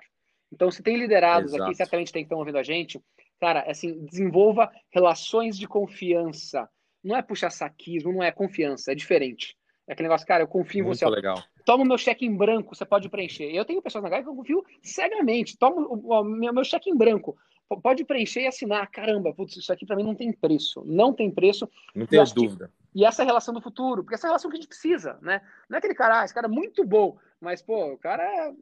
Então, 0.53 0.70
se 0.70 0.83
tem 0.83 0.96
liderados 0.96 1.53
Exato. 1.53 1.64
aqui, 1.64 1.74
certamente 1.74 2.12
tem 2.12 2.22
que 2.22 2.26
estar 2.26 2.37
ouvindo 2.37 2.59
a 2.59 2.62
gente, 2.62 3.03
cara, 3.40 3.68
assim, 3.68 4.05
desenvolva 4.05 4.70
relações 4.92 5.59
de 5.59 5.66
confiança. 5.66 6.68
Não 7.03 7.16
é 7.16 7.22
puxar 7.22 7.50
saquismo, 7.50 8.12
não 8.12 8.22
é 8.22 8.31
confiança, 8.31 8.92
é 8.92 8.94
diferente. 8.94 9.57
É 9.88 9.92
aquele 9.92 10.09
negócio, 10.09 10.26
cara, 10.26 10.44
eu 10.44 10.48
confio 10.48 10.85
Muito 10.85 10.96
em 10.96 10.98
você. 10.98 11.07
legal. 11.07 11.42
Toma 11.70 11.85
o 11.85 11.87
meu 11.87 11.96
cheque 11.96 12.26
em 12.26 12.35
branco, 12.35 12.74
você 12.74 12.85
pode 12.85 13.09
preencher. 13.09 13.44
Eu 13.44 13.64
tenho 13.64 13.80
pessoas 13.80 14.02
na 14.02 14.11
Gaia 14.11 14.24
que 14.24 14.28
eu 14.28 14.35
confio 14.35 14.64
cegamente. 14.83 15.56
Toma 15.56 15.87
o, 15.87 16.24
meu, 16.24 16.52
meu 16.52 16.64
cheque 16.64 16.90
em 16.90 16.96
branco. 16.96 17.37
Pode 17.80 18.04
preencher 18.04 18.40
e 18.40 18.48
assinar. 18.48 18.90
Caramba, 18.90 19.33
putz, 19.33 19.56
isso 19.56 19.72
aqui 19.72 19.87
para 19.87 19.94
mim 19.94 20.02
não 20.02 20.16
tem 20.16 20.33
preço. 20.33 20.83
Não 20.85 21.12
tem 21.12 21.30
preço. 21.30 21.70
Não 21.94 22.06
tenho 22.06 22.24
dúvida. 22.35 22.72
Que, 22.92 22.98
e 22.98 23.04
essa 23.04 23.22
é 23.22 23.24
a 23.24 23.26
relação 23.26 23.54
do 23.54 23.61
futuro, 23.61 24.02
porque 24.02 24.16
essa 24.16 24.26
é 24.26 24.28
a 24.28 24.30
relação 24.30 24.50
que 24.50 24.56
a 24.56 24.61
gente 24.61 24.68
precisa, 24.68 25.16
né? 25.22 25.40
Não 25.68 25.76
é 25.76 25.78
aquele 25.78 25.94
cara, 25.94 26.22
ah, 26.22 26.24
esse 26.24 26.35
cara 26.35 26.48
é 26.48 26.50
muito 26.50 26.85
bom, 26.85 27.16
mas, 27.40 27.62
pô, 27.62 27.92
o 27.92 27.98
cara 27.98 28.52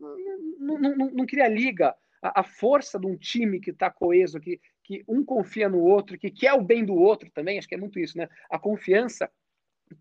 não, 0.59 0.79
não, 0.79 0.94
não, 0.94 1.11
não 1.11 1.27
cria 1.27 1.49
liga. 1.49 1.94
A, 2.21 2.40
a, 2.40 2.44
força 2.44 2.99
de 2.99 3.07
um 3.07 3.16
time 3.16 3.59
que 3.59 3.71
está 3.71 3.90
coeso, 3.90 4.38
que, 4.38 4.61
que 4.85 5.03
um 5.09 5.25
confia 5.25 5.66
no 5.66 5.79
outro, 5.79 6.18
que 6.18 6.31
quer 6.31 6.53
o 6.53 6.61
bem 6.61 6.85
do 6.85 6.94
outro 6.94 7.31
também, 7.31 7.59
acho 7.59 7.68
que 7.68 7.75
é 7.75 7.79
muito 7.79 7.99
isso, 7.99 8.18
né? 8.18 8.29
A 8.51 8.59
confiança 8.59 9.31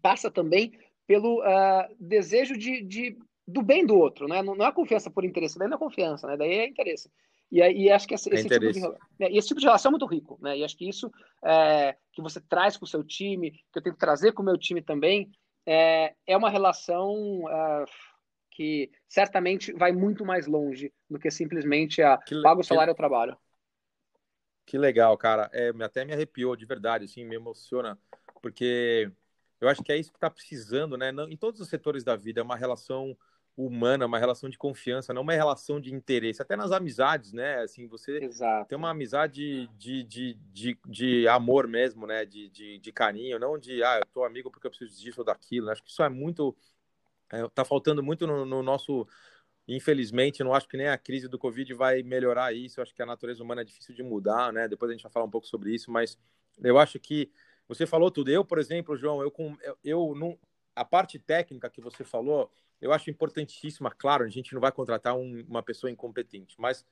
passa 0.01 0.29
também 0.29 0.73
pelo 1.07 1.39
uh, 1.39 1.95
desejo 1.99 2.57
de, 2.57 2.83
de, 2.83 3.17
do 3.47 3.63
bem 3.63 3.85
do 3.85 3.97
outro, 3.97 4.27
né? 4.27 4.43
Não, 4.43 4.53
não 4.53 4.65
é 4.65 4.71
confiança 4.71 5.09
por 5.09 5.23
interesse, 5.23 5.57
daí 5.57 5.69
não 5.69 5.77
é 5.77 5.79
confiança, 5.79 6.27
né? 6.27 6.35
Daí 6.37 6.51
é 6.51 6.67
interesse. 6.67 7.09
E, 7.49 7.59
e 7.59 7.89
acho 7.89 8.05
que 8.07 8.13
esse, 8.13 8.29
é 8.29 8.35
esse, 8.35 8.49
tipo 8.49 8.71
de, 8.71 8.81
né? 8.81 9.31
esse, 9.31 9.47
tipo 9.47 9.59
de, 9.59 9.65
relação 9.65 9.89
é 9.89 9.91
muito 9.91 10.05
rico, 10.05 10.37
né? 10.41 10.57
E 10.57 10.65
acho 10.65 10.77
que 10.77 10.87
isso 10.87 11.09
é, 11.43 11.95
que 12.11 12.21
você 12.21 12.41
traz 12.41 12.75
com 12.75 12.83
o 12.83 12.87
seu 12.87 13.03
time, 13.03 13.51
que 13.51 13.79
eu 13.79 13.81
tenho 13.81 13.95
que 13.95 13.99
trazer 13.99 14.33
com 14.33 14.41
o 14.41 14.45
meu 14.45 14.57
time 14.57 14.81
também, 14.81 15.31
é, 15.65 16.13
é 16.25 16.35
uma 16.35 16.49
relação 16.49 17.45
uh, 17.45 17.85
que 18.51 18.91
certamente 19.07 19.71
vai 19.71 19.93
muito 19.93 20.25
mais 20.25 20.45
longe 20.45 20.93
do 21.09 21.17
que 21.17 21.31
simplesmente 21.31 22.01
a 22.01 22.17
que, 22.17 22.41
paga 22.41 22.59
o 22.59 22.63
salário 22.63 22.93
que, 22.93 23.01
ao 23.01 23.09
trabalho. 23.09 23.37
Que 24.65 24.77
legal, 24.77 25.17
cara. 25.17 25.49
É, 25.53 25.71
até 25.81 26.03
me 26.03 26.11
arrepiou 26.11 26.55
de 26.55 26.65
verdade, 26.65 27.05
assim, 27.05 27.23
me 27.23 27.35
emociona, 27.35 27.97
porque 28.41 29.09
eu 29.59 29.69
acho 29.69 29.83
que 29.83 29.91
é 29.91 29.97
isso 29.97 30.11
que 30.11 30.17
está 30.17 30.29
precisando, 30.29 30.97
né? 30.97 31.11
Em 31.29 31.37
todos 31.37 31.59
os 31.59 31.67
setores 31.67 32.03
da 32.03 32.15
vida, 32.15 32.39
é 32.39 32.43
uma 32.43 32.55
relação 32.55 33.17
humana, 33.57 34.05
uma 34.05 34.19
relação 34.19 34.47
de 34.47 34.57
confiança, 34.57 35.11
não 35.11 35.23
uma 35.23 35.33
relação 35.33 35.81
de 35.81 35.91
interesse. 35.91 36.41
Até 36.43 36.55
nas 36.55 36.71
amizades, 36.71 37.33
né? 37.33 37.61
Assim, 37.61 37.87
você 37.87 38.23
Exato. 38.23 38.69
tem 38.69 38.77
uma 38.77 38.91
amizade 38.91 39.67
de, 39.75 40.03
de, 40.03 40.35
de, 40.53 40.77
de 40.85 41.27
amor 41.27 41.67
mesmo, 41.67 42.05
né? 42.05 42.23
De, 42.23 42.49
de, 42.49 42.77
de, 42.77 42.91
carinho, 42.91 43.39
não 43.39 43.57
de, 43.57 43.83
ah, 43.83 43.97
eu 43.97 44.05
tô 44.13 44.23
amigo 44.23 44.51
porque 44.51 44.67
eu 44.67 44.71
preciso 44.71 45.01
disso 45.01 45.21
ou 45.21 45.25
daquilo. 45.25 45.71
Acho 45.71 45.83
que 45.83 45.89
isso 45.89 46.03
é 46.03 46.09
muito. 46.09 46.55
É, 47.31 47.45
tá 47.49 47.65
faltando 47.65 48.03
muito 48.03 48.27
no, 48.27 48.45
no 48.45 48.61
nosso. 48.61 49.07
Infelizmente, 49.67 50.43
não 50.43 50.53
acho 50.53 50.67
que 50.67 50.77
nem 50.77 50.87
a 50.87 50.97
crise 50.97 51.27
do 51.27 51.39
Covid 51.39 51.73
vai 51.73 52.03
melhorar 52.03 52.53
isso. 52.53 52.79
Eu 52.79 52.83
acho 52.83 52.93
que 52.93 53.01
a 53.01 53.07
natureza 53.07 53.43
humana 53.43 53.61
é 53.61 53.65
difícil 53.65 53.95
de 53.95 54.03
mudar, 54.03 54.53
né? 54.53 54.67
Depois 54.67 54.89
a 54.89 54.93
gente 54.93 55.03
vai 55.03 55.11
falar 55.11 55.25
um 55.25 55.31
pouco 55.31 55.47
sobre 55.47 55.73
isso, 55.73 55.91
mas 55.91 56.17
eu 56.63 56.77
acho 56.77 56.99
que 56.99 57.31
você 57.67 57.85
falou 57.85 58.09
tudo. 58.09 58.29
Eu, 58.29 58.45
por 58.45 58.59
exemplo, 58.59 58.95
João, 58.95 59.21
eu, 59.21 59.33
eu, 59.61 59.77
eu 59.83 60.15
não, 60.15 60.37
a 60.75 60.85
parte 60.85 61.19
técnica 61.19 61.69
que 61.69 61.81
você 61.81 62.03
falou, 62.03 62.51
eu 62.79 62.91
acho 62.93 63.09
importantíssima. 63.09 63.91
Claro, 63.91 64.23
a 64.23 64.29
gente 64.29 64.53
não 64.53 64.61
vai 64.61 64.71
contratar 64.71 65.15
um, 65.15 65.43
uma 65.47 65.63
pessoa 65.63 65.91
incompetente, 65.91 66.55
mas 66.59 66.85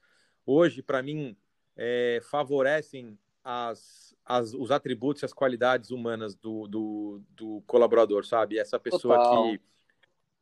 hoje, 0.46 0.82
para 0.82 1.02
mim, 1.02 1.38
é, 1.76 2.20
favorecem 2.30 3.18
as, 3.44 4.16
as, 4.26 4.54
os 4.54 4.72
atributos 4.72 5.22
e 5.22 5.26
as 5.26 5.34
qualidades 5.34 5.92
humanas 5.92 6.36
do, 6.36 6.68
do, 6.68 7.22
do 7.30 7.64
colaborador, 7.68 8.26
sabe? 8.26 8.58
Essa 8.58 8.80
pessoa 8.80 9.18
Total. 9.18 9.44
que 9.44 9.62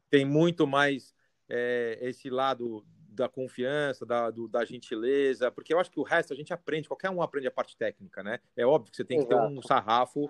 tem 0.10 0.24
muito 0.24 0.66
mais 0.66 1.14
é, 1.50 1.98
esse 2.02 2.30
lado 2.30 2.86
da 3.14 3.30
confiança, 3.30 4.06
da, 4.06 4.30
do, 4.30 4.48
da 4.48 4.66
gentileza, 4.66 5.52
porque 5.52 5.74
eu 5.74 5.80
acho 5.80 5.92
que 5.92 6.00
o 6.00 6.04
resto 6.04 6.34
a 6.34 6.36
gente 6.36 6.54
aprende, 6.54 6.88
qualquer 6.88 7.10
um 7.10 7.22
aprende 7.22 7.48
a 7.48 7.52
parte 7.52 7.78
técnica, 7.78 8.24
né? 8.24 8.40
É 8.56 8.66
óbvio 8.66 8.92
que 8.92 8.98
você 8.98 9.06
tem 9.06 9.20
que 9.20 9.26
ter 9.26 9.36
um 9.36 9.62
sarrafo 9.62 10.30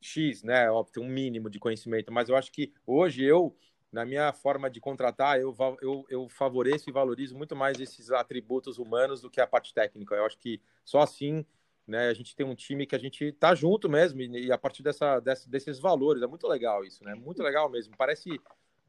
X, 0.00 0.42
né? 0.42 0.64
É 0.64 0.70
óbvio, 0.70 0.94
ter 0.94 1.00
um 1.00 1.08
mínimo 1.08 1.50
de 1.50 1.58
conhecimento, 1.58 2.12
mas 2.12 2.28
eu 2.28 2.36
acho 2.36 2.50
que 2.52 2.72
hoje 2.86 3.24
eu, 3.24 3.56
na 3.92 4.04
minha 4.04 4.32
forma 4.32 4.70
de 4.70 4.80
contratar, 4.80 5.40
eu, 5.40 5.54
eu, 5.82 6.04
eu 6.08 6.28
favoreço 6.28 6.88
e 6.88 6.92
valorizo 6.92 7.36
muito 7.36 7.56
mais 7.56 7.80
esses 7.80 8.10
atributos 8.10 8.78
humanos 8.78 9.20
do 9.20 9.30
que 9.30 9.40
a 9.40 9.46
parte 9.46 9.74
técnica. 9.74 10.14
Eu 10.14 10.24
acho 10.24 10.38
que 10.38 10.60
só 10.84 11.00
assim 11.00 11.44
né? 11.90 12.08
A 12.08 12.14
gente 12.14 12.36
tem 12.36 12.46
um 12.46 12.54
time 12.54 12.86
que 12.86 12.94
a 12.94 12.98
gente 12.98 13.32
tá 13.32 13.52
junto 13.52 13.88
mesmo 13.88 14.20
e, 14.20 14.46
e 14.46 14.52
a 14.52 14.56
partir 14.56 14.82
dessa, 14.82 15.18
dessa, 15.18 15.50
desses 15.50 15.80
valores 15.80 16.22
é 16.22 16.26
muito 16.26 16.46
legal 16.46 16.84
isso, 16.84 17.02
né? 17.02 17.14
Muito 17.14 17.42
legal 17.42 17.68
mesmo. 17.68 17.94
Parece 17.96 18.40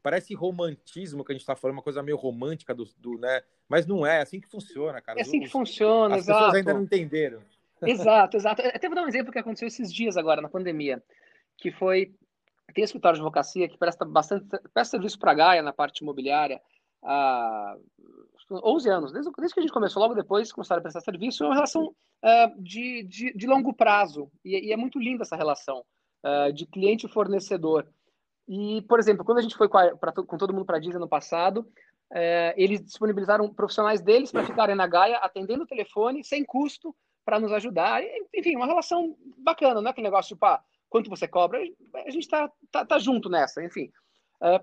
parece 0.02 0.34
romantismo 0.34 1.24
que 1.24 1.32
a 1.32 1.34
gente 1.34 1.42
está 1.42 1.54
falando, 1.54 1.76
uma 1.76 1.82
coisa 1.82 2.02
meio 2.02 2.16
romântica 2.16 2.74
do, 2.74 2.84
do, 2.98 3.18
né? 3.18 3.42
Mas 3.68 3.86
não 3.86 4.06
é, 4.06 4.18
é 4.18 4.22
assim 4.22 4.40
que 4.40 4.48
funciona, 4.48 5.00
cara. 5.00 5.18
É 5.18 5.22
assim 5.22 5.40
que 5.40 5.48
funciona, 5.48 6.16
as 6.16 6.22
exato. 6.22 6.38
pessoas 6.38 6.54
ainda 6.54 6.74
não 6.74 6.82
entenderam. 6.82 7.40
Exato, 7.84 8.36
exato. 8.36 8.62
Até 8.62 8.86
vou 8.86 8.94
dar 8.94 9.02
um 9.02 9.08
exemplo 9.08 9.32
que 9.32 9.40
aconteceu 9.40 9.66
esses 9.66 9.92
dias 9.92 10.16
agora, 10.16 10.40
na 10.40 10.48
pandemia, 10.48 11.02
que 11.58 11.72
foi, 11.72 12.14
tem 12.72 12.84
escritório 12.84 13.16
de 13.16 13.22
advocacia 13.22 13.68
que 13.68 13.76
presta 13.76 14.04
bastante, 14.04 14.46
presta 14.72 14.92
serviço 14.92 15.18
para 15.18 15.32
a 15.32 15.34
Gaia 15.34 15.62
na 15.62 15.72
parte 15.72 15.98
imobiliária 15.98 16.60
há 17.02 17.76
11 18.50 18.88
anos, 18.88 19.12
desde, 19.12 19.30
desde 19.36 19.54
que 19.54 19.60
a 19.60 19.62
gente 19.62 19.72
começou, 19.72 20.02
logo 20.02 20.14
depois 20.14 20.52
começaram 20.52 20.80
a 20.80 20.82
prestar 20.82 21.00
serviço, 21.00 21.42
é 21.42 21.46
uma 21.46 21.54
relação 21.54 21.86
uh, 21.86 22.62
de, 22.62 23.02
de, 23.04 23.32
de, 23.34 23.46
longo 23.46 23.72
prazo, 23.72 24.30
e, 24.44 24.68
e, 24.68 24.72
é 24.72 24.76
muito 24.76 24.98
linda 24.98 25.22
essa 25.22 25.36
relação 25.36 25.84
uh, 26.24 26.52
de 26.52 26.66
cliente 26.66 27.06
e 27.06 27.08
fornecedor. 27.08 27.86
E, 28.52 28.82
por 28.82 28.98
exemplo, 28.98 29.24
quando 29.24 29.38
a 29.38 29.40
gente 29.40 29.56
foi 29.56 29.66
com, 29.66 29.78
a, 29.78 29.96
pra, 29.96 30.12
com 30.12 30.36
todo 30.36 30.52
mundo 30.52 30.66
para 30.66 30.76
a 30.76 30.78
Disney 30.78 30.98
no 30.98 31.08
passado, 31.08 31.66
é, 32.12 32.52
eles 32.54 32.84
disponibilizaram 32.84 33.48
profissionais 33.48 34.02
deles 34.02 34.30
para 34.30 34.44
ficarem 34.44 34.76
na 34.76 34.86
Gaia, 34.86 35.16
atendendo 35.16 35.62
o 35.62 35.66
telefone, 35.66 36.22
sem 36.22 36.44
custo, 36.44 36.94
para 37.24 37.40
nos 37.40 37.50
ajudar. 37.50 38.02
enfim, 38.34 38.54
uma 38.54 38.66
relação 38.66 39.16
bacana, 39.38 39.80
não 39.80 39.88
é 39.88 39.90
aquele 39.90 40.06
negócio 40.06 40.34
tipo, 40.34 40.44
ah, 40.44 40.62
quanto 40.90 41.08
você 41.08 41.26
cobra? 41.26 41.62
A 41.94 42.10
gente 42.10 42.24
está 42.24 42.52
tá, 42.70 42.84
tá, 42.84 42.98
junto 42.98 43.30
nessa, 43.30 43.64
enfim. 43.64 43.90
Uh, 44.42 44.62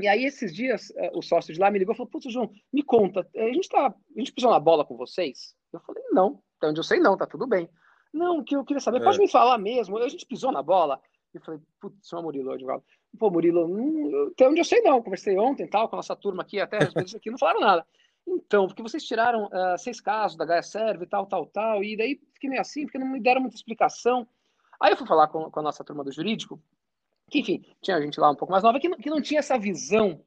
e 0.00 0.06
aí, 0.06 0.24
esses 0.24 0.54
dias, 0.54 0.90
uh, 0.90 1.18
o 1.18 1.22
sócio 1.22 1.52
de 1.52 1.58
lá 1.58 1.68
me 1.68 1.80
ligou 1.80 1.94
e 1.94 1.96
falou: 1.96 2.08
Putz, 2.08 2.32
João, 2.32 2.52
me 2.72 2.84
conta, 2.84 3.28
a 3.34 3.52
gente, 3.52 3.68
tá, 3.68 3.88
a 3.88 4.18
gente 4.20 4.32
pisou 4.32 4.52
na 4.52 4.60
bola 4.60 4.84
com 4.84 4.96
vocês? 4.96 5.52
Eu 5.72 5.80
falei: 5.80 6.04
Não, 6.12 6.40
até 6.58 6.68
onde 6.68 6.78
eu 6.78 6.84
sei, 6.84 7.00
não, 7.00 7.16
tá 7.16 7.26
tudo 7.26 7.44
bem. 7.44 7.68
Não, 8.14 8.38
o 8.38 8.44
que 8.44 8.54
eu 8.54 8.64
queria 8.64 8.80
saber, 8.80 9.00
é. 9.00 9.04
pode 9.04 9.18
me 9.18 9.28
falar 9.28 9.58
mesmo, 9.58 9.98
a 9.98 10.08
gente 10.08 10.24
pisou 10.26 10.52
na 10.52 10.62
bola? 10.62 11.00
Eu 11.34 11.40
falei: 11.40 11.60
Putz, 11.80 12.06
São 12.06 12.22
Murilo, 12.22 12.52
advogado. 12.52 12.84
Pô, 13.18 13.30
Murilo, 13.30 14.30
até 14.32 14.48
onde 14.48 14.60
eu 14.60 14.64
sei, 14.64 14.80
não. 14.82 15.02
Conversei 15.02 15.38
ontem 15.38 15.66
tal, 15.66 15.88
com 15.88 15.96
a 15.96 15.98
nossa 15.98 16.16
turma 16.16 16.42
aqui, 16.42 16.60
até 16.60 16.82
às 16.82 16.92
vezes 16.92 17.14
aqui, 17.14 17.30
não 17.30 17.38
falaram 17.38 17.60
nada. 17.60 17.86
Então, 18.26 18.66
porque 18.66 18.82
vocês 18.82 19.04
tiraram 19.04 19.46
uh, 19.46 19.78
seis 19.78 20.00
casos 20.00 20.36
da 20.36 20.44
Gaia 20.44 20.62
Serve 20.62 21.04
e 21.04 21.06
tal, 21.06 21.26
tal, 21.26 21.46
tal, 21.46 21.84
e 21.84 21.96
daí 21.96 22.20
fiquei 22.34 22.50
meio 22.50 22.60
assim, 22.60 22.82
porque 22.82 22.98
não 22.98 23.06
me 23.06 23.20
deram 23.20 23.40
muita 23.40 23.56
explicação. 23.56 24.26
Aí 24.80 24.92
eu 24.92 24.96
fui 24.96 25.06
falar 25.06 25.28
com, 25.28 25.48
com 25.50 25.60
a 25.60 25.62
nossa 25.62 25.84
turma 25.84 26.02
do 26.02 26.12
jurídico, 26.12 26.60
que, 27.30 27.38
enfim, 27.38 27.64
tinha 27.80 28.00
gente 28.00 28.18
lá 28.18 28.30
um 28.30 28.34
pouco 28.34 28.50
mais 28.50 28.64
nova, 28.64 28.80
que 28.80 28.88
não, 28.88 28.98
que 28.98 29.10
não 29.10 29.20
tinha 29.20 29.38
essa 29.38 29.56
visão. 29.56 30.20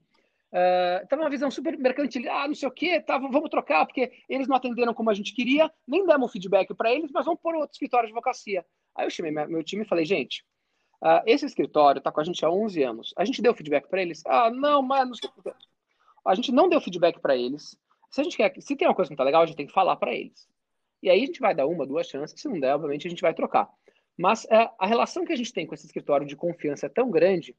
Uh, 0.52 1.08
tava 1.08 1.21
uma 1.21 1.30
visão 1.30 1.52
super 1.52 1.78
mercantil, 1.78 2.23
ah, 2.32 2.47
não 2.47 2.56
sei 2.56 2.67
o 2.67 2.71
quê, 2.71 2.99
tá, 3.02 3.17
vamos 3.17 3.49
trocar, 3.49 3.86
porque 3.86 4.12
eles 4.28 4.47
não 4.47 4.56
atenderam 4.56 4.93
como 4.93 5.10
a 5.10 5.13
gente 5.13 5.36
queria, 5.36 5.71
nem 5.88 6.06
demos 6.06 6.32
feedback 6.32 6.73
para 6.73 6.91
eles, 6.91 7.12
mas 7.12 7.25
vamos 7.25 7.39
pôr 7.41 7.54
outro 7.56 7.73
escritório 7.73 8.08
de 8.08 8.13
advocacia. 8.13 8.65
Aí 8.95 9.06
eu 9.06 9.12
chamei 9.12 9.32
meu 9.32 9.63
time 9.63 9.84
e 9.84 9.88
falei, 9.88 10.06
gente, 10.06 10.43
Uh, 11.01 11.23
esse 11.25 11.45
escritório 11.45 11.99
está 11.99 12.12
com 12.12 12.19
a 12.19 12.23
gente 12.23 12.43
há 12.43 12.51
11 12.51 12.83
anos. 12.83 13.13
A 13.17 13.23
gente 13.23 13.41
deu 13.41 13.53
feedback 13.53 13.88
para 13.88 14.01
eles? 14.01 14.21
Ah, 14.25 14.49
não, 14.51 14.81
mas 14.81 15.09
A 16.25 16.35
gente 16.35 16.51
não 16.51 16.67
deu 16.67 16.81
feedback 16.81 17.19
para 17.19 17.38
eles. 17.38 17.77
Se 18.12 18.21
a 18.21 18.23
gente 18.23 18.35
quer, 18.35 18.53
se 18.59 18.75
tem 18.75 18.88
uma 18.88 18.95
coisa 18.95 19.07
que 19.07 19.13
não 19.13 19.15
está 19.15 19.23
legal, 19.23 19.43
a 19.43 19.45
gente 19.45 19.55
tem 19.55 19.67
que 19.67 19.73
falar 19.73 19.95
para 19.95 20.13
eles. 20.13 20.47
E 21.01 21.09
aí 21.09 21.23
a 21.23 21.25
gente 21.25 21.39
vai 21.39 21.55
dar 21.55 21.67
uma, 21.67 21.85
duas 21.85 22.07
chances. 22.07 22.39
Se 22.39 22.47
não 22.47 22.59
der, 22.59 22.75
obviamente 22.75 23.07
a 23.07 23.09
gente 23.09 23.21
vai 23.21 23.33
trocar. 23.33 23.69
Mas 24.17 24.43
uh, 24.45 24.69
a 24.77 24.85
relação 24.85 25.23
que 25.23 25.31
a 25.31 25.35
gente 25.35 25.53
tem 25.53 25.65
com 25.65 25.73
esse 25.73 25.85
escritório 25.85 26.27
de 26.27 26.35
confiança 26.35 26.88
é 26.88 26.89
tão 26.89 27.09
grande 27.09 27.55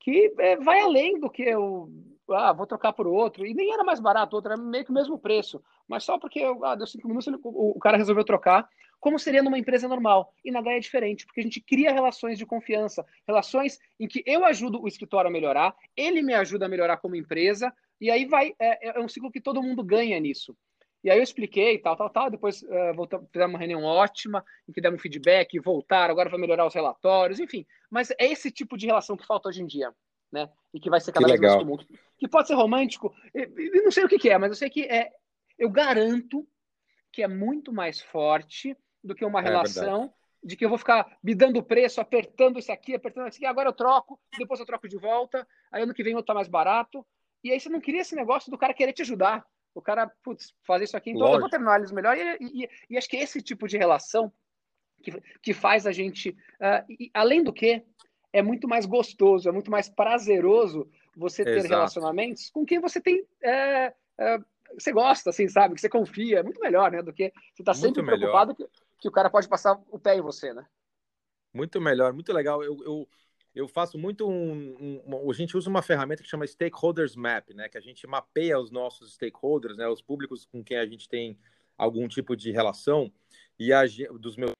que 0.00 0.28
uh, 0.28 0.64
vai 0.64 0.80
além 0.80 1.20
do 1.20 1.28
que 1.28 1.42
eu 1.42 1.90
ah, 2.30 2.52
vou 2.52 2.66
trocar 2.66 2.92
por 2.92 3.06
outro. 3.06 3.46
E 3.46 3.54
nem 3.54 3.72
era 3.72 3.84
mais 3.84 4.00
barato, 4.00 4.36
outro 4.36 4.52
era 4.52 4.60
meio 4.60 4.84
que 4.84 4.90
o 4.90 4.94
mesmo 4.94 5.18
preço. 5.18 5.62
Mas 5.86 6.04
só 6.04 6.18
porque 6.18 6.42
ah, 6.62 6.74
deu 6.74 6.86
cinco 6.86 7.08
minutos, 7.08 7.26
o, 7.42 7.76
o 7.76 7.78
cara 7.78 7.96
resolveu 7.96 8.24
trocar 8.24 8.68
como 9.00 9.18
seria 9.18 9.42
numa 9.42 9.58
empresa 9.58 9.88
normal. 9.88 10.32
E 10.44 10.50
na 10.50 10.60
Gaia 10.60 10.76
é 10.76 10.80
diferente, 10.80 11.24
porque 11.24 11.40
a 11.40 11.42
gente 11.42 11.60
cria 11.60 11.92
relações 11.92 12.38
de 12.38 12.46
confiança, 12.46 13.06
relações 13.26 13.78
em 13.98 14.08
que 14.08 14.22
eu 14.26 14.44
ajudo 14.44 14.82
o 14.82 14.88
escritório 14.88 15.28
a 15.28 15.32
melhorar, 15.32 15.74
ele 15.96 16.22
me 16.22 16.34
ajuda 16.34 16.66
a 16.66 16.68
melhorar 16.68 16.96
como 16.96 17.16
empresa, 17.16 17.72
e 18.00 18.10
aí 18.10 18.24
vai, 18.24 18.54
é, 18.58 18.98
é 18.98 19.00
um 19.00 19.08
ciclo 19.08 19.30
que 19.30 19.40
todo 19.40 19.62
mundo 19.62 19.82
ganha 19.84 20.18
nisso. 20.18 20.56
E 21.02 21.10
aí 21.10 21.18
eu 21.18 21.22
expliquei, 21.22 21.78
tal, 21.78 21.96
tal, 21.96 22.10
tal, 22.10 22.30
depois 22.30 22.62
uh, 22.62 23.26
fizemos 23.32 23.52
uma 23.52 23.58
reunião 23.58 23.84
ótima, 23.84 24.44
em 24.68 24.72
que 24.72 24.80
demos 24.80 25.00
feedback, 25.00 25.58
voltaram, 25.60 26.10
agora 26.10 26.28
vai 26.28 26.40
melhorar 26.40 26.66
os 26.66 26.74
relatórios, 26.74 27.38
enfim. 27.38 27.64
Mas 27.88 28.10
é 28.10 28.26
esse 28.26 28.50
tipo 28.50 28.76
de 28.76 28.86
relação 28.86 29.16
que 29.16 29.24
falta 29.24 29.48
hoje 29.48 29.62
em 29.62 29.66
dia. 29.66 29.92
Né? 30.30 30.48
E 30.72 30.80
que 30.80 30.90
vai 30.90 31.00
ser 31.00 31.12
cada 31.12 31.26
vez 31.26 31.40
mais 31.40 31.56
comum. 31.56 31.78
Que 32.18 32.28
pode 32.28 32.48
ser 32.48 32.54
romântico, 32.54 33.14
eu 33.34 33.82
não 33.82 33.90
sei 33.90 34.04
o 34.04 34.08
que, 34.08 34.18
que 34.18 34.30
é, 34.30 34.38
mas 34.38 34.50
eu 34.50 34.56
sei 34.56 34.70
que 34.70 34.84
é. 34.84 35.10
Eu 35.58 35.70
garanto 35.70 36.46
que 37.12 37.22
é 37.22 37.28
muito 37.28 37.72
mais 37.72 38.00
forte 38.00 38.76
do 39.02 39.14
que 39.14 39.24
uma 39.24 39.40
é 39.40 39.44
relação 39.44 40.00
verdade. 40.00 40.12
de 40.44 40.56
que 40.56 40.64
eu 40.64 40.68
vou 40.68 40.78
ficar 40.78 41.18
me 41.22 41.34
dando 41.34 41.62
preço, 41.62 42.00
apertando 42.00 42.58
isso 42.58 42.70
aqui, 42.70 42.94
apertando 42.94 43.28
isso 43.28 43.38
aqui, 43.38 43.46
agora 43.46 43.68
eu 43.68 43.72
troco, 43.72 44.20
depois 44.38 44.60
eu 44.60 44.66
troco 44.66 44.88
de 44.88 44.96
volta, 44.96 45.46
aí 45.72 45.82
ano 45.82 45.94
que 45.94 46.02
vem 46.02 46.14
eu 46.14 46.22
tá 46.22 46.34
mais 46.34 46.48
barato. 46.48 47.04
E 47.42 47.50
aí 47.52 47.60
você 47.60 47.68
não 47.68 47.80
queria 47.80 48.02
esse 48.02 48.16
negócio 48.16 48.50
do 48.50 48.58
cara 48.58 48.74
querer 48.74 48.92
te 48.92 49.02
ajudar. 49.02 49.44
O 49.74 49.82
cara, 49.82 50.10
putz, 50.22 50.54
fazer 50.64 50.84
isso 50.84 50.96
aqui, 50.96 51.10
então 51.10 51.22
Lógico. 51.22 51.36
eu 51.36 51.40
vou 51.40 51.50
terminar 51.50 51.78
eles 51.78 51.92
melhor. 51.92 52.16
E, 52.16 52.36
e, 52.40 52.68
e, 52.90 52.98
acho 52.98 53.08
que 53.08 53.16
é 53.16 53.22
esse 53.22 53.40
tipo 53.40 53.68
de 53.68 53.78
relação 53.78 54.32
que, 55.02 55.12
que 55.40 55.54
faz 55.54 55.86
a 55.86 55.92
gente. 55.92 56.30
Uh, 56.30 56.84
e, 56.88 57.10
além 57.14 57.44
do 57.44 57.52
que, 57.52 57.84
é 58.38 58.42
muito 58.42 58.68
mais 58.68 58.86
gostoso, 58.86 59.48
é 59.48 59.52
muito 59.52 59.70
mais 59.70 59.88
prazeroso 59.88 60.88
você 61.16 61.44
ter 61.44 61.56
Exato. 61.56 61.74
relacionamentos 61.74 62.50
com 62.50 62.64
quem 62.64 62.80
você 62.80 63.00
tem. 63.00 63.26
É, 63.42 63.92
é, 64.18 64.38
você 64.74 64.92
gosta, 64.92 65.30
assim, 65.30 65.48
sabe? 65.48 65.74
Que 65.74 65.80
você 65.80 65.88
confia. 65.88 66.38
É 66.38 66.42
muito 66.42 66.60
melhor, 66.60 66.90
né? 66.90 67.02
Do 67.02 67.12
que 67.12 67.32
você 67.54 67.62
está 67.62 67.74
sempre 67.74 68.02
preocupado 68.04 68.54
que, 68.54 68.66
que, 69.00 69.08
o 69.08 69.12
cara 69.12 69.28
pode 69.28 69.48
passar 69.48 69.80
o 69.90 69.98
pé 69.98 70.16
em 70.16 70.20
você, 70.20 70.52
né? 70.52 70.64
Muito 71.52 71.80
melhor, 71.80 72.12
muito 72.12 72.32
legal. 72.32 72.62
Eu, 72.62 72.76
eu, 72.84 73.08
eu 73.54 73.68
faço 73.68 73.98
muito 73.98 74.28
um, 74.28 75.02
um, 75.04 75.30
A 75.30 75.34
gente 75.34 75.56
usa 75.56 75.68
uma 75.68 75.82
ferramenta 75.82 76.22
que 76.22 76.28
chama 76.28 76.46
Stakeholders 76.46 77.16
Map, 77.16 77.50
né? 77.50 77.68
Que 77.68 77.78
a 77.78 77.80
gente 77.80 78.06
mapeia 78.06 78.58
os 78.58 78.70
nossos 78.70 79.14
stakeholders, 79.14 79.76
né? 79.76 79.88
Os 79.88 80.02
públicos 80.02 80.46
com 80.46 80.62
quem 80.62 80.76
a 80.76 80.86
gente 80.86 81.08
tem 81.08 81.38
algum 81.76 82.06
tipo 82.06 82.36
de 82.36 82.50
relação 82.52 83.12
e 83.58 83.72
a, 83.72 83.82
dos 84.18 84.36
meus. 84.36 84.52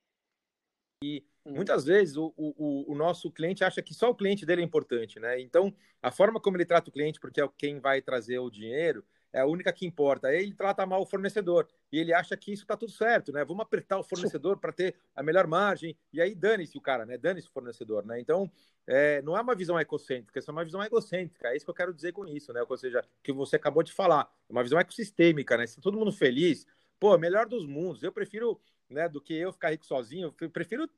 E 1.05 1.25
Muitas 1.49 1.85
vezes 1.85 2.17
o, 2.17 2.33
o, 2.37 2.93
o, 2.93 2.95
nosso 2.95 3.31
cliente 3.31 3.65
acha 3.65 3.81
que 3.81 3.95
só 3.95 4.11
o 4.11 4.15
cliente 4.15 4.45
dele 4.45 4.61
é 4.63 4.65
importante, 4.65 5.19
né? 5.19 5.41
Então, 5.41 5.75
a 6.03 6.11
forma 6.11 6.41
como 6.41 6.57
ele 6.57 6.65
trata 6.65 6.91
o 6.91 6.93
cliente, 6.93 7.19
porque 7.19 7.41
é 7.41 7.49
quem 7.57 7.81
vai 7.81 8.03
trazer 8.03 8.39
o 8.39 8.51
dinheiro, 8.51 9.05
é 9.33 9.41
a 9.41 9.47
única 9.47 9.73
que 9.73 9.87
importa. 9.87 10.29
Aí 10.29 10.43
ele 10.43 10.55
trata 10.55 10.85
mal 10.87 11.03
o 11.03 11.07
fornecedor 11.07 11.67
e 11.93 11.99
ele 11.99 12.13
acha 12.13 12.37
que 12.37 12.53
isso 12.53 12.63
está 12.63 12.77
tudo 12.77 12.93
certo, 12.93 13.33
né? 13.33 13.45
Vamos 13.45 13.63
apertar 13.63 13.99
o 13.99 14.03
fornecedor 14.03 14.59
para 14.59 14.73
ter 14.73 14.95
a 15.15 15.23
melhor 15.23 15.47
margem 15.47 15.97
e 16.13 16.21
aí 16.21 16.35
dane-se 16.35 16.77
o 16.77 16.81
cara, 16.81 17.05
né? 17.07 17.17
Dane-se 17.17 17.49
o 17.49 17.53
fornecedor, 17.53 18.05
né? 18.05 18.21
Então, 18.21 18.51
é, 18.87 19.21
não 19.23 19.37
é 19.37 19.41
uma 19.41 19.55
visão 19.55 19.79
ecocêntrica, 19.79 20.41
é 20.41 20.51
uma 20.51 20.65
visão 20.65 20.83
egocêntrica. 20.83 21.49
É 21.49 21.57
isso 21.57 21.65
que 21.65 21.71
eu 21.71 21.75
quero 21.75 21.93
dizer 21.93 22.13
com 22.13 22.27
isso, 22.27 22.53
né? 22.53 22.65
Ou 22.67 22.77
seja, 22.77 23.05
que 23.23 23.33
você 23.33 23.57
acabou 23.57 23.83
de 23.83 23.93
falar, 23.93 24.31
é 24.49 24.53
uma 24.53 24.63
visão 24.63 24.79
ecossistêmica, 24.79 25.57
né? 25.57 25.67
Se 25.67 25.81
todo 25.81 25.99
mundo 25.99 26.13
feliz, 26.13 26.67
pô, 26.99 27.17
melhor 27.19 27.47
dos 27.47 27.67
mundos. 27.67 28.03
Eu 28.03 28.13
prefiro, 28.13 28.61
né, 28.89 29.09
do 29.09 29.21
que 29.21 29.35
eu 29.35 29.53
ficar 29.53 29.71
rico 29.71 29.85
sozinho, 29.85 30.35
eu 30.41 30.51
prefiro 30.51 30.89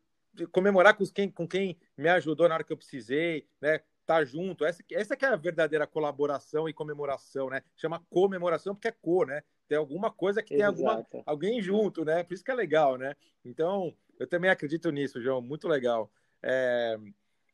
comemorar 0.53 0.97
com 0.97 1.05
quem, 1.07 1.31
com 1.31 1.47
quem 1.47 1.79
me 1.97 2.09
ajudou 2.09 2.49
na 2.49 2.55
hora 2.55 2.65
que 2.65 2.73
eu 2.73 2.77
precisei, 2.77 3.47
né? 3.61 3.81
Tá 4.07 4.25
junto. 4.25 4.65
Essa, 4.65 4.83
essa 4.91 5.17
que 5.17 5.25
é 5.25 5.29
a 5.29 5.37
verdadeira 5.37 5.87
colaboração 5.87 6.69
e 6.69 6.73
comemoração, 6.73 7.49
né? 7.49 7.63
Chama 7.77 8.05
comemoração 8.11 8.75
porque 8.75 8.89
é 8.89 8.93
co, 8.93 9.25
né? 9.25 9.43
Tem 9.69 9.79
alguma 9.79 10.11
coisa 10.11 10.43
que 10.43 10.55
Exato. 10.55 10.77
tem 10.77 10.87
alguma, 10.87 11.07
alguém 11.25 11.63
junto, 11.63 12.05
né? 12.05 12.25
Por 12.25 12.35
isso 12.35 12.45
que 12.45 12.51
é 12.51 12.55
legal, 12.55 12.97
né? 12.97 13.15
Então, 13.45 13.95
eu 14.19 14.27
também 14.27 14.51
acredito 14.51 14.91
nisso, 14.91 15.23
João. 15.23 15.41
Muito 15.41 15.69
legal. 15.69 16.11
É... 16.43 16.99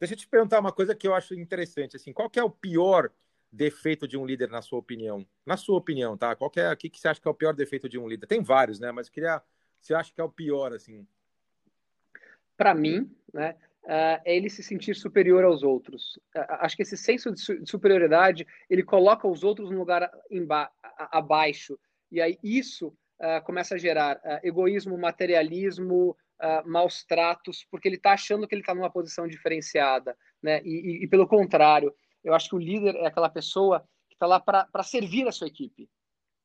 Deixa 0.00 0.14
eu 0.14 0.18
te 0.18 0.26
perguntar 0.26 0.60
uma 0.60 0.72
coisa 0.72 0.94
que 0.94 1.06
eu 1.06 1.14
acho 1.14 1.34
interessante. 1.34 1.96
Assim, 1.96 2.12
qual 2.12 2.30
que 2.30 2.38
é 2.38 2.44
o 2.44 2.50
pior 2.50 3.10
defeito 3.52 4.08
de 4.08 4.16
um 4.16 4.24
líder, 4.24 4.48
na 4.48 4.62
sua 4.62 4.78
opinião? 4.78 5.26
Na 5.44 5.56
sua 5.56 5.76
opinião, 5.76 6.16
tá? 6.16 6.34
Qual 6.34 6.50
que 6.50 6.60
é, 6.60 6.72
o 6.72 6.76
que, 6.76 6.88
que 6.88 6.98
você 6.98 7.08
acha 7.08 7.20
que 7.20 7.28
é 7.28 7.30
o 7.30 7.34
pior 7.34 7.54
defeito 7.54 7.88
de 7.88 7.98
um 7.98 8.08
líder? 8.08 8.26
Tem 8.26 8.42
vários, 8.42 8.80
né? 8.80 8.90
Mas 8.92 9.08
eu 9.08 9.12
queria... 9.12 9.42
Você 9.78 9.94
acha 9.94 10.12
que 10.12 10.20
é 10.20 10.24
o 10.24 10.30
pior, 10.30 10.72
assim? 10.72 11.06
Para 12.56 12.74
mim, 12.74 13.10
né, 13.32 13.54
uh, 13.84 14.20
é 14.24 14.36
ele 14.36 14.48
se 14.48 14.62
sentir 14.62 14.94
superior 14.94 15.44
aos 15.44 15.62
outros. 15.62 16.16
Uh, 16.34 16.46
acho 16.60 16.76
que 16.76 16.82
esse 16.82 16.96
senso 16.96 17.32
de, 17.32 17.40
su 17.40 17.58
de, 17.58 17.70
superioridade 17.70 18.46
ele 18.68 18.82
coloca 18.82 19.28
os 19.28 19.44
outros 19.44 19.70
no 19.70 19.78
lugar 19.78 20.10
abaixo 20.98 21.78
e 22.10 22.20
aí 22.20 22.38
isso 22.42 22.88
uh, 23.20 23.44
começa 23.44 23.74
a 23.74 23.78
gerar 23.78 24.20
egoísmo, 24.42 24.96
materialismo, 24.98 26.16
maus 26.66 27.02
tratos, 27.02 27.66
porque 27.70 27.88
ele 27.88 27.96
está 27.96 28.12
achando 28.12 28.46
que 28.46 28.54
ele 28.54 28.60
está 28.60 28.74
numa 28.74 28.90
posição 28.90 29.26
diferenciada, 29.26 30.14
né? 30.42 30.60
E, 30.62 30.98
e, 31.00 31.04
e, 31.04 31.08
pelo 31.08 31.26
contrário, 31.26 31.94
eu 32.22 32.34
acho 32.34 32.50
que 32.50 32.54
o 32.54 32.58
líder 32.58 32.94
é 32.96 33.06
aquela 33.06 33.30
pessoa 33.30 33.80
que 34.06 34.14
está 34.16 34.26
lá 34.26 34.38
para 34.38 34.82
servir 34.82 35.26
a 35.26 35.32
sua 35.32 35.46
equipe, 35.46 35.88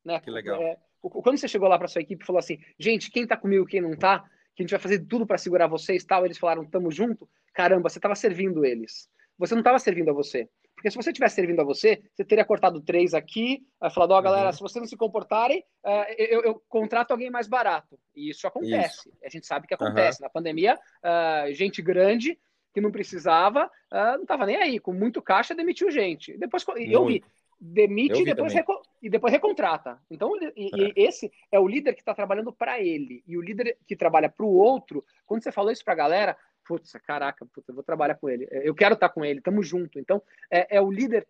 né? 0.02 0.18
Que 0.18 0.30
legal. 0.30 0.62
É, 0.62 0.78
quando 1.02 1.36
você 1.36 1.46
chegou 1.46 1.68
lá 1.68 1.78
para 1.78 1.88
sua 1.88 2.00
equipe 2.00 2.22
e 2.22 2.26
falou 2.26 2.38
assim, 2.38 2.58
gente, 2.78 3.10
quem 3.10 3.24
está 3.24 3.36
comigo, 3.36 3.66
quem 3.66 3.82
não 3.82 3.92
está, 3.92 4.24
que 4.54 4.62
a 4.62 4.64
gente 4.64 4.70
vai 4.70 4.80
fazer 4.80 5.00
tudo 5.00 5.26
para 5.26 5.38
segurar 5.38 5.66
vocês 5.66 6.04
tal. 6.04 6.24
Eles 6.24 6.38
falaram, 6.38 6.64
tamo 6.64 6.90
junto. 6.90 7.28
Caramba, 7.52 7.88
você 7.88 7.98
estava 7.98 8.14
servindo 8.14 8.64
eles. 8.64 9.08
Você 9.38 9.54
não 9.54 9.60
estava 9.60 9.78
servindo 9.78 10.10
a 10.10 10.14
você. 10.14 10.48
Porque 10.74 10.90
se 10.90 10.96
você 10.96 11.12
tivesse 11.12 11.36
servindo 11.36 11.60
a 11.60 11.64
você, 11.64 12.02
você 12.12 12.24
teria 12.24 12.44
cortado 12.44 12.80
três 12.80 13.14
aqui, 13.14 13.64
falado, 13.94 14.12
ó, 14.12 14.18
oh, 14.18 14.22
galera, 14.22 14.46
uhum. 14.46 14.52
se 14.52 14.60
vocês 14.60 14.80
não 14.80 14.88
se 14.88 14.96
comportarem, 14.96 15.64
uh, 15.84 16.12
eu, 16.18 16.42
eu, 16.42 16.62
contrato 16.68 17.12
alguém 17.12 17.30
mais 17.30 17.46
barato. 17.46 17.98
E 18.16 18.30
isso 18.30 18.46
acontece. 18.46 19.08
Isso. 19.08 19.18
A 19.24 19.28
gente 19.28 19.46
sabe 19.46 19.66
que 19.66 19.74
acontece. 19.74 20.20
Uhum. 20.20 20.26
Na 20.26 20.30
pandemia, 20.30 20.74
uh, 20.74 21.52
gente 21.54 21.80
grande 21.80 22.38
que 22.74 22.80
não 22.80 22.90
precisava, 22.90 23.66
uh, 23.66 24.16
não 24.16 24.22
estava 24.22 24.46
nem 24.46 24.56
aí. 24.56 24.80
Com 24.80 24.92
muito 24.92 25.22
caixa, 25.22 25.54
demitiu 25.54 25.90
gente. 25.90 26.36
Depois, 26.36 26.64
eu 26.76 27.06
vi, 27.06 27.22
demite 27.64 28.22
e 28.22 28.24
depois, 28.24 28.52
e 29.00 29.08
depois 29.08 29.32
recontrata. 29.32 30.02
Então, 30.10 30.32
e, 30.56 30.66
é. 30.66 30.92
esse 30.96 31.32
é 31.50 31.60
o 31.60 31.68
líder 31.68 31.94
que 31.94 32.00
está 32.00 32.12
trabalhando 32.12 32.52
para 32.52 32.80
ele. 32.80 33.22
E 33.24 33.38
o 33.38 33.40
líder 33.40 33.78
que 33.86 33.94
trabalha 33.94 34.28
para 34.28 34.44
o 34.44 34.52
outro, 34.52 35.04
quando 35.24 35.44
você 35.44 35.52
falou 35.52 35.70
isso 35.70 35.84
para 35.84 35.94
a 35.94 35.96
galera, 35.96 36.36
putz, 36.66 36.90
caraca, 37.06 37.46
putz, 37.46 37.68
eu 37.68 37.74
vou 37.74 37.84
trabalhar 37.84 38.16
com 38.16 38.28
ele. 38.28 38.48
Eu 38.50 38.74
quero 38.74 38.94
estar 38.94 39.08
tá 39.08 39.14
com 39.14 39.24
ele, 39.24 39.40
tamo 39.40 39.62
junto. 39.62 40.00
Então, 40.00 40.20
é, 40.50 40.76
é 40.76 40.80
o 40.80 40.90
líder. 40.90 41.26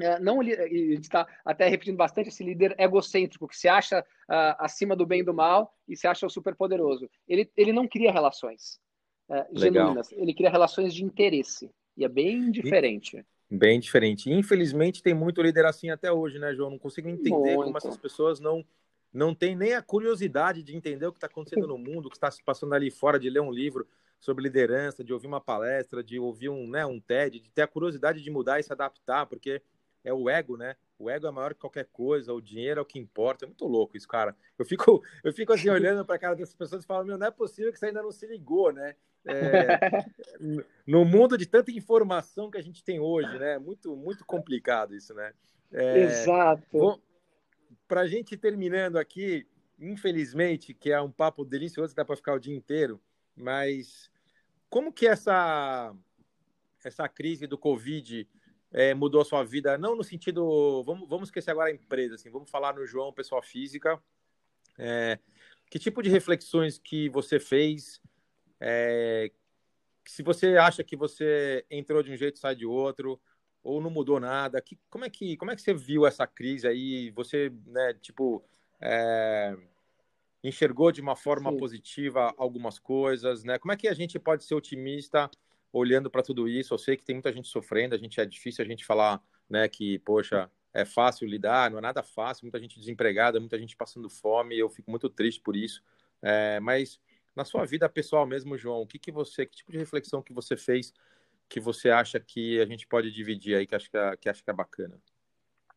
É, 0.00 0.20
não, 0.20 0.40
e 0.42 0.52
a 0.52 0.66
gente 0.68 1.02
está 1.02 1.26
até 1.44 1.66
repetindo 1.66 1.96
bastante 1.96 2.28
esse 2.28 2.44
líder 2.44 2.76
egocêntrico, 2.78 3.48
que 3.48 3.56
se 3.56 3.68
acha 3.68 4.00
uh, 4.00 4.54
acima 4.58 4.94
do 4.94 5.06
bem 5.06 5.20
e 5.20 5.24
do 5.24 5.34
mal 5.34 5.74
e 5.88 5.96
se 5.96 6.06
acha 6.06 6.24
o 6.24 6.30
super 6.30 6.54
poderoso. 6.54 7.10
Ele, 7.26 7.50
ele 7.56 7.72
não 7.72 7.88
cria 7.88 8.12
relações 8.12 8.80
uh, 9.28 9.58
genuínas, 9.58 10.12
ele 10.12 10.34
cria 10.34 10.50
relações 10.50 10.94
de 10.94 11.04
interesse. 11.04 11.68
E 11.96 12.04
é 12.04 12.08
bem 12.08 12.50
diferente. 12.50 13.24
Bem 13.50 13.78
diferente. 13.78 14.30
Infelizmente, 14.30 15.02
tem 15.02 15.14
muito 15.14 15.42
líder 15.42 15.66
assim 15.66 15.90
até 15.90 16.10
hoje, 16.10 16.38
né, 16.38 16.54
João? 16.54 16.70
Não 16.70 16.78
consigo 16.78 17.08
entender 17.08 17.54
muito. 17.54 17.64
como 17.64 17.76
essas 17.76 17.96
pessoas 17.96 18.40
não 18.40 18.64
não 19.12 19.32
têm 19.32 19.54
nem 19.54 19.74
a 19.74 19.80
curiosidade 19.80 20.60
de 20.60 20.76
entender 20.76 21.06
o 21.06 21.12
que 21.12 21.18
está 21.18 21.28
acontecendo 21.28 21.68
no 21.68 21.78
mundo, 21.78 22.06
o 22.06 22.10
que 22.10 22.16
está 22.16 22.28
se 22.32 22.42
passando 22.42 22.74
ali 22.74 22.90
fora, 22.90 23.16
de 23.16 23.30
ler 23.30 23.40
um 23.40 23.52
livro 23.52 23.86
sobre 24.18 24.42
liderança, 24.42 25.04
de 25.04 25.12
ouvir 25.12 25.28
uma 25.28 25.40
palestra, 25.40 26.02
de 26.02 26.18
ouvir 26.18 26.48
um, 26.48 26.68
né, 26.68 26.84
um 26.84 26.98
TED, 26.98 27.38
de 27.38 27.48
ter 27.48 27.62
a 27.62 27.68
curiosidade 27.68 28.20
de 28.20 28.28
mudar 28.28 28.58
e 28.58 28.64
se 28.64 28.72
adaptar, 28.72 29.26
porque 29.26 29.62
é 30.04 30.12
o 30.12 30.28
ego, 30.28 30.56
né? 30.56 30.76
O 30.98 31.10
ego 31.10 31.26
é 31.26 31.30
maior 31.30 31.54
que 31.54 31.60
qualquer 31.60 31.86
coisa, 31.86 32.32
o 32.32 32.40
dinheiro 32.40 32.78
é 32.78 32.82
o 32.82 32.86
que 32.86 32.98
importa. 32.98 33.44
É 33.44 33.48
muito 33.48 33.66
louco 33.66 33.96
isso, 33.96 34.06
cara. 34.06 34.36
Eu 34.58 34.64
fico, 34.64 35.02
eu 35.24 35.32
fico 35.32 35.52
assim 35.52 35.70
olhando 35.70 36.04
para 36.04 36.14
a 36.14 36.18
cara 36.18 36.36
dessas 36.36 36.54
pessoas 36.54 36.84
e 36.84 36.86
falo, 36.86 37.04
meu, 37.04 37.18
não 37.18 37.26
é 37.26 37.30
possível 37.30 37.72
que 37.72 37.78
você 37.78 37.86
ainda 37.86 38.02
não 38.02 38.12
se 38.12 38.26
ligou, 38.26 38.72
né? 38.72 38.94
É, 39.26 39.78
no 40.86 41.04
mundo 41.04 41.38
de 41.38 41.46
tanta 41.46 41.72
informação 41.72 42.50
que 42.50 42.58
a 42.58 42.62
gente 42.62 42.84
tem 42.84 43.00
hoje, 43.00 43.38
né? 43.38 43.58
Muito, 43.58 43.96
muito 43.96 44.24
complicado 44.24 44.94
isso, 44.94 45.14
né? 45.14 45.32
É, 45.72 45.98
Exato. 46.00 47.00
Para 47.88 48.02
a 48.02 48.06
gente 48.06 48.36
terminando 48.36 48.96
aqui, 48.96 49.46
infelizmente, 49.78 50.74
que 50.74 50.92
é 50.92 51.00
um 51.00 51.10
papo 51.10 51.44
delicioso, 51.44 51.94
dá 51.94 52.04
para 52.04 52.16
ficar 52.16 52.34
o 52.34 52.38
dia 52.38 52.54
inteiro, 52.54 53.00
mas 53.34 54.10
como 54.68 54.92
que 54.92 55.06
essa 55.06 55.94
essa 56.84 57.08
crise 57.08 57.46
do 57.46 57.56
Covid 57.56 58.28
é, 58.74 58.92
mudou 58.92 59.22
a 59.22 59.24
sua 59.24 59.44
vida? 59.44 59.78
Não 59.78 59.94
no 59.94 60.02
sentido, 60.02 60.82
vamos, 60.82 61.08
vamos 61.08 61.28
esquecer 61.28 61.52
agora 61.52 61.70
a 61.70 61.72
empresa, 61.72 62.16
assim, 62.16 62.28
vamos 62.28 62.50
falar 62.50 62.74
no 62.74 62.84
João, 62.84 63.12
pessoa 63.12 63.40
física. 63.40 64.02
É, 64.76 65.20
que 65.70 65.78
tipo 65.78 66.02
de 66.02 66.10
reflexões 66.10 66.76
que 66.76 67.08
você 67.08 67.38
fez? 67.38 68.02
É, 68.60 69.30
se 70.04 70.24
você 70.24 70.56
acha 70.56 70.82
que 70.82 70.96
você 70.96 71.64
entrou 71.70 72.02
de 72.02 72.10
um 72.10 72.16
jeito 72.16 72.40
sai 72.40 72.56
de 72.56 72.66
outro, 72.66 73.20
ou 73.62 73.80
não 73.80 73.90
mudou 73.90 74.18
nada, 74.18 74.60
que, 74.60 74.76
como, 74.90 75.04
é 75.04 75.10
que, 75.10 75.36
como 75.36 75.52
é 75.52 75.54
que 75.54 75.62
você 75.62 75.72
viu 75.72 76.04
essa 76.04 76.26
crise 76.26 76.66
aí? 76.66 77.12
Você, 77.12 77.52
né, 77.66 77.94
tipo, 77.94 78.44
enxergou 80.42 80.90
de 80.90 81.00
uma 81.00 81.14
forma 81.14 81.50
Sim. 81.52 81.56
positiva 81.56 82.34
algumas 82.36 82.78
coisas, 82.78 83.44
né? 83.44 83.56
Como 83.56 83.72
é 83.72 83.76
que 83.76 83.86
a 83.86 83.94
gente 83.94 84.18
pode 84.18 84.44
ser 84.44 84.54
otimista 84.54 85.30
olhando 85.74 86.08
para 86.08 86.22
tudo 86.22 86.48
isso? 86.48 86.72
Eu 86.72 86.78
sei 86.78 86.96
que 86.96 87.04
tem 87.04 87.16
muita 87.16 87.32
gente 87.32 87.48
sofrendo, 87.48 87.94
a 87.94 87.98
gente 87.98 88.20
é 88.20 88.24
difícil 88.24 88.64
a 88.64 88.68
gente 88.68 88.84
falar, 88.84 89.20
né, 89.50 89.68
que, 89.68 89.98
poxa, 89.98 90.48
é 90.72 90.84
fácil 90.84 91.26
lidar, 91.26 91.70
não 91.70 91.78
é 91.78 91.80
nada 91.80 92.02
fácil, 92.02 92.44
muita 92.44 92.60
gente 92.60 92.78
desempregada, 92.78 93.40
muita 93.40 93.58
gente 93.58 93.76
passando 93.76 94.08
fome, 94.08 94.56
eu 94.56 94.70
fico 94.70 94.90
muito 94.90 95.08
triste 95.08 95.40
por 95.40 95.56
isso. 95.56 95.82
É, 96.22 96.60
mas 96.60 97.00
na 97.34 97.44
sua 97.44 97.64
vida 97.64 97.88
pessoal 97.88 98.24
mesmo, 98.24 98.56
João, 98.56 98.82
o 98.82 98.86
que, 98.86 98.98
que 98.98 99.10
você, 99.10 99.44
que 99.44 99.56
tipo 99.56 99.72
de 99.72 99.78
reflexão 99.78 100.22
que 100.22 100.32
você 100.32 100.56
fez 100.56 100.92
que 101.48 101.60
você 101.60 101.90
acha 101.90 102.18
que 102.18 102.60
a 102.60 102.64
gente 102.64 102.86
pode 102.86 103.10
dividir 103.10 103.56
aí, 103.56 103.66
que 103.66 103.74
acho 103.74 103.90
que, 103.90 103.96
é, 103.96 104.16
que, 104.16 104.28
acho 104.28 104.42
que 104.42 104.50
é 104.50 104.54
bacana? 104.54 104.98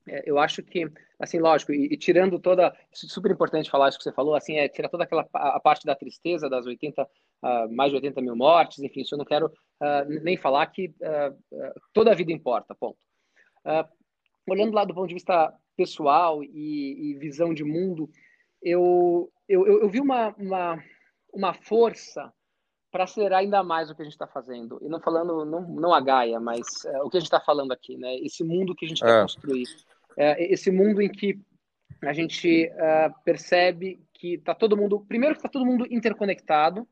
É, 0.08 0.24
eu 0.26 0.40
acho 0.40 0.64
que, 0.64 0.90
assim, 1.20 1.40
lógico, 1.40 1.74
e, 1.74 1.94
e, 1.94 1.98
tirando 1.98 2.40
toda, 2.40 2.74
super 2.94 3.32
importante 3.32 3.70
falar 3.70 3.90
isso 3.90 3.98
que 3.98 4.04
você 4.04 4.14
falou, 4.14 4.36
assim, 4.36 4.58
é 4.58 4.70
tirar 4.70 4.90
toda 4.90 5.04
aquela 5.04 5.28
a 5.34 5.60
parte 5.60 5.86
da 5.86 5.96
tristeza 5.96 6.50
das 6.50 6.66
80 6.66 7.08
uh, 7.44 7.74
mais 7.76 7.92
de 7.92 7.96
80 7.96 8.22
mil 8.22 8.36
mortes, 8.36 8.80
enfim, 8.80 9.02
isso 9.02 9.16
eu 9.16 9.20
não 9.20 9.26
quero 9.26 9.48
uh, 9.48 10.24
nem 10.24 10.38
falar 10.38 10.66
que 10.68 10.94
toda 11.94 12.12
a 12.12 12.16
vida 12.16 12.32
importa, 12.32 12.76
ponto. 12.76 12.98
olhando 14.48 14.74
lá 14.74 14.86
do 14.86 14.94
ponto 14.94 15.08
de 15.08 15.14
vista 15.14 15.54
pessoal 15.76 16.44
e, 16.44 17.12
e 17.12 17.18
visão 17.20 17.54
de 17.54 17.64
mundo, 17.64 18.10
eu, 18.62 19.32
eu, 19.48 19.66
eu, 19.68 19.90
vi 19.90 20.02
uma, 20.02 20.34
uma, 20.38 20.84
uma 21.32 21.54
força 21.54 22.34
para 22.92 23.04
acelerar 23.04 23.40
ainda 23.40 23.64
mais 23.64 23.90
o 23.90 23.96
que 23.96 24.02
a 24.02 24.06
gente 24.06 24.14
está 24.14 24.28
fazendo. 24.28 24.80
E 24.82 24.90
não 24.90 25.00
falando, 25.00 25.46
não, 25.46 25.62
não 25.62 25.94
a 25.94 26.02
Gaia, 26.02 26.40
mas 26.40 26.84
é, 26.86 27.02
o 27.04 27.10
que 27.10 27.18
a 27.18 27.20
gente 27.20 27.28
está 27.28 27.40
falando 27.40 27.72
aqui, 27.72 27.98
né? 27.98 28.16
Esse 28.18 28.44
mundo 28.44 28.76
que 28.76 28.86
a 28.86 28.90
gente 28.90 29.02
quer 29.02 29.20
é. 29.20 29.22
construir. 29.22 29.66
É, 30.18 30.52
esse 30.52 30.72
mundo 30.72 31.02
em 31.02 31.10
que 31.10 31.40
a 32.02 32.14
gente 32.14 32.68
uh, 32.74 33.14
percebe 33.24 34.00
que 34.14 34.36
está 34.36 34.56
todo 34.56 34.78
mundo. 34.78 35.06
Primeiro, 35.08 35.36
que 35.36 35.40
está 35.40 35.50
todo 35.50 35.66
mundo 35.66 35.86
interconectado. 35.90 36.88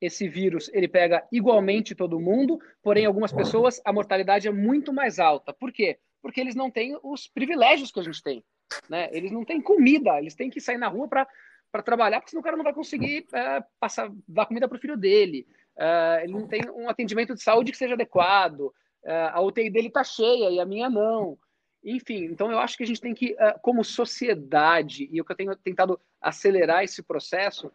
Esse 0.00 0.28
vírus 0.28 0.70
ele 0.72 0.88
pega 0.88 1.26
igualmente 1.30 1.94
todo 1.94 2.20
mundo, 2.20 2.60
porém, 2.82 3.06
algumas 3.06 3.32
pessoas 3.32 3.80
a 3.84 3.92
mortalidade 3.92 4.48
é 4.48 4.52
muito 4.52 4.92
mais 4.92 5.18
alta. 5.18 5.52
Por 5.52 5.72
quê? 5.72 5.98
Porque 6.20 6.40
eles 6.40 6.54
não 6.54 6.70
têm 6.70 6.98
os 7.02 7.26
privilégios 7.28 7.90
que 7.90 8.00
a 8.00 8.02
gente 8.02 8.22
tem. 8.22 8.44
Né? 8.88 9.08
Eles 9.12 9.30
não 9.30 9.44
têm 9.44 9.60
comida, 9.60 10.18
eles 10.18 10.34
têm 10.34 10.50
que 10.50 10.60
sair 10.60 10.78
na 10.78 10.88
rua 10.88 11.08
para 11.08 11.26
para 11.74 11.82
trabalhar, 11.82 12.20
porque 12.20 12.30
senão 12.30 12.40
o 12.40 12.44
cara 12.44 12.56
não 12.56 12.62
vai 12.62 12.72
conseguir 12.72 13.26
uh, 13.30 13.64
passar, 13.80 14.08
dar 14.28 14.46
comida 14.46 14.68
para 14.68 14.76
o 14.76 14.80
filho 14.80 14.96
dele. 14.96 15.44
Uh, 15.76 16.22
ele 16.22 16.32
não 16.32 16.46
tem 16.46 16.60
um 16.70 16.88
atendimento 16.88 17.34
de 17.34 17.42
saúde 17.42 17.72
que 17.72 17.76
seja 17.76 17.94
adequado. 17.94 18.66
Uh, 19.02 19.32
a 19.32 19.40
UTI 19.40 19.70
dele 19.70 19.88
está 19.88 20.04
cheia 20.04 20.50
e 20.50 20.60
a 20.60 20.64
minha 20.64 20.88
não. 20.88 21.36
Enfim, 21.82 22.26
então 22.26 22.48
eu 22.48 22.60
acho 22.60 22.76
que 22.76 22.84
a 22.84 22.86
gente 22.86 23.00
tem 23.00 23.12
que, 23.12 23.36
como 23.60 23.82
sociedade, 23.82 25.08
e 25.10 25.20
o 25.20 25.24
que 25.24 25.32
eu 25.32 25.36
tenho 25.36 25.56
tentado 25.56 26.00
acelerar 26.20 26.84
esse 26.84 27.02
processo, 27.02 27.72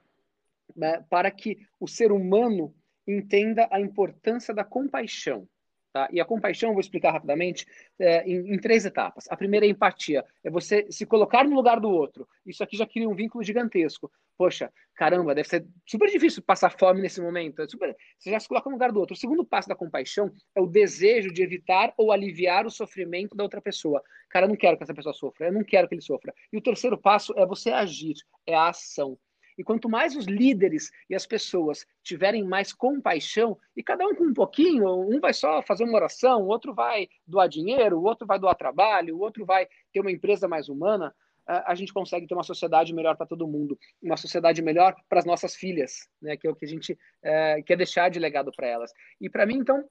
né, 0.76 1.04
para 1.10 1.30
que 1.32 1.58
o 1.80 1.88
ser 1.88 2.12
humano 2.12 2.74
entenda 3.08 3.68
a 3.72 3.80
importância 3.80 4.54
da 4.54 4.64
compaixão. 4.64 5.48
Tá? 5.92 6.08
E 6.12 6.22
a 6.22 6.26
compaixão, 6.26 6.72
vou 6.72 6.80
explicar 6.80 7.12
rapidamente, 7.12 7.66
é, 7.98 8.24
em, 8.24 8.54
em, 8.54 8.60
três 8.60 8.86
etapas. 8.86 9.26
A 9.28 9.36
primeira 9.36 9.66
é 9.66 9.70
empatia, 9.70 10.24
é 10.44 10.50
você 10.50 10.86
se 10.92 11.04
colocar 11.04 11.44
no 11.44 11.56
lugar 11.56 11.80
do 11.80 11.90
outro. 11.90 12.28
Isso 12.46 12.64
aqui 12.64 12.78
já 12.78 12.86
cria 12.86 13.10
um 13.10 13.16
vínculo 13.16 13.44
gigantesco. 13.44 14.12
Poxa, 14.38 14.72
caramba, 14.94 15.34
deve 15.34 15.50
ser 15.50 15.66
super 15.88 16.08
difícil 16.08 16.44
passar 16.44 16.70
fome 16.78 17.02
nesse 17.02 17.20
momento. 17.20 17.64
É 17.64 17.68
super... 17.68 17.96
Você 18.20 18.30
já 18.30 18.40
se 18.40 18.48
coloca 18.48 18.70
no 18.70 18.76
lugar 18.76 18.92
do 18.92 19.00
outro. 19.00 19.16
O 19.16 19.18
segundo 19.18 19.44
passo 19.44 19.68
da 19.68 19.76
compaixão 19.76 20.32
é 20.56 20.62
o 20.62 20.68
desejo 20.68 21.34
de 21.34 21.42
evitar 21.42 21.92
ou 21.98 22.12
aliviar 22.12 22.68
o 22.68 22.72
sofrimento 22.72 23.36
da 23.36 23.44
outra 23.44 23.60
pessoa. 23.60 24.04
Cara, 24.30 24.46
eu 24.46 24.50
não 24.50 24.56
quero 24.56 24.78
que 24.78 24.84
essa 24.84 24.94
pessoa 24.94 25.14
sofra, 25.14 25.48
eu 25.48 25.54
não 25.54 25.64
quero 25.64 25.88
que 25.88 25.96
ele 25.96 26.02
sofra. 26.04 26.34
E 26.54 26.58
o 26.58 26.62
terceiro 26.62 27.00
passo 27.00 27.34
é 27.36 27.46
você 27.48 27.72
agir, 27.72 28.14
é 28.46 28.54
a 28.54 28.70
ação. 28.70 29.18
E 29.60 29.64
quanto 29.64 29.90
mais 29.90 30.16
os 30.16 30.26
líderes 30.26 30.90
e 31.10 31.14
as 31.14 31.28
pessoas 31.28 31.86
tiverem 32.02 32.46
mais 32.46 32.72
compaixão, 32.72 33.58
e 33.76 33.84
cada 33.84 34.08
um 34.08 34.16
com 34.16 34.24
um 34.24 34.34
pouquinho, 34.34 34.88
um 35.02 35.20
vai 35.20 35.34
só 35.34 35.62
fazer 35.62 35.84
uma 35.84 35.98
oração, 35.98 36.44
o 36.44 36.48
outro 36.48 36.74
vai 36.74 37.10
doar 37.28 37.50
dinheiro, 37.50 38.00
o 38.00 38.04
outro 38.04 38.26
vai 38.26 38.40
doar 38.40 38.56
trabalho, 38.56 39.18
o 39.18 39.20
outro 39.20 39.46
vai 39.46 39.68
ter 39.92 40.00
uma 40.00 40.14
empresa 40.14 40.48
mais 40.48 40.70
humana, 40.70 41.14
a 41.46 41.76
gente 41.76 41.92
consegue 41.92 42.26
ter 42.26 42.36
uma 42.36 42.44
sociedade 42.44 42.94
melhor 42.94 43.18
para 43.18 43.26
todo 43.26 43.48
mundo, 43.48 43.78
uma 44.02 44.16
sociedade 44.16 44.62
melhor 44.62 44.96
para 45.10 45.20
as 45.20 45.26
nossas 45.26 45.56
filhas, 45.56 46.08
né, 46.22 46.38
que 46.38 46.48
é 46.48 46.50
o 46.52 46.56
que 46.56 46.64
a 46.64 46.68
gente 46.68 46.98
é, 47.22 47.62
quer 47.62 47.76
deixar 47.76 48.08
de 48.08 48.20
legado 48.20 48.52
para 48.56 48.68
elas. 48.68 48.94
E 49.20 49.30
para 49.30 49.46
mim, 49.46 49.58
então, 49.58 49.84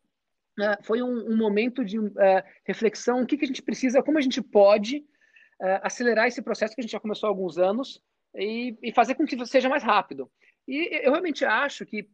é, 0.61 0.83
foi 0.83 1.03
um, 1.03 1.33
um, 1.33 1.37
momento 1.37 1.85
de 1.85 1.99
é, 2.19 2.45
reflexão, 2.65 3.21
o 3.21 3.27
que, 3.27 3.37
que 3.37 3.45
a 3.45 3.49
gente 3.49 3.61
precisa, 3.61 4.03
como 4.03 4.17
a 4.17 4.23
gente 4.23 4.41
pode 4.41 5.05
é, 5.61 5.81
acelerar 5.83 6.27
esse 6.27 6.41
processo 6.41 6.75
que 6.75 6.81
a 6.81 6.83
gente 6.83 6.93
já 6.93 7.01
começou 7.01 7.27
há 7.27 7.31
alguns 7.31 7.59
anos, 7.59 8.01
e, 8.39 8.79
e 8.83 8.93
fazer 8.93 9.15
com 9.15 9.27
que 9.27 9.45
seja 9.47 9.69
mais 9.69 9.83
rápido. 9.83 10.31
E 10.67 11.05
eu 11.05 11.11
realmente 11.11 11.45
acho 11.45 11.85
que 11.85 12.09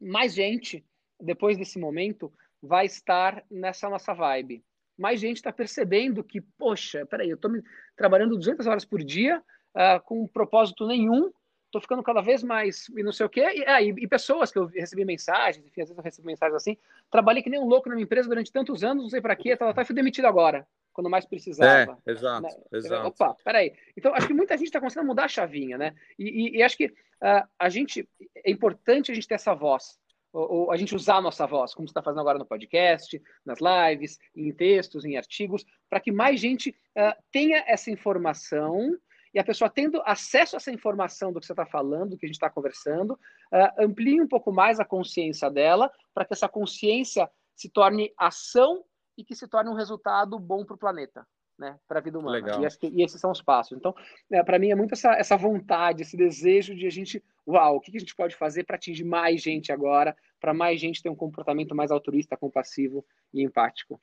mais 0.00 0.32
gente, 0.32 0.84
depois 1.20 1.58
desse 1.58 1.78
momento, 1.78 2.32
vai 2.62 2.86
estar 2.86 3.44
nessa 3.50 3.88
nossa 3.88 4.14
vibe. 4.14 4.62
Mais 4.96 5.18
gente 5.18 5.36
está 5.36 5.52
percebendo 5.52 6.22
que, 6.22 6.40
poxa, 6.40 7.04
peraí, 7.06 7.30
eu 7.30 7.34
estou 7.34 7.50
trabalhando 7.96 8.36
200 8.36 8.66
horas 8.66 8.84
por 8.84 9.02
dia, 9.02 9.42
uh, 9.74 10.00
com 10.04 10.22
um 10.22 10.28
propósito 10.28 10.86
nenhum, 10.86 11.32
estou 11.66 11.80
ficando 11.80 12.02
cada 12.02 12.20
vez 12.20 12.42
mais 12.42 12.88
e 12.90 13.02
não 13.02 13.12
sei 13.12 13.26
o 13.26 13.30
quê. 13.30 13.40
E, 13.40 13.64
ah, 13.66 13.82
e, 13.82 13.88
e, 13.88 14.06
pessoas 14.06 14.52
que 14.52 14.58
eu 14.58 14.66
recebi 14.66 15.04
mensagens, 15.04 15.64
enfim, 15.66 15.80
às 15.80 15.88
vezes 15.88 15.98
eu 15.98 16.04
recebo 16.04 16.26
mensagens 16.26 16.54
assim, 16.54 16.76
trabalhei 17.10 17.42
que 17.42 17.50
nem 17.50 17.60
um 17.60 17.66
louco 17.66 17.88
na 17.88 17.94
minha 17.94 18.04
empresa 18.04 18.28
durante 18.28 18.52
tantos 18.52 18.84
anos, 18.84 19.04
não 19.04 19.10
sei 19.10 19.20
para 19.20 19.36
quê, 19.36 19.56
tal, 19.56 19.72
tal, 19.72 19.84
fui 19.84 19.94
demitido 19.94 20.26
agora 20.26 20.66
quando 20.92 21.10
mais 21.10 21.24
precisava. 21.26 21.98
É, 22.06 22.10
exato, 22.10 22.42
né? 22.42 22.50
exato. 22.72 23.08
Opa, 23.08 23.36
peraí. 23.44 23.72
Então, 23.96 24.14
acho 24.14 24.26
que 24.26 24.34
muita 24.34 24.56
gente 24.56 24.66
está 24.66 24.80
conseguindo 24.80 25.06
mudar 25.06 25.24
a 25.24 25.28
chavinha, 25.28 25.78
né? 25.78 25.94
E, 26.18 26.24
e, 26.24 26.56
e 26.58 26.62
acho 26.62 26.76
que 26.76 26.86
uh, 26.86 27.48
a 27.58 27.68
gente, 27.68 28.08
é 28.36 28.50
importante 28.50 29.10
a 29.10 29.14
gente 29.14 29.26
ter 29.26 29.34
essa 29.34 29.54
voz, 29.54 29.98
ou, 30.32 30.52
ou 30.52 30.72
a 30.72 30.76
gente 30.76 30.94
usar 30.94 31.16
a 31.16 31.22
nossa 31.22 31.46
voz, 31.46 31.74
como 31.74 31.86
você 31.88 31.90
está 31.90 32.02
fazendo 32.02 32.20
agora 32.20 32.38
no 32.38 32.46
podcast, 32.46 33.20
nas 33.44 33.58
lives, 33.60 34.18
em 34.34 34.52
textos, 34.52 35.04
em 35.04 35.16
artigos, 35.16 35.64
para 35.88 36.00
que 36.00 36.12
mais 36.12 36.40
gente 36.40 36.70
uh, 36.70 37.22
tenha 37.30 37.64
essa 37.66 37.90
informação 37.90 38.96
e 39.32 39.38
a 39.38 39.44
pessoa 39.44 39.70
tendo 39.70 40.02
acesso 40.04 40.56
a 40.56 40.58
essa 40.58 40.72
informação 40.72 41.32
do 41.32 41.38
que 41.38 41.46
você 41.46 41.52
está 41.52 41.64
falando, 41.64 42.10
do 42.10 42.18
que 42.18 42.26
a 42.26 42.28
gente 42.28 42.36
está 42.36 42.50
conversando, 42.50 43.12
uh, 43.12 43.84
amplie 43.84 44.20
um 44.20 44.28
pouco 44.28 44.52
mais 44.52 44.80
a 44.80 44.84
consciência 44.84 45.48
dela, 45.50 45.90
para 46.12 46.24
que 46.24 46.32
essa 46.32 46.48
consciência 46.48 47.30
se 47.54 47.68
torne 47.68 48.12
ação 48.18 48.82
e 49.20 49.24
que 49.24 49.34
se 49.34 49.46
torne 49.46 49.68
um 49.70 49.74
resultado 49.74 50.38
bom 50.38 50.64
para 50.64 50.74
o 50.74 50.78
planeta, 50.78 51.26
né, 51.58 51.78
para 51.86 51.98
a 51.98 52.02
vida 52.02 52.18
humana. 52.18 52.36
Legal. 52.36 52.64
E, 52.64 52.78
que, 52.78 52.86
e, 52.88 53.02
esses 53.02 53.20
são 53.20 53.30
os 53.30 53.42
passos. 53.42 53.76
Então, 53.76 53.94
é, 54.32 54.42
para 54.42 54.58
mim 54.58 54.70
é 54.70 54.74
muito 54.74 54.94
essa, 54.94 55.12
essa 55.12 55.36
vontade, 55.36 56.02
esse 56.02 56.16
desejo 56.16 56.74
de 56.74 56.86
a 56.86 56.90
gente, 56.90 57.22
uau, 57.46 57.76
o 57.76 57.80
que, 57.80 57.90
que 57.90 57.98
a 57.98 58.00
gente 58.00 58.16
pode 58.16 58.34
fazer 58.34 58.64
para 58.64 58.76
atingir 58.76 59.04
mais 59.04 59.42
gente 59.42 59.70
agora, 59.70 60.16
para 60.40 60.54
mais 60.54 60.80
gente 60.80 61.02
ter 61.02 61.10
um 61.10 61.16
comportamento 61.16 61.74
mais 61.74 61.90
altruísta, 61.90 62.36
compassivo 62.36 63.04
e 63.32 63.42
empático. 63.42 64.00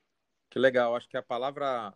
Que 0.48 0.58
legal. 0.58 0.94
Acho 0.94 1.08
que 1.08 1.16
a 1.16 1.22
palavra 1.22 1.92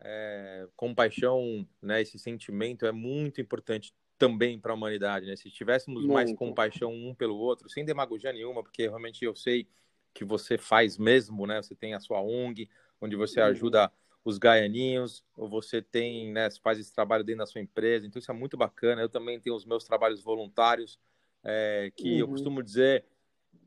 é, 0.00 0.66
compaixão, 0.74 1.68
né, 1.82 2.00
esse 2.00 2.18
sentimento 2.18 2.86
é 2.86 2.92
muito 2.92 3.40
importante 3.40 3.94
também 4.18 4.58
para 4.58 4.72
a 4.72 4.74
humanidade, 4.74 5.26
né? 5.26 5.34
Se 5.34 5.50
tivéssemos 5.50 6.00
muito. 6.02 6.12
mais 6.12 6.32
compaixão 6.34 6.92
um 6.92 7.14
pelo 7.14 7.36
outro, 7.36 7.70
sem 7.70 7.86
demagogia 7.86 8.32
nenhuma, 8.32 8.62
porque 8.62 8.82
realmente 8.82 9.24
eu 9.24 9.34
sei 9.34 9.66
que 10.12 10.24
você 10.24 10.58
faz 10.58 10.98
mesmo, 10.98 11.46
né? 11.46 11.62
Você 11.62 11.74
tem 11.74 11.94
a 11.94 12.00
sua 12.00 12.20
ONG, 12.20 12.68
onde 13.00 13.16
você 13.16 13.40
uhum. 13.40 13.46
ajuda 13.46 13.92
os 14.24 14.38
gaianinhos, 14.38 15.24
ou 15.36 15.48
você 15.48 15.80
tem, 15.80 16.30
né, 16.32 16.50
você 16.50 16.60
faz 16.60 16.78
esse 16.78 16.94
trabalho 16.94 17.24
dentro 17.24 17.38
da 17.38 17.46
sua 17.46 17.60
empresa, 17.60 18.06
então 18.06 18.18
isso 18.18 18.30
é 18.30 18.34
muito 18.34 18.56
bacana. 18.56 19.00
Eu 19.00 19.08
também 19.08 19.40
tenho 19.40 19.56
os 19.56 19.64
meus 19.64 19.84
trabalhos 19.84 20.22
voluntários, 20.22 20.98
é, 21.42 21.90
que 21.96 22.12
uhum. 22.12 22.18
eu 22.18 22.28
costumo 22.28 22.62
dizer, 22.62 23.04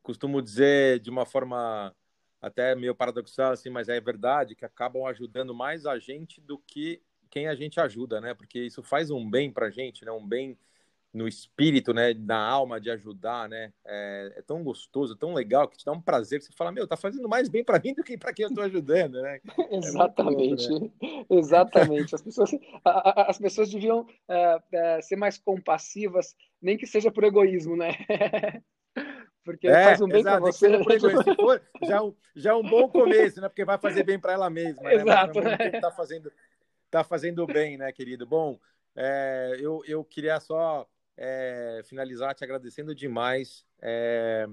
costumo 0.03 0.41
dizer 0.41 0.99
de 0.99 1.09
uma 1.09 1.25
forma 1.25 1.95
até 2.39 2.75
meio 2.75 2.93
paradoxal, 2.93 3.51
assim, 3.51 3.69
mas 3.69 3.89
é 3.89 3.99
verdade 3.99 4.55
que 4.55 4.65
acabam 4.65 5.05
ajudando 5.05 5.55
mais 5.55 5.85
a 5.85 5.97
gente 5.97 6.41
do 6.41 6.59
que 6.59 7.01
quem 7.29 7.47
a 7.47 7.55
gente 7.55 7.79
ajuda, 7.79 8.21
né? 8.21 8.33
Porque 8.33 8.59
isso 8.59 8.83
faz 8.83 9.09
um 9.09 9.27
bem 9.27 9.51
para 9.51 9.67
a 9.67 9.71
gente, 9.71 10.05
né? 10.05 10.11
Um 10.11 10.27
bem 10.27 10.57
no 11.13 11.27
espírito, 11.27 11.93
né, 11.93 12.13
na 12.15 12.37
alma 12.37 12.81
de 12.81 12.89
ajudar, 12.89 13.47
né? 13.47 13.71
É, 13.85 14.33
é, 14.37 14.41
tão 14.41 14.63
gostoso, 14.63 15.15
tão 15.15 15.33
legal 15.33 15.67
que 15.67 15.77
te 15.77 15.85
dá 15.85 15.91
um 15.91 16.01
prazer 16.01 16.39
que 16.39 16.45
você 16.45 16.53
fala, 16.53 16.71
meu, 16.71 16.87
tá 16.87 16.97
fazendo 16.97 17.29
mais 17.29 17.47
bem 17.47 17.63
para 17.63 17.79
mim 17.79 17.93
do 17.93 18.03
que 18.03 18.17
para 18.17 18.33
quem 18.33 18.45
eu 18.45 18.53
tô 18.53 18.61
ajudando, 18.61 19.21
né? 19.21 19.39
É 19.69 19.77
Exatamente, 19.77 20.69
né? 20.69 20.89
exatamente. 21.29 22.15
As 22.15 22.21
pessoas, 22.21 22.51
a, 22.83 22.89
a, 22.89 23.29
as 23.29 23.37
pessoas 23.37 23.69
deviam 23.69 24.01
uh, 24.01 24.05
uh, 24.05 25.01
ser 25.01 25.15
mais 25.15 25.37
compassivas, 25.37 26.35
nem 26.59 26.77
que 26.77 26.87
seja 26.87 27.11
por 27.11 27.23
egoísmo, 27.23 27.75
né? 27.75 27.91
Porque 29.45 29.67
é, 29.67 29.83
faz 29.83 30.01
um 30.01 30.07
bem 30.07 30.23
para 30.23 30.39
você. 30.39 30.69
Se 30.69 31.35
for, 31.35 31.61
já, 31.83 31.97
é 31.97 32.11
já 32.35 32.51
é 32.51 32.55
um 32.55 32.63
bom 32.63 32.87
começo, 32.87 33.41
né? 33.41 33.49
Porque 33.49 33.65
vai 33.65 33.77
fazer 33.77 34.03
bem 34.03 34.17
para 34.17 34.33
ela 34.33 34.49
mesma. 34.49 34.83
Né? 34.83 34.95
Exato. 34.95 35.41
Né? 35.41 35.57
Tá 35.81 35.91
fazendo, 35.91 36.31
tá 36.89 37.03
fazendo 37.03 37.45
bem, 37.45 37.77
né, 37.77 37.91
querido? 37.91 38.25
Bom, 38.25 38.57
é, 38.95 39.57
eu, 39.59 39.83
eu 39.85 40.03
queria 40.05 40.39
só 40.39 40.87
é, 41.17 41.81
finalizar 41.85 42.33
te 42.35 42.43
agradecendo 42.43 42.93
demais. 42.93 43.65
É, 43.81 44.47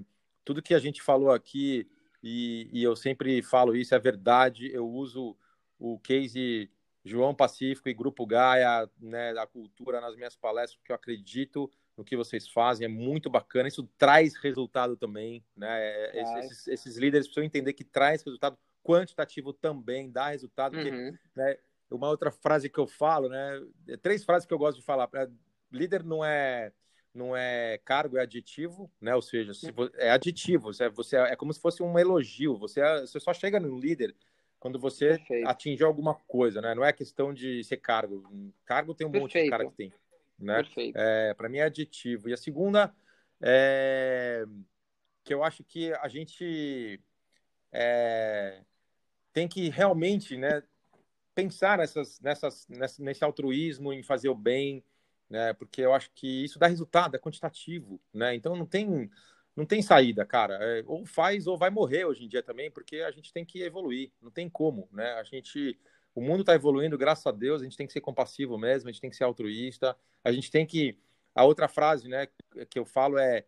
tudo 0.45 0.63
que 0.63 0.75
a 0.75 0.79
gente 0.79 1.03
falou 1.03 1.33
aqui, 1.33 1.89
e, 2.23 2.69
e, 2.73 2.83
eu 2.83 2.95
sempre 2.95 3.43
falo 3.43 3.75
isso, 3.75 3.95
é 3.95 3.99
verdade. 3.99 4.71
Eu 4.73 4.89
uso 4.89 5.37
o 5.79 5.99
case 5.99 6.71
João 7.05 7.35
Pacífico 7.35 7.89
e 7.89 7.95
Grupo 7.95 8.27
Gaia, 8.27 8.89
né, 9.01 9.33
da 9.33 9.47
cultura 9.47 10.01
nas 10.01 10.15
minhas 10.17 10.37
palestras, 10.37 10.77
porque 10.77 10.93
eu 10.93 10.97
acredito 10.97 11.71
no 11.97 12.05
que 12.05 12.17
vocês 12.17 12.49
fazem, 12.49 12.85
é 12.85 12.89
muito 12.89 13.29
bacana. 13.31 13.69
Isso 13.69 13.89
traz 13.99 14.35
resultado 14.37 14.97
também, 14.97 15.45
né? 15.57 15.69
É, 15.81 16.23
esses, 16.43 16.69
esses, 16.69 16.97
líderes 16.97 17.27
precisam 17.27 17.45
entender 17.45 17.73
que 17.73 17.85
traz 17.85 18.23
resultado 18.23 18.59
quantitativo 18.83 19.53
também, 19.53 20.11
dá 20.11 20.29
resultado. 20.29 20.73
Porque, 20.73 20.91
uhum. 20.91 21.17
né, 21.35 21.57
uma 21.91 22.09
outra 22.09 22.31
frase 22.31 22.71
que 22.71 22.79
eu 22.79 22.87
falo, 22.87 23.29
né? 23.29 23.61
Três 24.03 24.25
frases 24.25 24.47
que 24.47 24.55
eu 24.55 24.59
gosto 24.59 24.79
de 24.79 24.85
falar. 24.85 25.09
Líder 25.71 26.05
não 26.05 26.25
é 26.25 26.73
não 27.13 27.37
é 27.37 27.79
cargo, 27.85 28.17
é 28.17 28.23
aditivo, 28.23 28.91
né? 29.01 29.15
Ou 29.15 29.23
seja, 29.23 29.53
se 29.53 29.75
é 29.97 30.11
aditivo, 30.11 30.73
você, 30.73 30.89
você 30.89 31.17
é 31.17 31.35
como 31.35 31.53
se 31.53 31.61
fosse 31.61 31.83
um 31.83 31.99
elogio. 31.99 32.57
Você, 32.59 32.81
é, 32.81 33.01
você 33.01 33.19
só 33.19 33.35
chega 33.35 33.59
no 33.59 33.79
líder 33.79 34.15
quando 34.61 34.79
você 34.79 35.19
Perfeito. 35.19 35.49
atingiu 35.49 35.87
alguma 35.87 36.15
coisa, 36.15 36.61
né? 36.61 36.75
Não 36.75 36.85
é 36.85 36.93
questão 36.93 37.35
de 37.35 37.65
ser 37.65 37.79
cargo. 37.79 38.23
Cargo 38.65 38.95
tem 38.95 39.07
um 39.07 39.11
Perfeito. 39.11 39.35
monte 39.35 39.45
de 39.45 39.51
cara 39.51 39.67
que 39.67 39.77
tem, 39.77 39.93
né? 40.39 40.63
É, 40.95 41.35
Para 41.35 41.49
mim 41.49 41.59
é 41.59 41.65
aditivo. 41.65 42.29
E 42.29 42.33
a 42.33 42.37
segunda 42.37 42.95
é, 43.41 44.45
que 45.25 45.35
eu 45.35 45.43
acho 45.43 45.65
que 45.65 45.93
a 45.95 46.09
gente 46.09 47.01
é, 47.73 48.63
tem 49.33 49.49
que 49.49 49.69
realmente 49.69 50.37
né, 50.37 50.63
pensar 51.35 51.79
nessas, 51.79 52.21
nessas, 52.21 52.67
nesse 52.99 53.25
altruísmo, 53.25 53.93
em 53.93 54.03
fazer 54.03 54.29
o 54.29 54.35
bem, 54.35 54.85
né, 55.31 55.53
porque 55.55 55.81
eu 55.81 55.95
acho 55.95 56.11
que 56.15 56.45
isso 56.45 56.59
dá 56.59 56.67
resultado, 56.67 57.15
é 57.15 57.19
quantitativo. 57.19 58.01
Né? 58.13 58.35
Então 58.35 58.57
não 58.57 58.67
tem, 58.67 59.09
não 59.57 59.65
tem 59.65 59.81
saída, 59.81 60.27
cara. 60.27 60.59
É, 60.61 60.83
ou 60.87 61.07
faz 61.07 61.47
ou 61.47 61.57
vai 61.57 61.71
morrer 61.71 62.05
hoje 62.05 62.25
em 62.25 62.29
dia 62.29 62.43
também, 62.43 62.71
porque 62.71 62.97
a 62.97 63.11
gente 63.11 63.33
tem 63.33 63.45
que 63.45 63.63
evoluir, 63.63 64.11
não 64.21 64.31
tem 64.31 64.49
como. 64.49 64.89
Né? 64.93 65.13
A 65.13 65.23
gente 65.23 65.79
o 66.15 66.21
mundo 66.21 66.41
está 66.41 66.55
evoluindo, 66.55 66.99
graças 66.99 67.27
a 67.27 67.31
Deus, 67.31 67.61
a 67.61 67.65
gente 67.65 67.77
tem 67.77 67.87
que 67.87 67.93
ser 67.93 68.01
compassivo 68.01 68.59
mesmo, 68.59 68.89
a 68.89 68.93
gente 68.93 69.01
tem 69.01 69.11
que 69.11 69.17
ser 69.17 69.25
altruísta, 69.25 69.97
a 70.25 70.33
gente 70.33 70.51
tem 70.51 70.67
que. 70.67 70.99
A 71.35 71.45
outra 71.45 71.69
frase 71.69 72.09
né, 72.09 72.27
que 72.69 72.79
eu 72.79 72.85
falo 72.85 73.17
é 73.17 73.45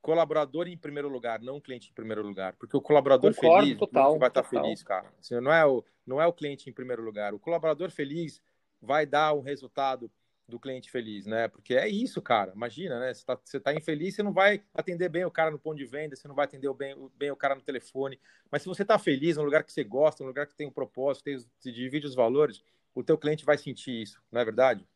colaborador 0.00 0.68
em 0.68 0.76
primeiro 0.76 1.08
lugar, 1.08 1.40
não 1.40 1.60
cliente 1.60 1.90
em 1.90 1.94
primeiro 1.94 2.22
lugar. 2.22 2.54
Porque 2.54 2.76
o 2.76 2.80
colaborador 2.80 3.34
Concordo, 3.34 3.64
feliz 3.64 3.78
total, 3.78 4.18
vai 4.18 4.28
estar 4.28 4.42
total. 4.42 4.62
feliz, 4.62 4.82
cara. 4.82 5.12
Assim, 5.18 5.40
não, 5.40 5.52
é 5.52 5.66
o, 5.66 5.84
não 6.06 6.22
é 6.22 6.26
o 6.26 6.32
cliente 6.32 6.70
em 6.70 6.72
primeiro 6.72 7.02
lugar. 7.02 7.34
O 7.34 7.38
colaborador 7.38 7.90
feliz 7.90 8.40
vai 8.80 9.04
dar 9.04 9.34
um 9.34 9.40
resultado 9.40 10.10
do 10.48 10.60
cliente 10.60 10.90
feliz, 10.90 11.26
né? 11.26 11.48
Porque 11.48 11.74
é 11.74 11.88
isso, 11.88 12.20
cara. 12.20 12.52
Imagina, 12.54 13.00
né? 13.00 13.14
Você 13.14 13.20
está 13.20 13.38
você 13.42 13.60
tá 13.60 13.74
infeliz, 13.74 14.14
você 14.14 14.22
não 14.22 14.32
vai 14.32 14.62
atender 14.74 15.08
bem 15.08 15.24
o 15.24 15.30
cara 15.30 15.50
no 15.50 15.58
ponto 15.58 15.76
de 15.76 15.86
venda, 15.86 16.14
você 16.14 16.28
não 16.28 16.34
vai 16.34 16.44
atender 16.44 16.72
bem, 16.74 16.94
bem 17.16 17.30
o 17.30 17.36
cara 17.36 17.54
no 17.54 17.62
telefone. 17.62 18.18
Mas 18.50 18.62
se 18.62 18.68
você 18.68 18.82
está 18.82 18.98
feliz, 18.98 19.36
num 19.36 19.44
lugar 19.44 19.64
que 19.64 19.72
você 19.72 19.82
gosta, 19.82 20.22
num 20.22 20.28
lugar 20.28 20.46
que 20.46 20.54
tem 20.54 20.66
um 20.66 20.72
propósito, 20.72 21.24
tem, 21.24 21.38
se 21.38 21.72
divide 21.72 22.06
os 22.06 22.14
valores, 22.14 22.62
o 22.94 23.02
teu 23.02 23.16
cliente 23.18 23.44
vai 23.44 23.58
sentir 23.58 24.02
isso, 24.02 24.22
não 24.30 24.40
é 24.40 24.44
verdade? 24.44 24.86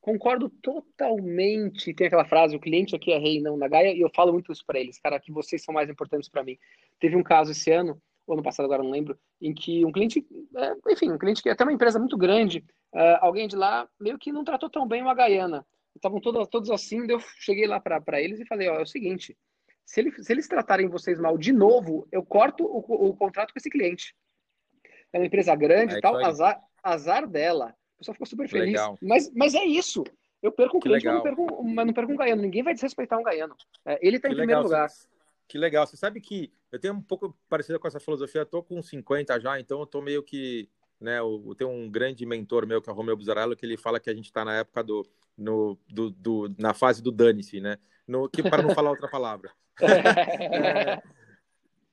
Concordo 0.00 0.48
totalmente. 0.48 1.92
Tem 1.94 2.06
aquela 2.06 2.24
frase: 2.24 2.56
o 2.56 2.60
cliente 2.60 2.96
aqui 2.96 3.12
é 3.12 3.18
rei, 3.18 3.40
não 3.40 3.56
na 3.56 3.68
Gaia, 3.68 3.92
e 3.92 4.00
eu 4.00 4.10
falo 4.14 4.32
muito 4.32 4.52
isso 4.52 4.64
para 4.66 4.78
eles, 4.78 4.98
cara, 4.98 5.20
que 5.20 5.32
vocês 5.32 5.62
são 5.62 5.74
mais 5.74 5.88
importantes 5.88 6.28
para 6.28 6.42
mim. 6.42 6.58
Teve 6.98 7.16
um 7.16 7.22
caso 7.22 7.52
esse 7.52 7.70
ano, 7.70 8.00
ou 8.26 8.34
ano 8.34 8.42
passado, 8.42 8.66
agora 8.66 8.82
não 8.82 8.90
lembro, 8.90 9.18
em 9.40 9.54
que 9.54 9.84
um 9.84 9.92
cliente, 9.92 10.26
é, 10.56 10.92
enfim, 10.92 11.10
um 11.10 11.18
cliente 11.18 11.42
que 11.42 11.48
é 11.48 11.52
até 11.52 11.64
uma 11.64 11.72
empresa 11.72 11.98
muito 11.98 12.16
grande, 12.16 12.64
uh, 12.94 13.18
alguém 13.20 13.48
de 13.48 13.56
lá 13.56 13.88
meio 13.98 14.18
que 14.18 14.32
não 14.32 14.44
tratou 14.44 14.70
tão 14.70 14.86
bem 14.86 15.02
uma 15.02 15.14
gaiana. 15.14 15.66
Estavam 15.94 16.20
todos, 16.20 16.46
todos 16.48 16.70
assim, 16.70 17.06
eu 17.08 17.18
cheguei 17.38 17.66
lá 17.66 17.80
para 17.80 18.20
eles 18.20 18.38
e 18.40 18.46
falei: 18.46 18.68
ó, 18.68 18.76
é 18.76 18.82
o 18.82 18.86
seguinte, 18.86 19.36
se, 19.84 20.00
ele, 20.00 20.22
se, 20.22 20.32
eles 20.32 20.46
tratarem 20.46 20.88
vocês 20.88 21.18
mal 21.18 21.36
de 21.36 21.52
novo, 21.52 22.06
eu 22.12 22.24
corto 22.24 22.64
o, 22.64 23.08
o 23.08 23.16
contrato 23.16 23.52
com 23.52 23.58
esse 23.58 23.70
cliente. 23.70 24.14
É 25.12 25.18
uma 25.18 25.26
empresa 25.26 25.56
grande 25.56 25.96
e 25.96 26.00
tal, 26.00 26.16
azar, 26.24 26.60
azar 26.82 27.26
dela. 27.26 27.74
O 27.94 27.98
pessoal 27.98 28.14
ficou 28.14 28.26
super 28.26 28.48
feliz. 28.48 28.80
Mas, 29.00 29.32
mas 29.34 29.54
é 29.54 29.64
isso. 29.64 30.04
Eu 30.42 30.52
perco 30.52 30.76
um 30.76 30.80
cliente, 30.80 31.04
mas 31.06 31.14
não 31.14 31.22
perco, 31.22 31.64
mas 31.64 31.86
não 31.86 31.94
perco 31.94 32.12
um 32.12 32.16
gaiano. 32.16 32.42
Ninguém 32.42 32.62
vai 32.62 32.74
desrespeitar 32.74 33.18
um 33.18 33.22
gaiano. 33.22 33.56
É, 33.84 33.98
ele 34.06 34.16
está 34.16 34.28
em 34.28 34.36
primeiro 34.36 34.62
lugar. 34.62 34.88
Que 35.48 35.58
legal. 35.58 35.86
Você 35.86 35.96
sabe 35.96 36.20
que 36.20 36.52
eu 36.70 36.78
tenho 36.78 36.94
um 36.94 37.02
pouco 37.02 37.36
parecido 37.48 37.80
com 37.80 37.88
essa 37.88 37.98
filosofia. 37.98 38.42
Eu 38.42 38.46
tô 38.46 38.62
com 38.62 38.80
50 38.80 39.40
já, 39.40 39.58
então 39.58 39.80
eu 39.80 39.86
tô 39.86 40.00
meio 40.00 40.22
que. 40.22 40.68
Né, 41.00 41.20
eu, 41.20 41.54
tenho 41.56 41.70
um 41.70 41.88
grande 41.88 42.26
mentor 42.26 42.66
meu, 42.66 42.82
que 42.82 42.90
é 42.90 42.92
o 42.92 42.96
Romeu 42.96 43.16
Buzarello, 43.16 43.54
que 43.54 43.64
ele 43.64 43.76
fala 43.76 44.00
que 44.00 44.10
a 44.10 44.14
gente 44.14 44.24
está 44.24 44.44
na 44.44 44.56
época 44.56 44.82
do, 44.82 45.08
no, 45.36 45.78
do, 45.88 46.10
do, 46.10 46.54
na 46.58 46.74
fase 46.74 47.00
do 47.00 47.12
dane-se, 47.12 47.60
né? 47.60 47.78
No, 48.06 48.28
que, 48.28 48.42
para 48.42 48.62
não 48.62 48.74
falar 48.74 48.90
outra 48.90 49.08
palavra. 49.08 49.52
é, 49.80 51.00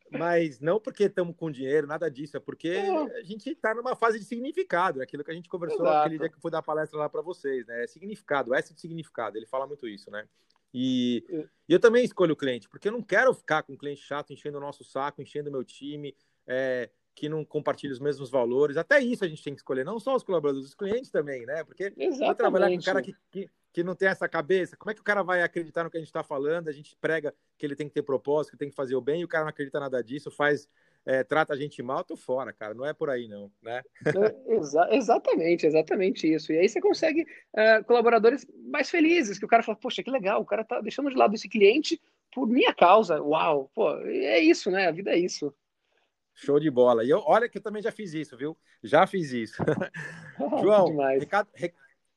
mas 0.09 0.59
não 0.59 0.79
porque 0.79 1.03
estamos 1.03 1.35
com 1.35 1.51
dinheiro, 1.51 1.85
nada 1.85 2.09
disso, 2.09 2.37
é 2.37 2.39
porque 2.39 2.69
a 3.15 3.21
gente 3.21 3.49
está 3.51 3.75
numa 3.75 3.95
fase 3.95 4.17
de 4.17 4.25
significado, 4.25 5.01
aquilo 5.01 5.23
que 5.23 5.31
a 5.31 5.35
gente 5.35 5.49
conversou 5.49 5.85
Exato. 5.85 5.97
aquele 5.99 6.17
dia 6.17 6.29
que 6.29 6.41
foi 6.41 6.49
dar 6.49 6.63
palestra 6.63 6.97
lá 6.97 7.07
para 7.07 7.21
vocês, 7.21 7.65
né? 7.67 7.83
É 7.83 7.87
significado, 7.87 8.55
S 8.55 8.73
de 8.73 8.81
significado, 8.81 9.37
ele 9.37 9.45
fala 9.45 9.67
muito 9.67 9.87
isso, 9.87 10.09
né? 10.09 10.27
E, 10.73 11.23
e, 11.69 11.73
eu 11.73 11.79
também 11.79 12.03
escolho 12.03 12.33
o 12.33 12.35
cliente, 12.35 12.67
porque 12.67 12.87
eu 12.87 12.91
não 12.91 13.01
quero 13.01 13.33
ficar 13.33 13.63
com 13.63 13.73
um 13.73 13.77
cliente 13.77 14.01
chato 14.01 14.33
enchendo 14.33 14.57
o 14.57 14.61
nosso 14.61 14.83
saco, 14.83 15.21
enchendo 15.21 15.49
o 15.49 15.53
meu 15.53 15.63
time, 15.63 16.13
é, 16.45 16.89
que 17.15 17.29
não 17.29 17.45
compartilha 17.45 17.93
os 17.93 17.99
mesmos 17.99 18.29
valores. 18.29 18.75
Até 18.75 18.99
isso 18.99 19.23
a 19.23 19.27
gente 19.27 19.41
tem 19.41 19.53
que 19.53 19.61
escolher, 19.61 19.85
não 19.85 19.99
só 19.99 20.13
os 20.15 20.23
colaboradores, 20.23 20.67
os 20.67 20.75
clientes 20.75 21.09
também, 21.09 21.45
né? 21.45 21.63
Porque 21.63 21.89
trabalhar 22.35 22.67
com 22.67 22.75
um 22.75 22.81
cara 22.81 23.01
que, 23.01 23.15
que, 23.31 23.49
que, 23.71 23.83
não 23.83 23.95
tem 23.95 24.09
essa 24.09 24.27
cabeça. 24.27 24.75
Como 24.75 24.91
é 24.91 24.93
que 24.93 24.99
o 24.99 25.03
cara 25.03 25.23
vai 25.23 25.41
acreditar 25.41 25.85
no 25.85 25.89
que 25.89 25.95
a 25.95 25.99
gente 26.01 26.09
está 26.09 26.23
falando? 26.23 26.67
A 26.67 26.73
gente 26.73 26.95
prega 26.99 27.33
que 27.57 27.65
ele 27.65 27.75
tem 27.75 27.87
que 27.87 27.93
ter 27.93 28.03
propósito, 28.03 28.51
que 28.51 28.57
tem 28.57 28.69
que 28.69 28.75
fazer 28.75 28.95
o 28.95 29.01
bem, 29.01 29.21
e 29.21 29.23
o 29.23 29.29
cara 29.29 29.45
não 29.45 29.49
acredita 29.49 29.79
nada 29.79 30.03
disso, 30.03 30.29
faz. 30.29 30.67
É, 31.07 31.23
trata 31.23 31.53
a 31.53 31.55
gente 31.55 31.81
mal, 31.83 32.03
tô 32.03 32.17
fora, 32.17 32.51
cara. 32.51 32.73
Não 32.73 32.85
é 32.85 32.91
por 32.91 33.09
aí, 33.09 33.27
não, 33.29 33.49
né? 33.61 33.81
É, 34.05 34.55
exa 34.55 34.89
exatamente, 34.91 35.65
exatamente 35.65 36.33
isso. 36.33 36.51
E 36.51 36.57
aí 36.57 36.67
você 36.67 36.81
consegue 36.81 37.21
uh, 37.21 37.85
colaboradores 37.85 38.45
mais 38.67 38.89
felizes, 38.89 39.39
que 39.39 39.45
o 39.45 39.47
cara 39.47 39.63
fala, 39.63 39.77
poxa, 39.77 40.03
que 40.03 40.09
legal, 40.09 40.41
o 40.41 40.45
cara 40.45 40.65
tá 40.65 40.81
deixando 40.81 41.09
de 41.09 41.15
lado 41.15 41.35
esse 41.35 41.47
cliente 41.47 42.01
por 42.33 42.47
minha 42.47 42.73
causa. 42.73 43.21
Uau, 43.21 43.71
pô, 43.73 43.95
é 44.01 44.39
isso, 44.39 44.69
né? 44.69 44.87
A 44.87 44.91
vida 44.91 45.11
é 45.11 45.17
isso. 45.17 45.53
Show 46.35 46.59
de 46.59 46.69
bola. 46.69 47.05
E 47.05 47.09
eu, 47.09 47.23
olha 47.25 47.47
que 47.47 47.57
eu 47.57 47.61
também 47.61 47.81
já 47.81 47.91
fiz 47.91 48.13
isso, 48.13 48.35
viu? 48.35 48.57
Já 48.83 49.07
fiz 49.07 49.31
isso. 49.31 49.63
João, 50.61 50.97
recado, 51.17 51.49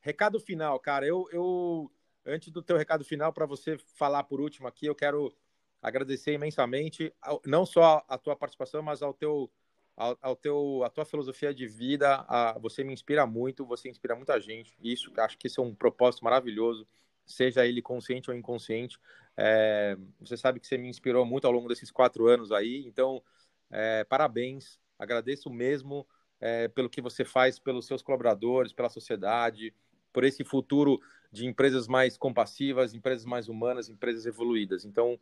recado, 0.00 0.40
final, 0.40 0.78
cara. 0.80 1.06
Eu, 1.06 1.28
eu, 1.30 1.90
antes 2.26 2.50
do 2.50 2.60
teu 2.60 2.76
recado 2.76 3.04
final, 3.04 3.32
para 3.32 3.46
você 3.46 3.78
falar 3.94 4.24
por 4.24 4.40
último 4.40 4.66
aqui, 4.66 4.86
eu 4.86 4.94
quero 4.94 5.32
agradecer 5.80 6.32
imensamente, 6.32 7.14
não 7.46 7.64
só 7.64 8.04
a 8.08 8.18
tua 8.18 8.34
participação, 8.34 8.82
mas 8.82 9.02
ao 9.02 9.14
teu, 9.14 9.48
ao, 9.96 10.18
ao 10.20 10.34
teu, 10.34 10.82
a 10.84 10.90
tua 10.90 11.04
filosofia 11.04 11.54
de 11.54 11.68
vida. 11.68 12.24
A, 12.28 12.58
você 12.58 12.82
me 12.82 12.92
inspira 12.92 13.24
muito, 13.24 13.64
você 13.64 13.88
inspira 13.88 14.16
muita 14.16 14.40
gente. 14.40 14.76
Isso, 14.82 15.12
acho 15.16 15.38
que 15.38 15.46
esse 15.46 15.60
é 15.60 15.62
um 15.62 15.72
propósito 15.72 16.24
maravilhoso, 16.24 16.88
seja 17.24 17.64
ele 17.64 17.80
consciente 17.80 18.28
ou 18.28 18.36
inconsciente. 18.36 18.98
É, 19.36 19.96
você 20.18 20.36
sabe 20.36 20.58
que 20.58 20.66
você 20.66 20.76
me 20.76 20.88
inspirou 20.88 21.24
muito 21.24 21.46
ao 21.46 21.52
longo 21.52 21.68
desses 21.68 21.92
quatro 21.92 22.26
anos 22.26 22.50
aí, 22.50 22.84
então 22.84 23.22
é, 23.70 24.04
parabéns, 24.04 24.78
agradeço 24.98 25.50
mesmo 25.50 26.06
é, 26.40 26.68
pelo 26.68 26.88
que 26.88 27.00
você 27.00 27.24
faz 27.24 27.58
pelos 27.58 27.86
seus 27.86 28.02
colaboradores, 28.02 28.72
pela 28.72 28.88
sociedade, 28.88 29.74
por 30.12 30.24
esse 30.24 30.44
futuro 30.44 31.00
de 31.30 31.46
empresas 31.46 31.86
mais 31.86 32.16
compassivas, 32.16 32.94
empresas 32.94 33.24
mais 33.24 33.48
humanas, 33.48 33.88
empresas 33.88 34.26
evoluídas. 34.26 34.84
Então, 34.84 35.18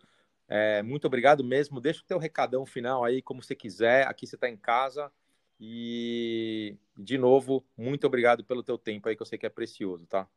é, 0.49 0.82
muito 0.82 1.07
obrigado 1.07 1.42
mesmo. 1.42 1.80
Deixa 1.80 2.03
o 2.03 2.07
teu 2.07 2.18
recadão 2.18 2.64
final 2.64 3.05
aí, 3.05 3.20
como 3.20 3.42
você 3.42 3.55
quiser. 3.55 4.07
Aqui 4.07 4.26
você 4.26 4.36
está 4.36 4.49
em 4.49 4.57
casa. 4.57 5.11
E, 5.59 6.76
de 6.97 7.18
novo, 7.18 7.64
muito 7.76 8.07
obrigado 8.07 8.44
pelo 8.44 8.62
teu 8.62 8.78
tempo 8.78 9.09
aí, 9.09 9.16
que 9.16 9.22
eu 9.22 9.26
sei 9.26 9.38
que 9.38 9.47
é 9.47 9.51
precioso, 9.51 10.07
tá? 10.07 10.28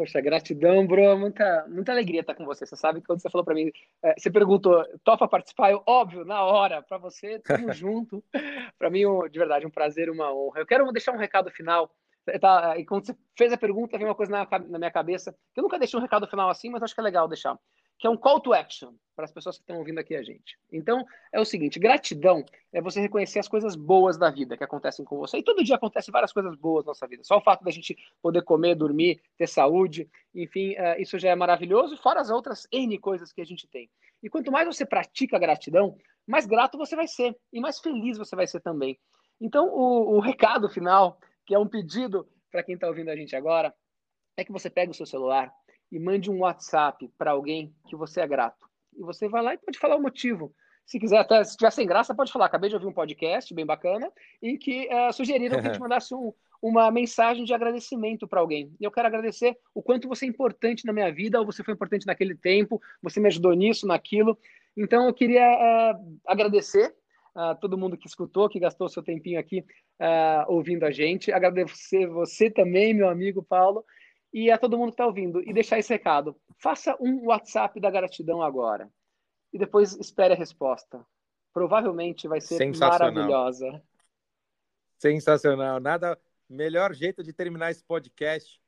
Poxa, 0.00 0.18
gratidão, 0.18 0.86
bro. 0.86 1.18
Muita, 1.18 1.66
muita 1.68 1.92
alegria 1.92 2.22
estar 2.22 2.34
com 2.34 2.46
você. 2.46 2.64
Você 2.64 2.74
sabe 2.74 3.02
que 3.02 3.06
quando 3.06 3.20
você 3.20 3.28
falou 3.28 3.44
para 3.44 3.52
mim, 3.54 3.70
é, 4.02 4.14
você 4.16 4.30
perguntou, 4.30 4.82
topa 5.04 5.28
participar? 5.28 5.72
Eu, 5.72 5.82
óbvio, 5.86 6.24
na 6.24 6.42
hora, 6.42 6.80
para 6.80 6.96
você, 6.96 7.38
tamo 7.40 7.70
junto. 7.74 8.24
para 8.78 8.88
mim, 8.88 9.02
de 9.30 9.38
verdade, 9.38 9.66
um 9.66 9.70
prazer, 9.70 10.08
uma 10.08 10.32
honra. 10.34 10.60
Eu 10.60 10.66
quero 10.66 10.90
deixar 10.90 11.12
um 11.12 11.18
recado 11.18 11.50
final. 11.50 11.94
Tá, 12.40 12.78
e 12.78 12.86
quando 12.86 13.04
você 13.04 13.16
fez 13.36 13.52
a 13.52 13.58
pergunta, 13.58 13.98
veio 13.98 14.08
uma 14.08 14.14
coisa 14.14 14.32
na, 14.32 14.48
na 14.60 14.78
minha 14.78 14.90
cabeça, 14.90 15.36
eu 15.54 15.62
nunca 15.62 15.78
deixei 15.78 15.98
um 15.98 16.02
recado 16.02 16.26
final 16.26 16.48
assim, 16.48 16.70
mas 16.70 16.82
acho 16.82 16.94
que 16.94 17.00
é 17.00 17.04
legal 17.04 17.28
deixar 17.28 17.58
que 18.00 18.06
é 18.06 18.10
um 18.10 18.16
call 18.16 18.40
to 18.40 18.54
action 18.54 18.94
para 19.14 19.26
as 19.26 19.32
pessoas 19.32 19.58
que 19.58 19.62
estão 19.62 19.76
ouvindo 19.76 19.98
aqui 19.98 20.16
a 20.16 20.22
gente. 20.22 20.58
Então, 20.72 21.04
é 21.30 21.38
o 21.38 21.44
seguinte: 21.44 21.78
gratidão 21.78 22.42
é 22.72 22.80
você 22.80 22.98
reconhecer 22.98 23.38
as 23.38 23.46
coisas 23.46 23.76
boas 23.76 24.16
da 24.16 24.30
vida 24.30 24.56
que 24.56 24.64
acontecem 24.64 25.04
com 25.04 25.18
você. 25.18 25.36
E 25.36 25.42
todo 25.42 25.62
dia 25.62 25.76
acontecem 25.76 26.10
várias 26.10 26.32
coisas 26.32 26.56
boas 26.56 26.86
na 26.86 26.90
nossa 26.90 27.06
vida. 27.06 27.22
Só 27.22 27.36
o 27.36 27.42
fato 27.42 27.62
da 27.62 27.70
gente 27.70 27.94
poder 28.22 28.42
comer, 28.42 28.74
dormir, 28.74 29.20
ter 29.36 29.46
saúde, 29.46 30.08
enfim, 30.34 30.72
uh, 30.72 30.98
isso 30.98 31.18
já 31.18 31.28
é 31.28 31.34
maravilhoso, 31.34 31.98
fora 31.98 32.20
as 32.20 32.30
outras 32.30 32.66
N 32.72 32.98
coisas 32.98 33.32
que 33.34 33.42
a 33.42 33.44
gente 33.44 33.68
tem. 33.68 33.90
E 34.22 34.30
quanto 34.30 34.50
mais 34.50 34.66
você 34.66 34.86
pratica 34.86 35.38
gratidão, 35.38 35.94
mais 36.26 36.46
grato 36.46 36.78
você 36.78 36.96
vai 36.96 37.06
ser 37.06 37.36
e 37.52 37.60
mais 37.60 37.80
feliz 37.80 38.16
você 38.16 38.34
vai 38.34 38.46
ser 38.46 38.60
também. 38.60 38.98
Então, 39.38 39.68
o, 39.68 40.16
o 40.16 40.20
recado 40.20 40.70
final, 40.70 41.20
que 41.44 41.54
é 41.54 41.58
um 41.58 41.68
pedido 41.68 42.26
para 42.50 42.62
quem 42.62 42.76
está 42.76 42.88
ouvindo 42.88 43.10
a 43.10 43.16
gente 43.16 43.36
agora, 43.36 43.74
é 44.38 44.44
que 44.44 44.52
você 44.52 44.70
pegue 44.70 44.90
o 44.90 44.94
seu 44.94 45.04
celular 45.04 45.52
e 45.90 45.98
mande 45.98 46.30
um 46.30 46.40
WhatsApp 46.40 47.10
para 47.18 47.32
alguém 47.32 47.74
que 47.88 47.96
você 47.96 48.20
é 48.20 48.26
grato. 48.26 48.68
E 48.96 49.02
você 49.02 49.28
vai 49.28 49.42
lá 49.42 49.54
e 49.54 49.58
pode 49.58 49.78
falar 49.78 49.96
o 49.96 50.02
motivo. 50.02 50.54
Se 50.86 50.98
quiser, 50.98 51.18
até 51.18 51.42
se 51.44 51.56
tiver 51.56 51.70
sem 51.70 51.86
graça, 51.86 52.14
pode 52.14 52.32
falar. 52.32 52.46
Acabei 52.46 52.68
de 52.68 52.76
ouvir 52.76 52.86
um 52.86 52.92
podcast 52.92 53.52
bem 53.54 53.64
bacana 53.64 54.10
e 54.42 54.58
que 54.58 54.88
uh, 54.88 55.12
sugeriram 55.12 55.60
que 55.60 55.68
a 55.68 55.72
gente 55.72 55.78
mandasse 55.80 56.14
um, 56.14 56.32
uma 56.60 56.90
mensagem 56.90 57.44
de 57.44 57.54
agradecimento 57.54 58.26
para 58.26 58.40
alguém. 58.40 58.74
E 58.80 58.84
eu 58.84 58.90
quero 58.90 59.06
agradecer 59.06 59.56
o 59.74 59.82
quanto 59.82 60.08
você 60.08 60.26
é 60.26 60.28
importante 60.28 60.84
na 60.84 60.92
minha 60.92 61.12
vida, 61.12 61.38
ou 61.38 61.46
você 61.46 61.62
foi 61.62 61.74
importante 61.74 62.06
naquele 62.06 62.34
tempo, 62.34 62.80
você 63.02 63.20
me 63.20 63.28
ajudou 63.28 63.52
nisso, 63.52 63.86
naquilo. 63.86 64.36
Então, 64.76 65.06
eu 65.06 65.14
queria 65.14 65.46
uh, 65.94 66.18
agradecer 66.26 66.94
a 67.34 67.54
todo 67.54 67.78
mundo 67.78 67.96
que 67.96 68.08
escutou, 68.08 68.48
que 68.48 68.58
gastou 68.58 68.88
seu 68.88 69.02
tempinho 69.02 69.38
aqui 69.38 69.60
uh, 69.60 70.44
ouvindo 70.48 70.84
a 70.84 70.90
gente. 70.90 71.32
Agradecer 71.32 72.06
você 72.08 72.50
também, 72.50 72.92
meu 72.92 73.08
amigo 73.08 73.42
Paulo 73.42 73.84
e 74.32 74.50
a 74.50 74.58
todo 74.58 74.78
mundo 74.78 74.88
que 74.90 74.94
está 74.94 75.06
ouvindo 75.06 75.42
e 75.48 75.52
deixar 75.52 75.78
esse 75.78 75.92
recado. 75.92 76.36
Faça 76.58 76.96
um 77.00 77.26
WhatsApp 77.26 77.80
da 77.80 77.90
gratidão 77.90 78.42
agora 78.42 78.90
e 79.52 79.58
depois 79.58 79.96
espere 79.96 80.34
a 80.34 80.36
resposta. 80.36 81.04
Provavelmente 81.52 82.28
vai 82.28 82.40
ser 82.40 82.62
maravilhosa. 82.76 83.82
Sensacional. 84.98 85.80
Nada 85.80 86.18
melhor 86.48 86.94
jeito 86.94 87.22
de 87.22 87.32
terminar 87.32 87.70
esse 87.70 87.84
podcast 87.84 88.60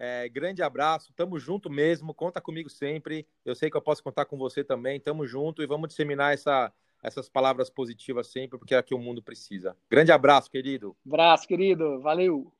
É, 0.00 0.28
grande 0.28 0.62
abraço, 0.62 1.12
tamo 1.12 1.38
junto 1.40 1.68
mesmo, 1.68 2.14
conta 2.14 2.40
comigo 2.40 2.70
sempre. 2.70 3.26
Eu 3.44 3.54
sei 3.56 3.68
que 3.68 3.76
eu 3.76 3.82
posso 3.82 4.02
contar 4.02 4.26
com 4.26 4.38
você 4.38 4.62
também. 4.62 5.00
Tamo 5.00 5.26
junto 5.26 5.60
e 5.62 5.66
vamos 5.66 5.88
disseminar 5.88 6.32
essa, 6.32 6.72
essas 7.02 7.28
palavras 7.28 7.68
positivas 7.68 8.28
sempre, 8.28 8.58
porque 8.58 8.74
é 8.74 8.78
o 8.78 8.84
que 8.84 8.94
o 8.94 8.98
mundo 8.98 9.20
precisa. 9.22 9.76
Grande 9.90 10.12
abraço, 10.12 10.50
querido. 10.50 10.96
Abraço, 11.04 11.48
querido. 11.48 12.00
Valeu. 12.00 12.52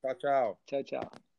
Tchau, 0.00 0.14
tchau. 0.14 0.60
Tchau, 0.66 0.84
tchau. 0.84 1.29